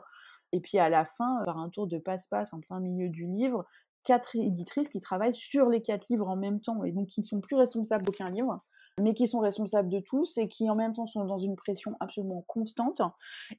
Et 0.52 0.60
puis 0.60 0.78
à 0.78 0.90
la 0.90 1.06
fin, 1.06 1.42
par 1.44 1.58
un 1.58 1.70
tour 1.70 1.88
de 1.88 1.98
passe-passe 1.98 2.54
en 2.54 2.60
plein 2.60 2.80
milieu 2.80 3.10
du 3.10 3.26
livre, 3.26 3.66
quatre 4.04 4.36
éditrices 4.36 4.90
qui 4.90 5.00
travaillent 5.00 5.34
sur 5.34 5.72
les 5.72 5.82
quatre 5.82 6.08
livres 6.10 6.30
en 6.30 6.36
même 6.36 6.62
temps 6.62 6.84
et 6.84 6.92
donc 6.92 7.08
qui 7.08 7.22
ne 7.22 7.26
sont 7.26 7.42
plus 7.42 7.56
responsables 7.56 8.06
d'aucun 8.06 8.30
livre 8.30 8.64
mais 9.02 9.14
qui 9.14 9.28
sont 9.28 9.40
responsables 9.40 9.90
de 9.90 10.00
tous 10.00 10.38
et 10.38 10.48
qui 10.48 10.70
en 10.70 10.76
même 10.76 10.94
temps 10.94 11.08
sont 11.08 11.26
dans 11.26 11.40
une 11.40 11.56
pression 11.56 11.96
absolument 12.00 12.44
constante. 12.48 13.02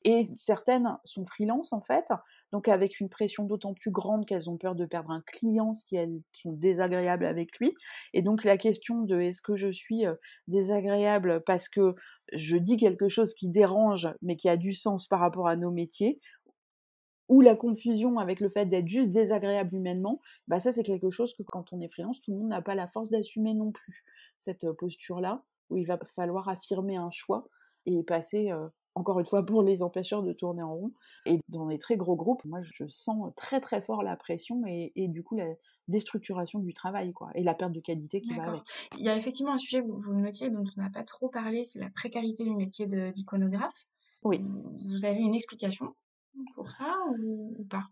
Et 0.05 0.25
certaines 0.37 0.99
sont 1.05 1.25
freelance 1.25 1.73
en 1.73 1.81
fait, 1.81 2.13
donc 2.53 2.69
avec 2.69 3.01
une 3.01 3.09
pression 3.09 3.45
d'autant 3.45 3.75
plus 3.75 3.91
grande 3.91 4.27
qu'elles 4.27 4.51
ont 4.51 4.57
peur 4.57 4.75
de 4.75 4.85
perdre 4.85 5.11
un 5.11 5.23
client 5.27 5.75
si 5.75 5.97
elles 5.97 6.21
sont 6.33 6.53
désagréables 6.53 7.25
avec 7.25 7.59
lui. 7.59 7.75
Et 8.15 8.23
donc 8.23 8.45
la 8.45 8.57
question 8.57 9.03
de 9.03 9.21
est-ce 9.21 9.43
que 9.43 9.57
je 9.57 9.71
suis 9.71 10.07
euh, 10.07 10.15
désagréable? 10.49 11.43
parce 11.47 11.69
que 11.69 11.95
je 12.33 12.57
dis 12.57 12.77
quelque 12.77 13.09
chose 13.09 13.35
qui 13.35 13.49
dérange 13.49 14.09
mais 14.23 14.37
qui 14.37 14.49
a 14.49 14.57
du 14.57 14.73
sens 14.73 15.07
par 15.07 15.21
rapport 15.21 15.49
à 15.49 15.57
nos 15.57 15.71
métiers, 15.71 16.21
ou 17.31 17.41
la 17.41 17.55
confusion 17.55 18.19
avec 18.19 18.41
le 18.41 18.49
fait 18.49 18.67
d'être 18.67 18.89
juste 18.89 19.11
désagréable 19.11 19.77
humainement, 19.77 20.21
bah 20.49 20.59
ça 20.59 20.73
c'est 20.73 20.83
quelque 20.83 21.11
chose 21.11 21.33
que 21.33 21.45
quand 21.45 21.73
on 21.73 21.81
est 21.81 21.89
freelance, 21.89 22.21
tout 22.21 22.33
le 22.33 22.39
monde 22.39 22.49
n'a 22.49 22.61
pas 22.61 22.75
la 22.75 22.89
force 22.89 23.09
d'assumer 23.09 23.55
non 23.55 23.71
plus 23.71 24.05
cette 24.39 24.71
posture-là, 24.73 25.45
où 25.71 25.77
il 25.77 25.87
va 25.87 25.97
falloir 26.05 26.49
affirmer 26.49 26.97
un 26.97 27.11
choix 27.13 27.49
et 27.87 28.03
passer, 28.03 28.51
encore 28.97 29.21
une 29.21 29.27
fois, 29.27 29.47
pour 29.47 29.63
les 29.63 29.83
empêcheurs 29.85 30.25
de 30.25 30.33
tourner 30.33 30.63
en 30.63 30.75
rond. 30.75 30.93
Et 31.25 31.39
dans 31.49 31.69
les 31.69 31.79
très 31.79 31.97
gros 31.97 32.17
groupes, 32.17 32.45
moi 32.45 32.61
je 32.63 32.89
sens 32.89 33.33
très 33.37 33.61
très 33.61 33.81
fort 33.81 34.03
la 34.03 34.17
pression 34.17 34.63
et, 34.67 35.07
du 35.09 35.23
coup 35.23 35.37
la 35.37 35.47
déstructuration 35.87 36.59
du 36.59 36.75
travail, 36.75 37.13
quoi, 37.13 37.31
et 37.37 37.45
la 37.45 37.55
perte 37.55 37.73
de 37.73 37.81
qualité 37.81 38.21
qui 38.21 38.35
va 38.35 38.43
avec. 38.43 38.63
Il 38.99 39.05
y 39.05 39.09
a 39.09 39.17
effectivement 39.17 39.53
un 39.53 39.59
sujet, 39.59 39.81
vous, 39.81 40.01
vous 40.01 40.15
notiez, 40.15 40.51
dont 40.51 40.65
on 40.77 40.81
n'a 40.81 40.91
pas 40.91 41.05
trop 41.05 41.29
parlé, 41.29 41.63
c'est 41.63 41.79
la 41.79 41.91
précarité 41.91 42.43
du 42.43 42.57
métier 42.57 42.87
d'iconographe. 42.87 43.87
Oui. 44.25 44.41
Vous 44.89 45.05
avez 45.05 45.21
une 45.21 45.35
explication 45.35 45.95
pour 46.55 46.71
ça 46.71 46.97
ou, 47.19 47.65
pas? 47.69 47.85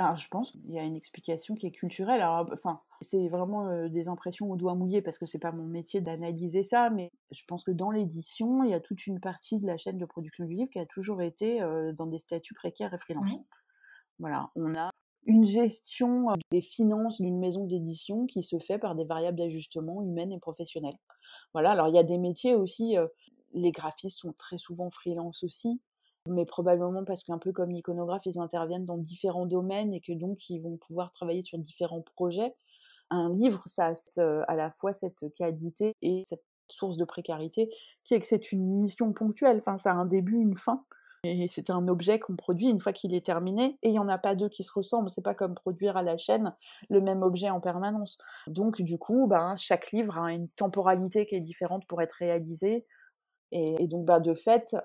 Alors, 0.00 0.16
je 0.16 0.28
pense 0.28 0.52
qu'il 0.52 0.70
y 0.70 0.78
a 0.78 0.84
une 0.84 0.94
explication 0.94 1.56
qui 1.56 1.66
est 1.66 1.72
culturelle. 1.72 2.20
Alors, 2.20 2.48
enfin, 2.52 2.80
c'est 3.00 3.28
vraiment 3.28 3.88
des 3.88 4.08
impressions 4.08 4.50
au 4.50 4.56
doigt 4.56 4.76
mouillé 4.76 5.02
parce 5.02 5.18
que 5.18 5.26
c'est 5.26 5.40
pas 5.40 5.50
mon 5.50 5.64
métier 5.66 6.00
d'analyser 6.00 6.62
ça, 6.62 6.88
mais 6.88 7.10
je 7.32 7.42
pense 7.48 7.64
que 7.64 7.72
dans 7.72 7.90
l'édition, 7.90 8.62
il 8.62 8.70
y 8.70 8.74
a 8.74 8.80
toute 8.80 9.06
une 9.08 9.18
partie 9.18 9.58
de 9.58 9.66
la 9.66 9.76
chaîne 9.76 9.98
de 9.98 10.04
production 10.06 10.44
du 10.44 10.54
livre 10.54 10.70
qui 10.70 10.78
a 10.78 10.86
toujours 10.86 11.20
été 11.20 11.60
dans 11.96 12.06
des 12.06 12.18
statuts 12.18 12.54
précaires 12.54 12.94
et 12.94 12.98
freelance. 12.98 13.38
Voilà, 14.20 14.50
on 14.54 14.74
a 14.76 14.90
une 15.26 15.44
gestion 15.44 16.28
des 16.52 16.60
finances 16.60 17.20
d'une 17.20 17.38
maison 17.38 17.66
d'édition 17.66 18.26
qui 18.26 18.44
se 18.44 18.58
fait 18.60 18.78
par 18.78 18.94
des 18.94 19.04
variables 19.04 19.38
d'ajustement 19.38 20.02
humaines 20.02 20.32
et 20.32 20.38
professionnelles. 20.38 20.94
Voilà, 21.54 21.72
alors 21.72 21.88
il 21.88 21.94
y 21.94 21.98
a 21.98 22.04
des 22.04 22.18
métiers 22.18 22.54
aussi, 22.54 22.96
les 23.52 23.72
graphistes 23.72 24.18
sont 24.18 24.32
très 24.32 24.58
souvent 24.58 24.90
freelance 24.90 25.42
aussi 25.42 25.80
mais 26.28 26.44
probablement 26.44 27.04
parce 27.04 27.24
qu'un 27.24 27.38
peu 27.38 27.52
comme 27.52 27.70
l'iconographe, 27.70 28.26
ils 28.26 28.38
interviennent 28.38 28.86
dans 28.86 28.98
différents 28.98 29.46
domaines 29.46 29.92
et 29.92 30.00
que 30.00 30.12
donc 30.12 30.48
ils 30.50 30.60
vont 30.60 30.76
pouvoir 30.76 31.10
travailler 31.10 31.42
sur 31.42 31.58
différents 31.58 32.02
projets. 32.02 32.54
Un 33.10 33.32
livre, 33.34 33.62
ça 33.66 33.88
a 33.88 34.20
euh, 34.20 34.44
à 34.48 34.54
la 34.54 34.70
fois 34.70 34.92
cette 34.92 35.32
qualité 35.34 35.94
et 36.02 36.22
cette 36.26 36.44
source 36.70 36.96
de 36.96 37.04
précarité 37.04 37.70
qui 38.04 38.14
est 38.14 38.20
que 38.20 38.26
c'est 38.26 38.52
une 38.52 38.80
mission 38.80 39.12
ponctuelle, 39.12 39.58
enfin 39.58 39.78
ça 39.78 39.92
a 39.92 39.94
un 39.94 40.04
début, 40.04 40.38
une 40.38 40.54
fin. 40.54 40.84
Et 41.24 41.48
c'est 41.48 41.70
un 41.70 41.88
objet 41.88 42.20
qu'on 42.20 42.36
produit 42.36 42.68
une 42.68 42.80
fois 42.80 42.92
qu'il 42.92 43.12
est 43.12 43.26
terminé, 43.26 43.76
et 43.82 43.88
il 43.88 43.92
n'y 43.92 43.98
en 43.98 44.08
a 44.08 44.18
pas 44.18 44.36
deux 44.36 44.48
qui 44.48 44.62
se 44.62 44.72
ressemblent. 44.72 45.10
C'est 45.10 45.22
pas 45.22 45.34
comme 45.34 45.54
produire 45.54 45.96
à 45.96 46.02
la 46.02 46.16
chaîne 46.16 46.54
le 46.90 47.00
même 47.00 47.22
objet 47.22 47.50
en 47.50 47.60
permanence. 47.60 48.18
Donc 48.46 48.80
du 48.80 48.98
coup, 48.98 49.26
ben, 49.26 49.56
chaque 49.56 49.90
livre 49.90 50.16
a 50.16 50.32
une 50.32 50.48
temporalité 50.50 51.26
qui 51.26 51.34
est 51.34 51.40
différente 51.40 51.86
pour 51.86 52.00
être 52.02 52.12
réalisé. 52.12 52.86
Et, 53.50 53.88
donc 53.88 54.04
bah, 54.04 54.20
de 54.20 54.34
fait, 54.34 54.76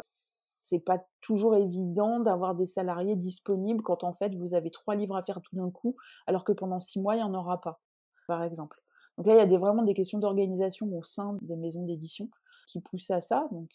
c'est 0.63 0.80
pas 0.80 1.06
toujours 1.19 1.58
évident 1.58 2.21
d'avoir 2.21 2.56
des 2.56 2.65
salariés 2.65 3.17
disponibles 3.17 3.84
quand 3.84 4.06
en 4.06 4.13
fait 4.13 4.34
vous 4.34 4.54
avez 4.54 4.71
trois 4.71 4.95
livres 4.95 5.17
à 5.17 5.21
faire 5.21 5.41
tout 5.41 5.58
d'un 5.58 5.69
coup, 5.69 5.97
alors 6.26 6.45
que 6.45 6.54
pendant 6.54 6.80
six 6.80 7.02
mois 7.02 7.15
il 7.15 7.17
n'y 7.17 7.23
en 7.23 7.34
aura 7.34 7.60
pas, 7.60 7.82
par 8.28 8.43
exemple. 8.43 8.82
Donc 9.17 9.28
là, 9.28 9.43
il 9.43 9.52
y 9.52 9.56
a 9.56 9.60
vraiment 9.60 9.84
des 9.84 9.93
questions 9.93 10.19
d'organisation 10.19 10.88
au 10.97 11.04
sein 11.04 11.38
des 11.41 11.58
maisons 11.58 11.84
d'édition 11.84 12.30
qui 12.67 12.80
poussent 12.80 13.12
à 13.12 13.19
ça. 13.19 13.45
Donc 13.52 13.69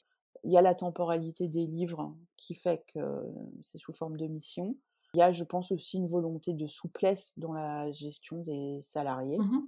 il 0.44 0.50
y 0.50 0.56
a 0.56 0.62
la 0.62 0.74
temporalité 0.74 1.46
des 1.46 1.66
livres 1.66 2.16
qui 2.38 2.54
fait 2.54 2.82
que 2.94 3.22
c'est 3.60 3.78
sous 3.78 3.92
forme 3.92 4.16
de 4.16 4.26
mission. 4.26 4.74
Il 5.12 5.18
y 5.18 5.22
a, 5.22 5.30
je 5.30 5.44
pense, 5.44 5.70
aussi 5.72 5.98
une 5.98 6.08
volonté 6.08 6.54
de 6.54 6.66
souplesse 6.66 7.38
dans 7.38 7.52
la 7.52 7.92
gestion 7.92 8.38
des 8.38 8.80
salariés. 8.82 9.38
Mmh 9.38 9.58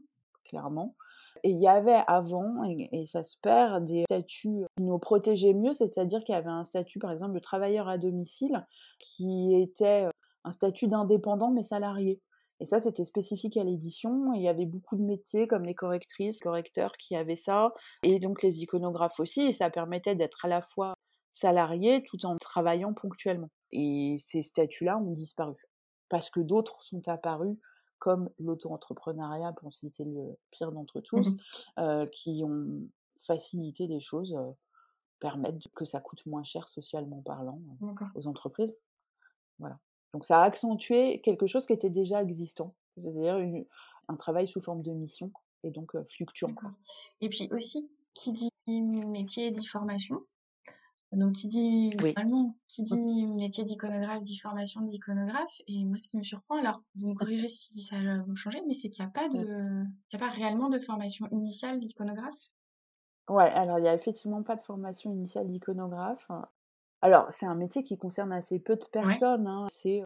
clairement. 0.45 0.95
Et 1.43 1.51
il 1.51 1.61
y 1.61 1.69
avait 1.69 2.03
avant, 2.07 2.65
et, 2.65 3.07
ça 3.07 3.23
se 3.23 3.37
perd, 3.41 3.85
des 3.85 4.05
statuts 4.05 4.65
qui 4.77 4.83
nous 4.83 4.99
protégeaient 4.99 5.55
mieux, 5.55 5.73
c'est-à-dire 5.73 6.23
qu'il 6.25 6.35
y 6.35 6.39
avait 6.39 6.49
un 6.49 6.65
statut, 6.65 6.99
par 6.99 7.13
exemple, 7.13 7.35
de 7.35 7.39
travailleur 7.39 7.89
à 7.89 7.99
domicile, 7.99 8.67
qui 8.99 9.55
était 9.55 10.07
euh, 10.07 10.11
un 10.45 10.53
statut 10.53 10.89
d'indépendant 10.89 11.51
mais 11.51 11.63
salarié. 11.63 12.21
Et 12.61 12.67
ça, 12.67 12.79
c'était 12.79 13.05
spécifique 13.05 13.57
à 13.57 13.65
l'édition. 13.65 14.35
Il 14.35 14.43
y 14.43 14.49
avait 14.49 14.67
beaucoup 14.67 14.97
de 14.97 15.03
métiers 15.03 15.47
comme 15.47 15.65
les 15.65 15.75
correctrices, 15.75 16.39
correcteurs 16.39 16.93
qui 16.99 17.17
avaient 17.17 17.37
ça, 17.37 17.73
et 18.03 18.19
donc 18.19 18.43
les 18.43 18.61
iconographes 18.61 19.19
aussi. 19.19 19.43
Et 19.43 19.53
ça 19.53 19.71
permettait 19.71 20.15
d'être 20.15 20.45
à 20.45 20.49
la 20.49 20.61
fois 20.61 20.95
salarié 21.33 22.03
tout 22.03 22.27
en 22.27 22.37
travaillant 22.37 22.93
ponctuellement. 22.93 23.51
Et 23.73 24.17
ces 24.19 24.43
statuts-là 24.43 24.99
ont 24.99 25.13
disparu 25.13 25.57
parce 26.11 26.29
que 26.29 26.41
d'autres 26.41 26.83
sont 26.83 27.09
apparus 27.09 27.57
comme 28.01 28.31
l'auto-entrepreneuriat, 28.39 29.53
pour 29.53 29.73
citer 29.73 30.03
le 30.05 30.37
pire 30.51 30.73
d'entre 30.73 30.99
mmh 30.99 31.03
tous, 31.03 31.37
qui 32.11 32.43
ont 32.43 32.89
facilité 33.19 33.87
les 33.87 34.01
choses, 34.01 34.37
permettent 35.21 35.69
que 35.77 35.85
ça 35.85 36.01
coûte 36.01 36.27
moins 36.27 36.43
cher 36.43 36.69
socialement 36.69 37.23
parlant 37.23 37.61
aux 38.15 38.27
entreprises. 38.27 38.77
Voilà. 39.59 39.79
Donc 40.13 40.25
ça 40.25 40.41
a 40.41 40.45
accentué 40.45 41.21
quelque 41.21 41.47
chose 41.47 41.67
qui 41.67 41.73
était 41.73 41.91
déjà 41.91 42.21
existant, 42.23 42.75
c'est-à-dire 42.97 43.39
un 44.09 44.17
travail 44.17 44.49
sous 44.49 44.61
forme 44.61 44.83
de 44.83 44.91
mission 44.91 45.31
et 45.63 45.71
donc 45.71 45.93
fluctuant. 46.09 46.55
Et 47.21 47.29
puis 47.29 47.49
aussi, 47.53 47.91
qui 48.15 48.33
dit 48.33 48.51
métier 48.67 49.51
dit 49.51 49.67
formation? 49.67 50.25
Donc, 51.13 51.33
qui 51.33 51.49
dit, 51.49 51.91
qui 52.69 52.85
dit 52.85 53.27
métier 53.27 53.65
d'iconographe, 53.65 54.23
dit 54.23 54.39
formation 54.39 54.83
d'iconographe. 54.83 55.61
Et 55.67 55.85
moi, 55.85 55.99
ce 55.99 56.07
qui 56.07 56.17
me 56.17 56.23
surprend, 56.23 56.57
alors, 56.57 56.83
vous 56.95 57.09
me 57.09 57.15
corrigez 57.15 57.49
si 57.49 57.81
ça 57.83 57.97
va 57.97 58.23
changer, 58.37 58.63
mais 58.69 58.75
c'est 58.75 58.91
qu'il 58.91 59.05
n'y 59.05 59.09
a 59.09 59.13
pas 59.13 59.29
de, 59.29 59.39
il 59.39 60.13
y 60.13 60.17
a 60.17 60.19
pas 60.19 60.31
réellement 60.31 60.69
de 60.69 60.79
formation 60.79 61.27
initiale 61.33 61.81
d'iconographe? 61.81 62.51
Ouais, 63.29 63.51
alors 63.51 63.79
il 63.79 63.83
n'y 63.83 63.89
a 63.89 63.95
effectivement 63.95 64.43
pas 64.43 64.57
de 64.57 64.63
formation 64.63 65.13
initiale 65.13 65.49
d'iconographe. 65.49 66.31
Alors, 67.03 67.27
c'est 67.31 67.47
un 67.47 67.55
métier 67.55 67.83
qui 67.83 67.99
concerne 67.99 68.33
assez 68.33 68.61
peu 68.61 68.77
de 68.77 68.85
personnes. 68.85 69.47
Hein. 69.47 69.67
C'est, 69.69 70.03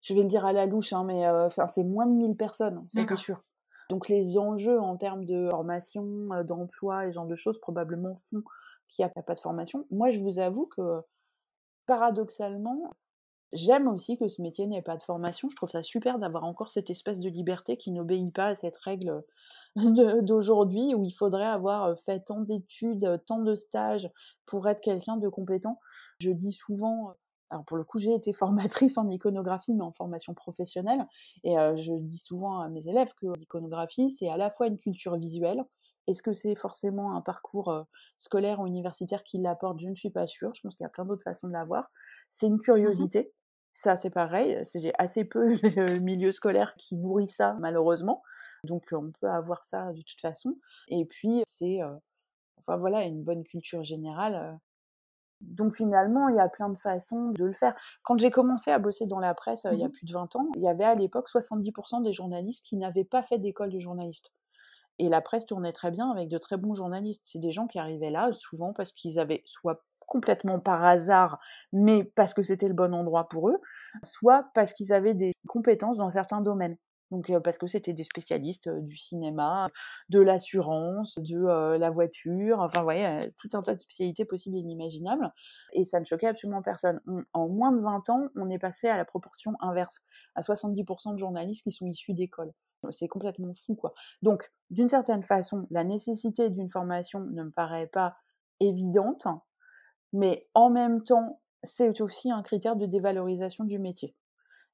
je 0.00 0.14
vais 0.14 0.22
le 0.22 0.28
dire 0.28 0.46
à 0.46 0.52
la 0.52 0.64
louche, 0.64 0.94
hein, 0.94 1.04
mais 1.04 1.22
c'est 1.66 1.84
moins 1.84 2.06
de 2.06 2.12
1000 2.12 2.36
personnes, 2.36 2.86
ça 2.92 3.04
c'est 3.04 3.16
sûr. 3.16 3.42
Donc 3.90 4.08
les 4.08 4.38
enjeux 4.38 4.80
en 4.80 4.96
termes 4.96 5.24
de 5.24 5.48
formation, 5.50 6.28
d'emploi 6.44 7.06
et 7.06 7.10
ce 7.10 7.16
genre 7.16 7.26
de 7.26 7.34
choses 7.34 7.58
probablement 7.58 8.14
font 8.14 8.42
qu'il 8.90 9.04
n'y 9.04 9.10
a 9.10 9.22
pas 9.22 9.34
de 9.34 9.40
formation. 9.40 9.86
Moi, 9.90 10.10
je 10.10 10.20
vous 10.20 10.38
avoue 10.38 10.66
que 10.66 11.00
paradoxalement, 11.86 12.94
j'aime 13.52 13.88
aussi 13.88 14.18
que 14.18 14.28
ce 14.28 14.42
métier 14.42 14.66
n'ait 14.66 14.82
pas 14.82 14.96
de 14.96 15.02
formation. 15.02 15.48
Je 15.50 15.56
trouve 15.56 15.70
ça 15.70 15.82
super 15.82 16.18
d'avoir 16.18 16.44
encore 16.44 16.70
cette 16.70 16.90
espèce 16.90 17.18
de 17.20 17.28
liberté 17.28 17.76
qui 17.76 17.90
n'obéit 17.90 18.32
pas 18.32 18.48
à 18.48 18.54
cette 18.54 18.76
règle 18.76 19.24
d'aujourd'hui 19.76 20.94
où 20.94 21.04
il 21.04 21.12
faudrait 21.12 21.46
avoir 21.46 21.98
fait 21.98 22.20
tant 22.20 22.40
d'études, 22.40 23.22
tant 23.26 23.40
de 23.40 23.54
stages 23.54 24.10
pour 24.46 24.68
être 24.68 24.80
quelqu'un 24.80 25.16
de 25.16 25.28
compétent. 25.28 25.80
Je 26.18 26.30
dis 26.30 26.52
souvent 26.52 27.14
alors 27.50 27.64
pour 27.64 27.76
le 27.76 27.84
coup, 27.84 27.98
j'ai 27.98 28.14
été 28.14 28.32
formatrice 28.32 28.96
en 28.96 29.08
iconographie, 29.08 29.74
mais 29.74 29.82
en 29.82 29.92
formation 29.92 30.34
professionnelle. 30.34 31.04
Et 31.44 31.54
je 31.54 31.98
dis 31.98 32.18
souvent 32.18 32.60
à 32.60 32.68
mes 32.68 32.88
élèves 32.88 33.12
que 33.20 33.26
l'iconographie, 33.36 34.10
c'est 34.10 34.28
à 34.28 34.36
la 34.36 34.50
fois 34.50 34.68
une 34.68 34.78
culture 34.78 35.16
visuelle. 35.16 35.64
Est-ce 36.06 36.22
que 36.22 36.32
c'est 36.32 36.54
forcément 36.54 37.16
un 37.16 37.20
parcours 37.20 37.86
scolaire 38.18 38.60
ou 38.60 38.66
universitaire 38.66 39.22
qui 39.22 39.38
l'apporte? 39.38 39.80
Je 39.80 39.88
ne 39.88 39.94
suis 39.94 40.10
pas 40.10 40.26
sûre. 40.26 40.52
Je 40.54 40.62
pense 40.62 40.74
qu'il 40.76 40.84
y 40.84 40.86
a 40.86 40.90
plein 40.90 41.04
d'autres 41.04 41.22
façons 41.22 41.48
de 41.48 41.52
l'avoir. 41.52 41.90
C'est 42.28 42.46
une 42.46 42.54
mmh 42.54 42.60
curiosité. 42.60 43.32
Ça, 43.72 43.96
c'est 43.96 44.10
pareil. 44.10 44.58
C'est 44.64 44.92
assez 44.98 45.24
peu 45.24 45.44
le 45.62 46.00
milieu 46.00 46.32
scolaire 46.32 46.74
qui 46.76 46.96
nourrit 46.96 47.28
ça, 47.28 47.56
malheureusement. 47.60 48.22
Donc, 48.64 48.88
on 48.92 49.12
peut 49.20 49.30
avoir 49.30 49.64
ça 49.64 49.92
de 49.92 50.02
toute 50.02 50.20
façon. 50.20 50.58
Et 50.88 51.04
puis, 51.04 51.42
c'est, 51.46 51.78
enfin 52.58 52.76
voilà, 52.76 53.02
une 53.04 53.22
bonne 53.22 53.44
culture 53.44 53.84
générale 53.84 54.58
donc 55.40 55.74
finalement, 55.74 56.28
il 56.28 56.36
y 56.36 56.40
a 56.40 56.48
plein 56.48 56.68
de 56.68 56.76
façons 56.76 57.30
de 57.30 57.44
le 57.44 57.52
faire. 57.52 57.74
Quand 58.02 58.18
j'ai 58.18 58.30
commencé 58.30 58.70
à 58.70 58.78
bosser 58.78 59.06
dans 59.06 59.20
la 59.20 59.34
presse 59.34 59.66
il 59.72 59.78
y 59.78 59.84
a 59.84 59.88
mmh 59.88 59.92
plus 59.92 60.06
de 60.06 60.12
20 60.12 60.36
ans, 60.36 60.48
il 60.56 60.62
y 60.62 60.68
avait 60.68 60.84
à 60.84 60.94
l'époque 60.94 61.28
70% 61.28 62.02
des 62.02 62.12
journalistes 62.12 62.64
qui 62.66 62.76
n'avaient 62.76 63.04
pas 63.04 63.22
fait 63.22 63.38
d'école 63.38 63.70
de 63.70 63.78
journaliste. 63.78 64.32
Et 65.00 65.08
la 65.08 65.22
presse 65.22 65.46
tournait 65.46 65.72
très 65.72 65.90
bien 65.90 66.10
avec 66.10 66.28
de 66.28 66.36
très 66.36 66.58
bons 66.58 66.74
journalistes. 66.74 67.22
C'est 67.24 67.38
des 67.38 67.52
gens 67.52 67.66
qui 67.66 67.78
arrivaient 67.78 68.10
là 68.10 68.30
souvent 68.32 68.74
parce 68.74 68.92
qu'ils 68.92 69.18
avaient 69.18 69.42
soit 69.46 69.82
complètement 69.98 70.60
par 70.60 70.84
hasard, 70.84 71.38
mais 71.72 72.04
parce 72.04 72.34
que 72.34 72.42
c'était 72.42 72.68
le 72.68 72.74
bon 72.74 72.92
endroit 72.92 73.26
pour 73.30 73.48
eux, 73.48 73.58
soit 74.02 74.50
parce 74.54 74.74
qu'ils 74.74 74.92
avaient 74.92 75.14
des 75.14 75.32
compétences 75.48 75.96
dans 75.96 76.10
certains 76.10 76.42
domaines. 76.42 76.76
Donc 77.10 77.32
parce 77.42 77.56
que 77.56 77.66
c'était 77.66 77.94
des 77.94 78.04
spécialistes 78.04 78.68
du 78.68 78.94
cinéma, 78.94 79.68
de 80.10 80.20
l'assurance, 80.20 81.18
de 81.18 81.78
la 81.78 81.90
voiture, 81.90 82.60
enfin 82.60 82.80
vous 82.80 82.84
voyez, 82.84 83.20
tout 83.38 83.48
un 83.54 83.62
tas 83.62 83.74
de 83.74 83.80
spécialités 83.80 84.26
possibles 84.26 84.56
et 84.56 84.60
inimaginables. 84.60 85.32
Et 85.72 85.84
ça 85.84 85.98
ne 85.98 86.04
choquait 86.04 86.28
absolument 86.28 86.60
personne. 86.62 87.00
en 87.32 87.48
moins 87.48 87.72
de 87.72 87.80
20 87.80 88.10
ans, 88.10 88.28
on 88.36 88.50
est 88.50 88.58
passé 88.58 88.86
à 88.88 88.98
la 88.98 89.06
proportion 89.06 89.54
inverse, 89.60 90.02
à 90.34 90.42
70% 90.42 91.14
de 91.14 91.18
journalistes 91.18 91.64
qui 91.64 91.72
sont 91.72 91.86
issus 91.86 92.12
d'écoles. 92.12 92.52
C'est 92.90 93.08
complètement 93.08 93.52
fou, 93.54 93.74
quoi. 93.74 93.92
Donc, 94.22 94.50
d'une 94.70 94.88
certaine 94.88 95.22
façon, 95.22 95.66
la 95.70 95.84
nécessité 95.84 96.50
d'une 96.50 96.70
formation 96.70 97.20
ne 97.20 97.44
me 97.44 97.50
paraît 97.50 97.86
pas 97.86 98.16
évidente, 98.58 99.26
mais 100.12 100.48
en 100.54 100.70
même 100.70 101.02
temps, 101.02 101.40
c'est 101.62 102.00
aussi 102.00 102.30
un 102.30 102.42
critère 102.42 102.76
de 102.76 102.86
dévalorisation 102.86 103.64
du 103.64 103.78
métier. 103.78 104.16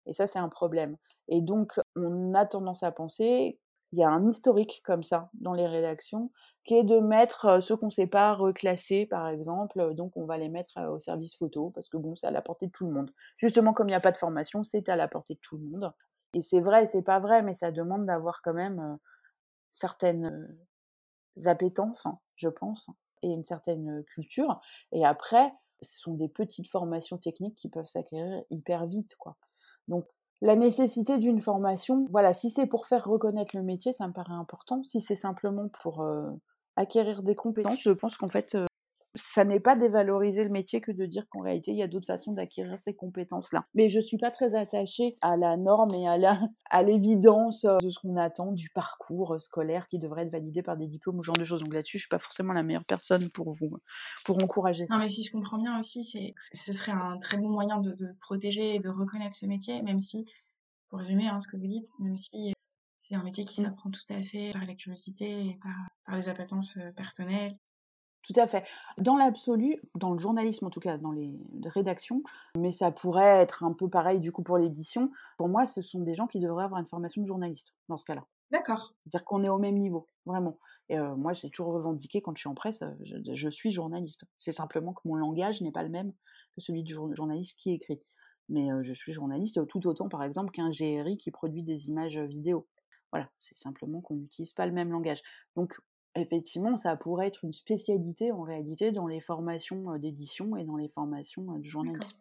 Et 0.06 0.12
ça, 0.12 0.26
c'est 0.26 0.38
un 0.38 0.48
problème. 0.48 0.96
Et 1.28 1.40
donc, 1.40 1.80
on 1.96 2.32
a 2.34 2.46
tendance 2.46 2.84
à 2.84 2.92
penser, 2.92 3.58
il 3.92 3.98
y 3.98 4.04
a 4.04 4.08
un 4.08 4.28
historique 4.28 4.82
comme 4.84 5.02
ça 5.02 5.30
dans 5.34 5.52
les 5.52 5.66
rédactions, 5.66 6.30
qui 6.64 6.74
est 6.74 6.84
de 6.84 6.98
mettre 6.98 7.60
ceux 7.60 7.76
qu'on 7.76 7.86
ne 7.86 7.90
sait 7.90 8.06
pas 8.06 8.34
reclasser, 8.34 9.06
par 9.06 9.28
exemple, 9.28 9.94
donc 9.94 10.16
on 10.16 10.26
va 10.26 10.38
les 10.38 10.48
mettre 10.48 10.80
au 10.90 10.98
service 10.98 11.36
photo, 11.36 11.70
parce 11.70 11.88
que 11.88 11.96
bon, 11.96 12.14
c'est 12.14 12.26
à 12.26 12.30
la 12.30 12.42
portée 12.42 12.66
de 12.66 12.72
tout 12.72 12.86
le 12.86 12.92
monde. 12.92 13.10
Justement, 13.36 13.72
comme 13.72 13.88
il 13.88 13.92
n'y 13.92 13.96
a 13.96 14.00
pas 14.00 14.12
de 14.12 14.16
formation, 14.16 14.62
c'est 14.62 14.88
à 14.88 14.96
la 14.96 15.08
portée 15.08 15.34
de 15.34 15.40
tout 15.40 15.56
le 15.56 15.64
monde. 15.64 15.92
Et 16.36 16.42
c'est 16.42 16.60
vrai 16.60 16.84
c'est 16.84 17.02
pas 17.02 17.18
vrai, 17.18 17.42
mais 17.42 17.54
ça 17.54 17.72
demande 17.72 18.04
d'avoir 18.04 18.42
quand 18.42 18.52
même 18.52 18.98
certaines 19.72 20.54
appétences, 21.46 22.04
hein, 22.04 22.18
je 22.34 22.50
pense, 22.50 22.88
et 23.22 23.28
une 23.28 23.42
certaine 23.42 24.04
culture. 24.04 24.60
Et 24.92 25.06
après, 25.06 25.50
ce 25.80 25.98
sont 25.98 26.12
des 26.12 26.28
petites 26.28 26.70
formations 26.70 27.16
techniques 27.16 27.56
qui 27.56 27.70
peuvent 27.70 27.86
s'acquérir 27.86 28.42
hyper 28.50 28.86
vite, 28.86 29.16
quoi. 29.16 29.38
Donc, 29.88 30.06
la 30.42 30.56
nécessité 30.56 31.16
d'une 31.16 31.40
formation, 31.40 32.06
voilà, 32.10 32.34
si 32.34 32.50
c'est 32.50 32.66
pour 32.66 32.86
faire 32.86 33.06
reconnaître 33.06 33.56
le 33.56 33.62
métier, 33.62 33.94
ça 33.94 34.06
me 34.06 34.12
paraît 34.12 34.34
important. 34.34 34.84
Si 34.84 35.00
c'est 35.00 35.14
simplement 35.14 35.68
pour 35.80 36.06
acquérir 36.76 37.22
des 37.22 37.34
compétences, 37.34 37.80
je 37.80 37.92
pense 37.92 38.18
qu'en 38.18 38.28
fait, 38.28 38.58
ça 39.16 39.44
n'est 39.44 39.60
pas 39.60 39.76
dévaloriser 39.76 40.44
le 40.44 40.50
métier 40.50 40.80
que 40.80 40.92
de 40.92 41.06
dire 41.06 41.26
qu'en 41.28 41.40
réalité, 41.40 41.72
il 41.72 41.78
y 41.78 41.82
a 41.82 41.88
d'autres 41.88 42.06
façons 42.06 42.32
d'acquérir 42.32 42.78
ces 42.78 42.94
compétences-là. 42.94 43.66
Mais 43.74 43.88
je 43.88 44.00
suis 44.00 44.18
pas 44.18 44.30
très 44.30 44.54
attachée 44.54 45.16
à 45.20 45.36
la 45.36 45.56
norme 45.56 45.92
et 45.94 46.06
à 46.06 46.18
la, 46.18 46.38
à 46.70 46.82
l'évidence 46.82 47.64
euh, 47.64 47.78
de 47.78 47.90
ce 47.90 47.98
qu'on 47.98 48.16
attend 48.16 48.52
du 48.52 48.70
parcours 48.70 49.34
euh, 49.34 49.38
scolaire 49.38 49.86
qui 49.86 49.98
devrait 49.98 50.22
être 50.22 50.32
validé 50.32 50.62
par 50.62 50.76
des 50.76 50.86
diplômes 50.86 51.18
ou 51.18 51.22
ce 51.22 51.26
genre 51.26 51.36
de 51.36 51.44
choses. 51.44 51.62
Donc 51.62 51.72
là-dessus, 51.72 51.98
je 51.98 52.02
suis 52.02 52.08
pas 52.08 52.18
forcément 52.18 52.52
la 52.52 52.62
meilleure 52.62 52.84
personne 52.86 53.30
pour 53.30 53.50
vous, 53.50 53.78
pour 54.24 54.42
encourager 54.42 54.86
ça. 54.86 54.94
Non, 54.94 55.00
mais 55.00 55.08
si 55.08 55.22
je 55.22 55.32
comprends 55.32 55.58
bien 55.58 55.78
aussi, 55.80 56.04
c'est, 56.04 56.34
ce 56.54 56.72
serait 56.72 56.92
un 56.92 57.18
très 57.18 57.38
bon 57.38 57.50
moyen 57.50 57.80
de, 57.80 57.96
protéger 58.20 58.74
et 58.74 58.78
de 58.78 58.88
reconnaître 58.88 59.36
ce 59.36 59.46
métier, 59.46 59.82
même 59.82 60.00
si, 60.00 60.26
pour 60.88 60.98
résumer 60.98 61.28
hein, 61.28 61.40
ce 61.40 61.48
que 61.48 61.56
vous 61.56 61.66
dites, 61.66 61.88
même 61.98 62.16
si 62.16 62.50
euh, 62.50 62.52
c'est 62.98 63.14
un 63.14 63.22
métier 63.22 63.44
qui 63.44 63.60
mmh. 63.60 63.64
s'apprend 63.64 63.90
tout 63.90 64.12
à 64.12 64.22
fait 64.22 64.52
par 64.52 64.64
la 64.64 64.74
curiosité 64.74 65.46
et 65.46 65.58
par, 65.62 65.74
par 66.04 66.16
les 66.16 66.28
appétences 66.28 66.78
personnelles 66.96 67.56
tout 68.26 68.38
à 68.40 68.46
fait. 68.46 68.64
Dans 68.98 69.16
l'absolu, 69.16 69.80
dans 69.94 70.12
le 70.12 70.18
journalisme 70.18 70.66
en 70.66 70.70
tout 70.70 70.80
cas, 70.80 70.98
dans 70.98 71.12
les 71.12 71.32
rédactions, 71.64 72.22
mais 72.56 72.72
ça 72.72 72.90
pourrait 72.90 73.42
être 73.42 73.64
un 73.64 73.72
peu 73.72 73.88
pareil 73.88 74.20
du 74.20 74.32
coup 74.32 74.42
pour 74.42 74.58
l'édition, 74.58 75.10
pour 75.38 75.48
moi, 75.48 75.64
ce 75.64 75.80
sont 75.82 76.00
des 76.00 76.14
gens 76.14 76.26
qui 76.26 76.40
devraient 76.40 76.64
avoir 76.64 76.80
une 76.80 76.88
formation 76.88 77.22
de 77.22 77.26
journaliste 77.26 77.74
dans 77.88 77.96
ce 77.96 78.04
cas-là. 78.04 78.24
D'accord. 78.50 78.94
C'est-à-dire 79.02 79.24
qu'on 79.24 79.42
est 79.42 79.48
au 79.48 79.58
même 79.58 79.76
niveau, 79.76 80.08
vraiment. 80.24 80.58
Et 80.88 80.98
euh, 80.98 81.16
moi, 81.16 81.32
j'ai 81.32 81.50
toujours 81.50 81.72
revendiqué 81.72 82.22
quand 82.22 82.36
je 82.36 82.40
suis 82.40 82.48
en 82.48 82.54
presse, 82.54 82.82
euh, 82.82 82.92
je, 83.32 83.48
suis 83.48 83.72
journaliste. 83.72 84.24
C'est 84.38 84.52
simplement 84.52 84.92
que 84.92 85.00
mon 85.04 85.16
langage 85.16 85.60
n'est 85.62 85.72
pas 85.72 85.82
le 85.82 85.88
même 85.88 86.12
que 86.54 86.60
celui 86.60 86.84
du 86.84 86.94
journaliste 86.94 87.58
qui 87.58 87.72
écrit. 87.72 88.00
Mais 88.48 88.70
euh, 88.70 88.82
je 88.84 88.92
suis 88.92 89.12
journaliste 89.12 89.66
tout 89.66 89.86
autant, 89.88 90.08
par 90.08 90.22
exemple, 90.22 90.52
qu'un 90.52 90.70
GRI 90.70 91.18
qui 91.18 91.32
produit 91.32 91.64
des 91.64 91.88
images 91.88 92.18
vidéo. 92.18 92.68
Voilà, 93.12 93.28
c'est 93.38 93.56
simplement 93.56 94.00
qu'on 94.00 94.14
n'utilise 94.14 94.52
pas 94.52 94.66
le 94.66 94.72
même 94.72 94.92
langage. 94.92 95.22
Donc, 95.56 95.80
effectivement, 96.16 96.76
ça 96.76 96.96
pourrait 96.96 97.28
être 97.28 97.44
une 97.44 97.52
spécialité 97.52 98.32
en 98.32 98.42
réalité 98.42 98.92
dans 98.92 99.06
les 99.06 99.20
formations 99.20 99.96
d'édition 99.98 100.56
et 100.56 100.64
dans 100.64 100.76
les 100.76 100.88
formations 100.88 101.58
de 101.58 101.64
journalisme. 101.64 102.18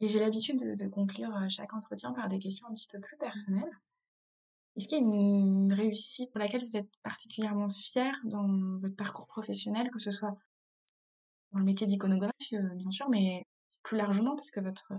Et 0.00 0.08
j'ai 0.08 0.20
l'habitude 0.20 0.76
de, 0.76 0.88
conclure 0.88 1.32
chaque 1.48 1.72
entretien 1.72 2.12
par 2.12 2.28
des 2.28 2.38
questions 2.38 2.66
un 2.68 2.74
petit 2.74 2.88
peu 2.88 3.00
plus 3.00 3.16
personnelles. 3.16 3.70
Est-ce 4.76 4.88
qu'il 4.88 4.98
y 4.98 5.00
a 5.00 5.04
une 5.04 5.72
réussite 5.72 6.30
pour 6.30 6.38
laquelle 6.38 6.62
vous 6.62 6.76
êtes 6.76 6.90
particulièrement 7.02 7.70
fière 7.70 8.14
dans 8.24 8.78
votre 8.78 8.94
parcours 8.94 9.26
professionnel, 9.26 9.90
que 9.90 9.98
ce 9.98 10.10
soit 10.10 10.36
dans 11.52 11.58
le 11.58 11.64
métier 11.64 11.86
d'iconographe, 11.86 12.32
bien 12.50 12.90
sûr, 12.90 13.08
mais 13.08 13.46
plus 13.82 13.96
largement, 13.96 14.36
parce 14.36 14.50
que 14.50 14.60
votre 14.60 14.92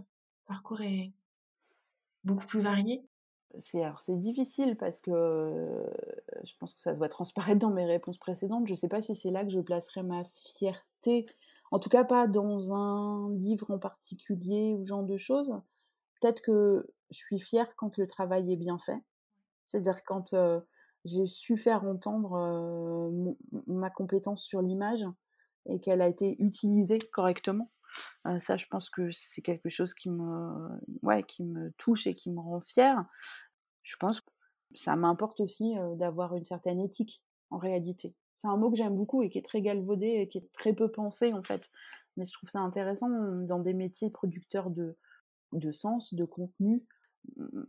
parcours 0.45 0.81
est 0.81 1.13
beaucoup 2.23 2.47
plus 2.47 2.61
varié? 2.61 3.03
C'est 3.57 4.19
difficile 4.19 4.75
parce 4.77 5.01
que 5.01 5.85
je 6.43 6.53
pense 6.59 6.73
que 6.73 6.81
ça 6.81 6.93
doit 6.93 7.07
transparaître 7.07 7.59
dans 7.59 7.71
mes 7.71 7.85
réponses 7.85 8.17
précédentes. 8.17 8.67
Je 8.67 8.73
ne 8.73 8.77
sais 8.77 8.89
pas 8.89 9.01
si 9.01 9.15
c'est 9.15 9.31
là 9.31 9.43
que 9.43 9.49
je 9.49 9.59
placerai 9.59 10.03
ma 10.03 10.23
fierté. 10.57 11.25
En 11.71 11.79
tout 11.79 11.89
cas, 11.89 12.03
pas 12.03 12.27
dans 12.27 12.73
un 12.73 13.33
livre 13.33 13.71
en 13.71 13.79
particulier 13.79 14.75
ou 14.77 14.85
genre 14.85 15.03
de 15.03 15.17
choses. 15.17 15.51
Peut-être 16.19 16.41
que 16.41 16.87
je 17.09 17.17
suis 17.17 17.39
fière 17.39 17.75
quand 17.75 17.97
le 17.97 18.05
travail 18.05 18.51
est 18.51 18.57
bien 18.57 18.77
fait. 18.79 19.01
C'est-à-dire 19.65 20.03
quand 20.03 20.35
j'ai 21.05 21.25
su 21.25 21.57
faire 21.57 21.83
entendre 21.83 23.09
ma 23.65 23.89
compétence 23.89 24.43
sur 24.43 24.61
l'image 24.61 25.05
et 25.67 25.79
qu'elle 25.79 26.01
a 26.01 26.07
été 26.07 26.35
utilisée 26.39 26.99
correctement. 26.99 27.69
Ça, 28.39 28.57
je 28.57 28.65
pense 28.67 28.89
que 28.89 29.09
c'est 29.11 29.41
quelque 29.41 29.69
chose 29.69 29.93
qui 29.93 30.09
me, 30.09 30.69
ouais, 31.01 31.23
qui 31.23 31.43
me 31.43 31.71
touche 31.77 32.07
et 32.07 32.13
qui 32.13 32.29
me 32.29 32.39
rend 32.39 32.61
fière 32.61 33.05
je 33.87 33.95
pense 33.95 34.19
que 34.19 34.29
ça 34.75 34.97
m'importe 34.97 35.39
aussi 35.39 35.75
d'avoir 35.95 36.35
une 36.35 36.43
certaine 36.43 36.81
éthique 36.81 37.23
en 37.51 37.57
réalité. 37.57 38.13
C'est 38.35 38.47
un 38.47 38.57
mot 38.57 38.69
que 38.69 38.75
j'aime 38.75 38.95
beaucoup 38.95 39.23
et 39.23 39.29
qui 39.29 39.37
est 39.37 39.45
très 39.45 39.61
galvaudé 39.61 40.07
et 40.07 40.27
qui 40.27 40.39
est 40.39 40.51
très 40.51 40.73
peu 40.73 40.91
pensé 40.91 41.31
en 41.31 41.41
fait. 41.41 41.71
Mais 42.17 42.25
je 42.25 42.33
trouve 42.33 42.49
ça 42.49 42.59
intéressant 42.59 43.09
dans 43.45 43.59
des 43.59 43.73
métiers 43.73 44.09
producteurs 44.09 44.71
de, 44.71 44.97
de 45.53 45.71
sens, 45.71 46.13
de 46.13 46.25
contenu. 46.25 46.83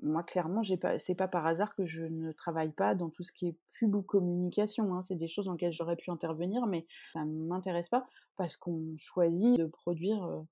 Moi, 0.02 0.22
clairement, 0.22 0.62
c'est 0.98 1.14
pas 1.14 1.28
par 1.28 1.46
hasard 1.46 1.74
que 1.74 1.84
je 1.86 2.04
ne 2.04 2.32
travaille 2.32 2.72
pas 2.72 2.94
dans 2.94 3.10
tout 3.10 3.22
ce 3.22 3.32
qui 3.32 3.48
est 3.48 3.56
pub 3.72 3.94
ou 3.94 4.02
communication. 4.02 4.94
Hein. 4.94 5.02
C'est 5.02 5.16
des 5.16 5.28
choses 5.28 5.46
dans 5.46 5.52
lesquelles 5.52 5.72
j'aurais 5.72 5.96
pu 5.96 6.10
intervenir, 6.10 6.66
mais 6.66 6.86
ça 7.12 7.24
m'intéresse 7.24 7.88
pas 7.88 8.06
parce 8.36 8.56
qu'on 8.56 8.94
choisit 8.96 9.58
de 9.58 9.66
produire 9.66 10.46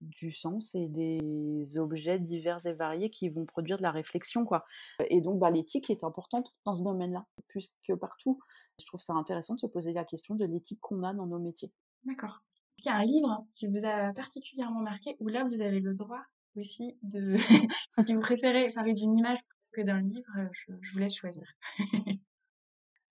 du 0.00 0.30
sens 0.30 0.74
et 0.74 0.88
des 0.88 1.78
objets 1.78 2.18
divers 2.18 2.64
et 2.66 2.74
variés 2.74 3.10
qui 3.10 3.28
vont 3.28 3.46
produire 3.46 3.78
de 3.78 3.82
la 3.82 3.90
réflexion 3.90 4.44
quoi. 4.44 4.64
Et 5.08 5.20
donc 5.20 5.38
bah, 5.38 5.50
l'éthique 5.50 5.90
est 5.90 6.04
importante 6.04 6.52
dans 6.64 6.74
ce 6.74 6.82
domaine-là, 6.82 7.26
plus 7.48 7.72
que 7.86 7.94
partout. 7.94 8.38
Je 8.78 8.86
trouve 8.86 9.00
ça 9.00 9.14
intéressant 9.14 9.54
de 9.54 9.60
se 9.60 9.66
poser 9.66 9.92
la 9.92 10.04
question 10.04 10.34
de 10.34 10.44
l'éthique 10.44 10.80
qu'on 10.80 11.02
a 11.02 11.14
dans 11.14 11.26
nos 11.26 11.38
métiers. 11.38 11.72
D'accord. 12.04 12.42
qu'il 12.76 12.90
y 12.90 12.94
a 12.94 12.98
un 12.98 13.04
livre 13.04 13.46
qui 13.52 13.66
vous 13.66 13.84
a 13.84 14.12
particulièrement 14.12 14.80
marqué, 14.80 15.16
ou 15.20 15.28
là 15.28 15.44
vous 15.44 15.60
avez 15.60 15.80
le 15.80 15.94
droit 15.94 16.22
aussi 16.56 16.96
de, 17.02 17.36
si 18.06 18.14
vous 18.14 18.20
préférez 18.20 18.72
parler 18.72 18.92
d'une 18.92 19.14
image 19.14 19.38
que 19.72 19.82
d'un 19.82 20.00
livre, 20.00 20.30
je, 20.52 20.92
vous 20.92 20.98
laisse 20.98 21.14
choisir. 21.14 21.46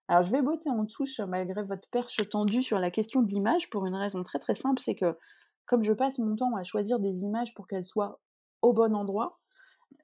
Alors, 0.08 0.24
je 0.24 0.32
vais 0.32 0.42
botter 0.42 0.70
en 0.70 0.86
touche 0.86 1.20
malgré 1.20 1.64
votre 1.64 1.88
perche 1.90 2.18
tendue 2.30 2.62
sur 2.62 2.80
la 2.80 2.92
question 2.92 3.22
de 3.22 3.28
l'image 3.28 3.70
pour 3.70 3.86
une 3.86 3.96
raison 3.96 4.22
très 4.24 4.40
très 4.40 4.54
simple, 4.54 4.80
c'est 4.80 4.96
que 4.96 5.18
comme 5.66 5.84
je 5.84 5.94
passe 5.94 6.20
mon 6.20 6.36
temps 6.36 6.56
à 6.56 6.64
choisir 6.64 7.00
des 7.00 7.22
images 7.22 7.54
pour 7.56 7.68
qu'elles 7.68 7.86
soient 7.86 8.20
au 8.62 8.72
bon 8.72 8.96
endroit, 8.96 9.40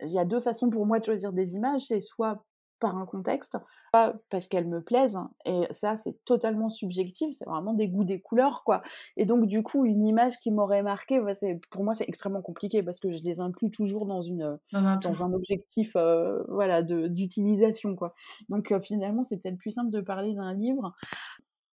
il 0.02 0.10
y 0.10 0.20
a 0.20 0.26
deux 0.26 0.40
façons 0.40 0.70
pour 0.70 0.86
moi 0.86 1.00
de 1.00 1.06
choisir 1.06 1.34
des 1.34 1.54
images. 1.54 1.86
C'est 1.86 2.02
soit 2.02 2.44
par 2.82 2.98
un 2.98 3.06
contexte, 3.06 3.58
pas 3.94 4.16
parce 4.30 4.48
qu'elles 4.48 4.68
me 4.68 4.82
plaisent. 4.82 5.20
Et 5.46 5.68
ça, 5.70 5.96
c'est 5.96 6.26
totalement 6.26 6.70
subjectif. 6.70 7.34
C'est 7.38 7.48
vraiment 7.48 7.74
des 7.74 7.88
goûts, 7.88 8.04
des 8.04 8.20
couleurs, 8.20 8.64
quoi. 8.66 8.82
Et 9.16 9.26
donc, 9.26 9.46
du 9.46 9.64
coup, 9.64 9.86
une 9.86 10.06
image 10.06 10.40
qui 10.40 10.52
m'aurait 10.52 10.84
marqué, 10.84 11.22
pour 11.70 11.84
moi, 11.86 11.94
c'est 11.94 12.10
extrêmement 12.10 12.42
compliqué 12.42 12.84
parce 12.84 13.00
que 13.00 13.12
je 13.12 13.24
les 13.24 13.40
inclus 13.40 13.72
toujours 13.72 14.06
dans 14.06 14.22
une, 14.22 14.58
dans 14.74 15.24
un, 15.24 15.32
objectif, 15.32 15.96
euh, 15.96 16.44
voilà, 16.50 16.82
d'utilisation, 16.82 17.96
quoi. 17.96 18.14
Donc, 18.50 18.72
euh, 18.72 18.82
finalement, 18.82 19.24
c'est 19.24 19.38
peut-être 19.38 19.58
plus 19.58 19.72
simple 19.72 19.92
de 19.92 20.02
parler 20.02 20.34
d'un 20.34 20.54
livre 20.54 20.94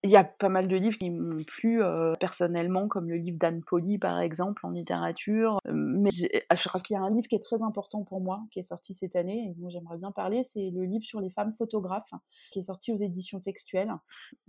il 0.02 0.10
y 0.10 0.16
a 0.16 0.24
pas 0.24 0.48
mal 0.48 0.68
de 0.68 0.76
livres 0.76 0.98
qui 0.98 1.10
m'ont 1.10 1.42
plu 1.44 1.82
euh, 1.82 2.14
personnellement, 2.20 2.86
comme 2.86 3.08
le 3.08 3.16
livre 3.16 3.38
d'Anne 3.38 3.62
Poli, 3.62 3.98
par 3.98 4.20
exemple, 4.20 4.64
en 4.64 4.70
littérature. 4.70 5.58
Euh, 5.66 5.72
mais 5.74 6.10
je 6.10 6.68
crois 6.68 6.80
qu'il 6.80 6.94
y 6.94 6.96
a 6.96 7.02
un 7.02 7.10
livre 7.10 7.26
qui 7.26 7.34
est 7.34 7.42
très 7.42 7.62
important 7.62 8.04
pour 8.04 8.20
moi, 8.20 8.42
qui 8.50 8.60
est 8.60 8.68
sorti 8.68 8.94
cette 8.94 9.16
année, 9.16 9.48
et 9.50 9.60
dont 9.60 9.68
j'aimerais 9.68 9.98
bien 9.98 10.12
parler, 10.12 10.44
c'est 10.44 10.70
le 10.70 10.84
livre 10.84 11.04
sur 11.04 11.20
les 11.20 11.30
femmes 11.30 11.54
photographes, 11.54 12.12
qui 12.52 12.60
est 12.60 12.62
sorti 12.62 12.92
aux 12.92 12.96
éditions 12.96 13.40
textuelles. 13.40 13.92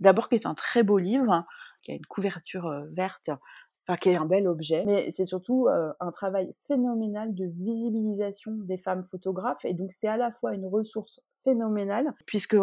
D'abord, 0.00 0.28
qui 0.28 0.36
est 0.36 0.46
un 0.46 0.54
très 0.54 0.82
beau 0.82 0.98
livre, 0.98 1.44
qui 1.82 1.92
a 1.92 1.94
une 1.94 2.06
couverture 2.06 2.66
euh, 2.66 2.84
verte, 2.92 3.30
enfin, 3.88 3.96
qui 3.96 4.10
est 4.10 4.16
un 4.16 4.26
bel 4.26 4.46
objet, 4.46 4.84
mais 4.86 5.10
c'est 5.10 5.24
surtout 5.24 5.66
un 5.68 6.10
travail 6.10 6.54
phénoménal 6.66 7.34
de 7.34 7.46
visibilisation 7.46 8.52
des 8.52 8.76
femmes 8.76 9.04
photographes, 9.06 9.64
et 9.64 9.72
donc 9.72 9.92
c'est 9.92 10.08
à 10.08 10.18
la 10.18 10.30
fois 10.30 10.54
une 10.54 10.66
ressource 10.66 11.22
phénoménale, 11.42 12.12
puisque 12.26 12.54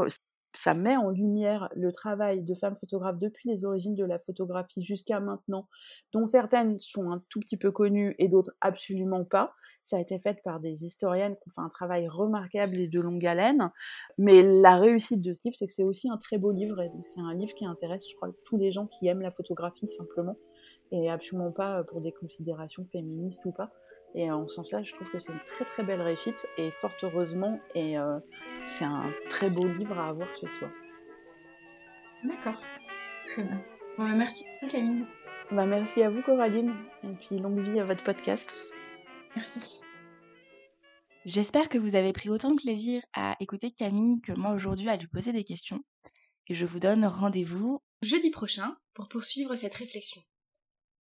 ça 0.56 0.74
met 0.74 0.98
en 0.98 1.10
lumière 1.10 1.70
le 1.76 1.92
travail 1.92 2.42
de 2.42 2.56
femmes 2.56 2.76
photographes 2.76 3.18
depuis 3.18 3.50
les 3.50 3.66
origines 3.66 3.96
de 3.96 4.06
la 4.06 4.20
photographie 4.20 4.84
jusqu'à 4.84 5.20
maintenant, 5.20 5.68
dont 6.14 6.26
certaines 6.26 6.80
sont 6.80 7.12
un 7.12 7.24
tout 7.30 7.40
petit 7.40 7.58
peu 7.58 7.72
connues 7.72 8.16
et 8.20 8.28
d'autres 8.28 8.52
absolument 8.62 9.24
pas. 9.24 9.54
Ça 9.84 9.98
a 9.98 10.00
été 10.00 10.20
fait 10.20 10.42
par 10.44 10.60
des 10.60 10.84
historiennes 10.84 11.36
qui 11.36 11.50
ont 11.50 11.52
fait 11.52 11.62
un 11.62 11.70
travail 11.70 12.08
remarquable 12.08 12.76
et 12.76 12.88
de 12.88 13.00
longue 13.00 13.26
haleine. 13.26 13.72
Mais 14.18 14.42
la 14.42 14.78
réussite 14.78 15.22
de 15.22 15.34
ce 15.34 15.42
livre, 15.46 15.56
c'est 15.58 15.68
que 15.68 15.74
c'est 15.74 15.84
aussi 15.84 16.10
un 16.10 16.18
très 16.18 16.38
beau 16.38 16.52
livre. 16.52 16.82
Et 16.82 16.92
c'est 17.04 17.22
un 17.22 17.34
livre 17.34 17.54
qui 17.54 17.66
intéresse, 17.66 18.06
je 18.10 18.16
crois, 18.16 18.30
tous 18.46 18.58
les 18.58 18.72
gens 18.72 18.88
qui 18.88 19.08
aiment 19.08 19.22
la 19.22 19.32
photographie 19.32 19.88
simplement, 19.88 20.38
et 20.92 21.10
absolument 21.10 21.52
pas 21.52 21.84
pour 21.84 22.02
des 22.02 22.12
considérations 22.12 22.86
féministes 22.86 23.46
ou 23.46 23.52
pas. 23.52 23.72
Et 24.16 24.32
en 24.32 24.48
ce 24.48 24.56
sens-là, 24.56 24.82
je 24.82 24.94
trouve 24.94 25.10
que 25.12 25.20
c'est 25.20 25.34
une 25.34 25.42
très 25.42 25.66
très 25.66 25.84
belle 25.84 26.02
réussite 26.02 26.48
et 26.58 26.72
fort 26.72 26.94
heureusement, 27.04 27.60
et 27.76 27.98
euh, 27.98 28.18
c'est 28.64 28.86
un 28.86 29.14
très 29.30 29.50
beau 29.50 29.68
livre 29.68 30.00
à 30.00 30.08
avoir 30.08 30.34
chez 30.36 30.48
soi. 30.48 30.70
D'accord, 32.24 32.62
très 33.28 33.44
bien. 33.44 33.62
Bon, 33.98 34.08
bah, 34.08 34.16
merci 34.16 34.46
Camille. 34.70 35.06
Bah, 35.52 35.66
merci 35.66 36.02
à 36.02 36.10
vous 36.10 36.22
Coraline, 36.22 36.74
et 37.04 37.14
puis 37.20 37.40
longue 37.40 37.60
vie 37.60 37.80
à 37.80 37.84
votre 37.84 38.04
podcast. 38.04 38.54
Merci. 39.36 39.82
J'espère 41.26 41.68
que 41.68 41.78
vous 41.78 41.96
avez 41.98 42.14
pris 42.14 42.30
autant 42.30 42.52
de 42.52 42.62
plaisir 42.62 43.02
à 43.14 43.36
écouter 43.42 43.72
Camille 43.72 44.22
que 44.22 44.32
moi 44.32 44.54
aujourd'hui 44.54 44.88
à 44.88 44.96
lui 44.96 45.08
poser 45.08 45.34
des 45.34 45.44
questions. 45.44 45.84
Et 46.48 46.54
je 46.54 46.66
vous 46.66 46.80
donne 46.80 47.06
rendez-vous 47.06 47.82
jeudi 48.02 48.30
prochain 48.30 48.78
pour 48.94 49.10
poursuivre 49.10 49.56
cette 49.56 49.76
réflexion. 49.76 50.22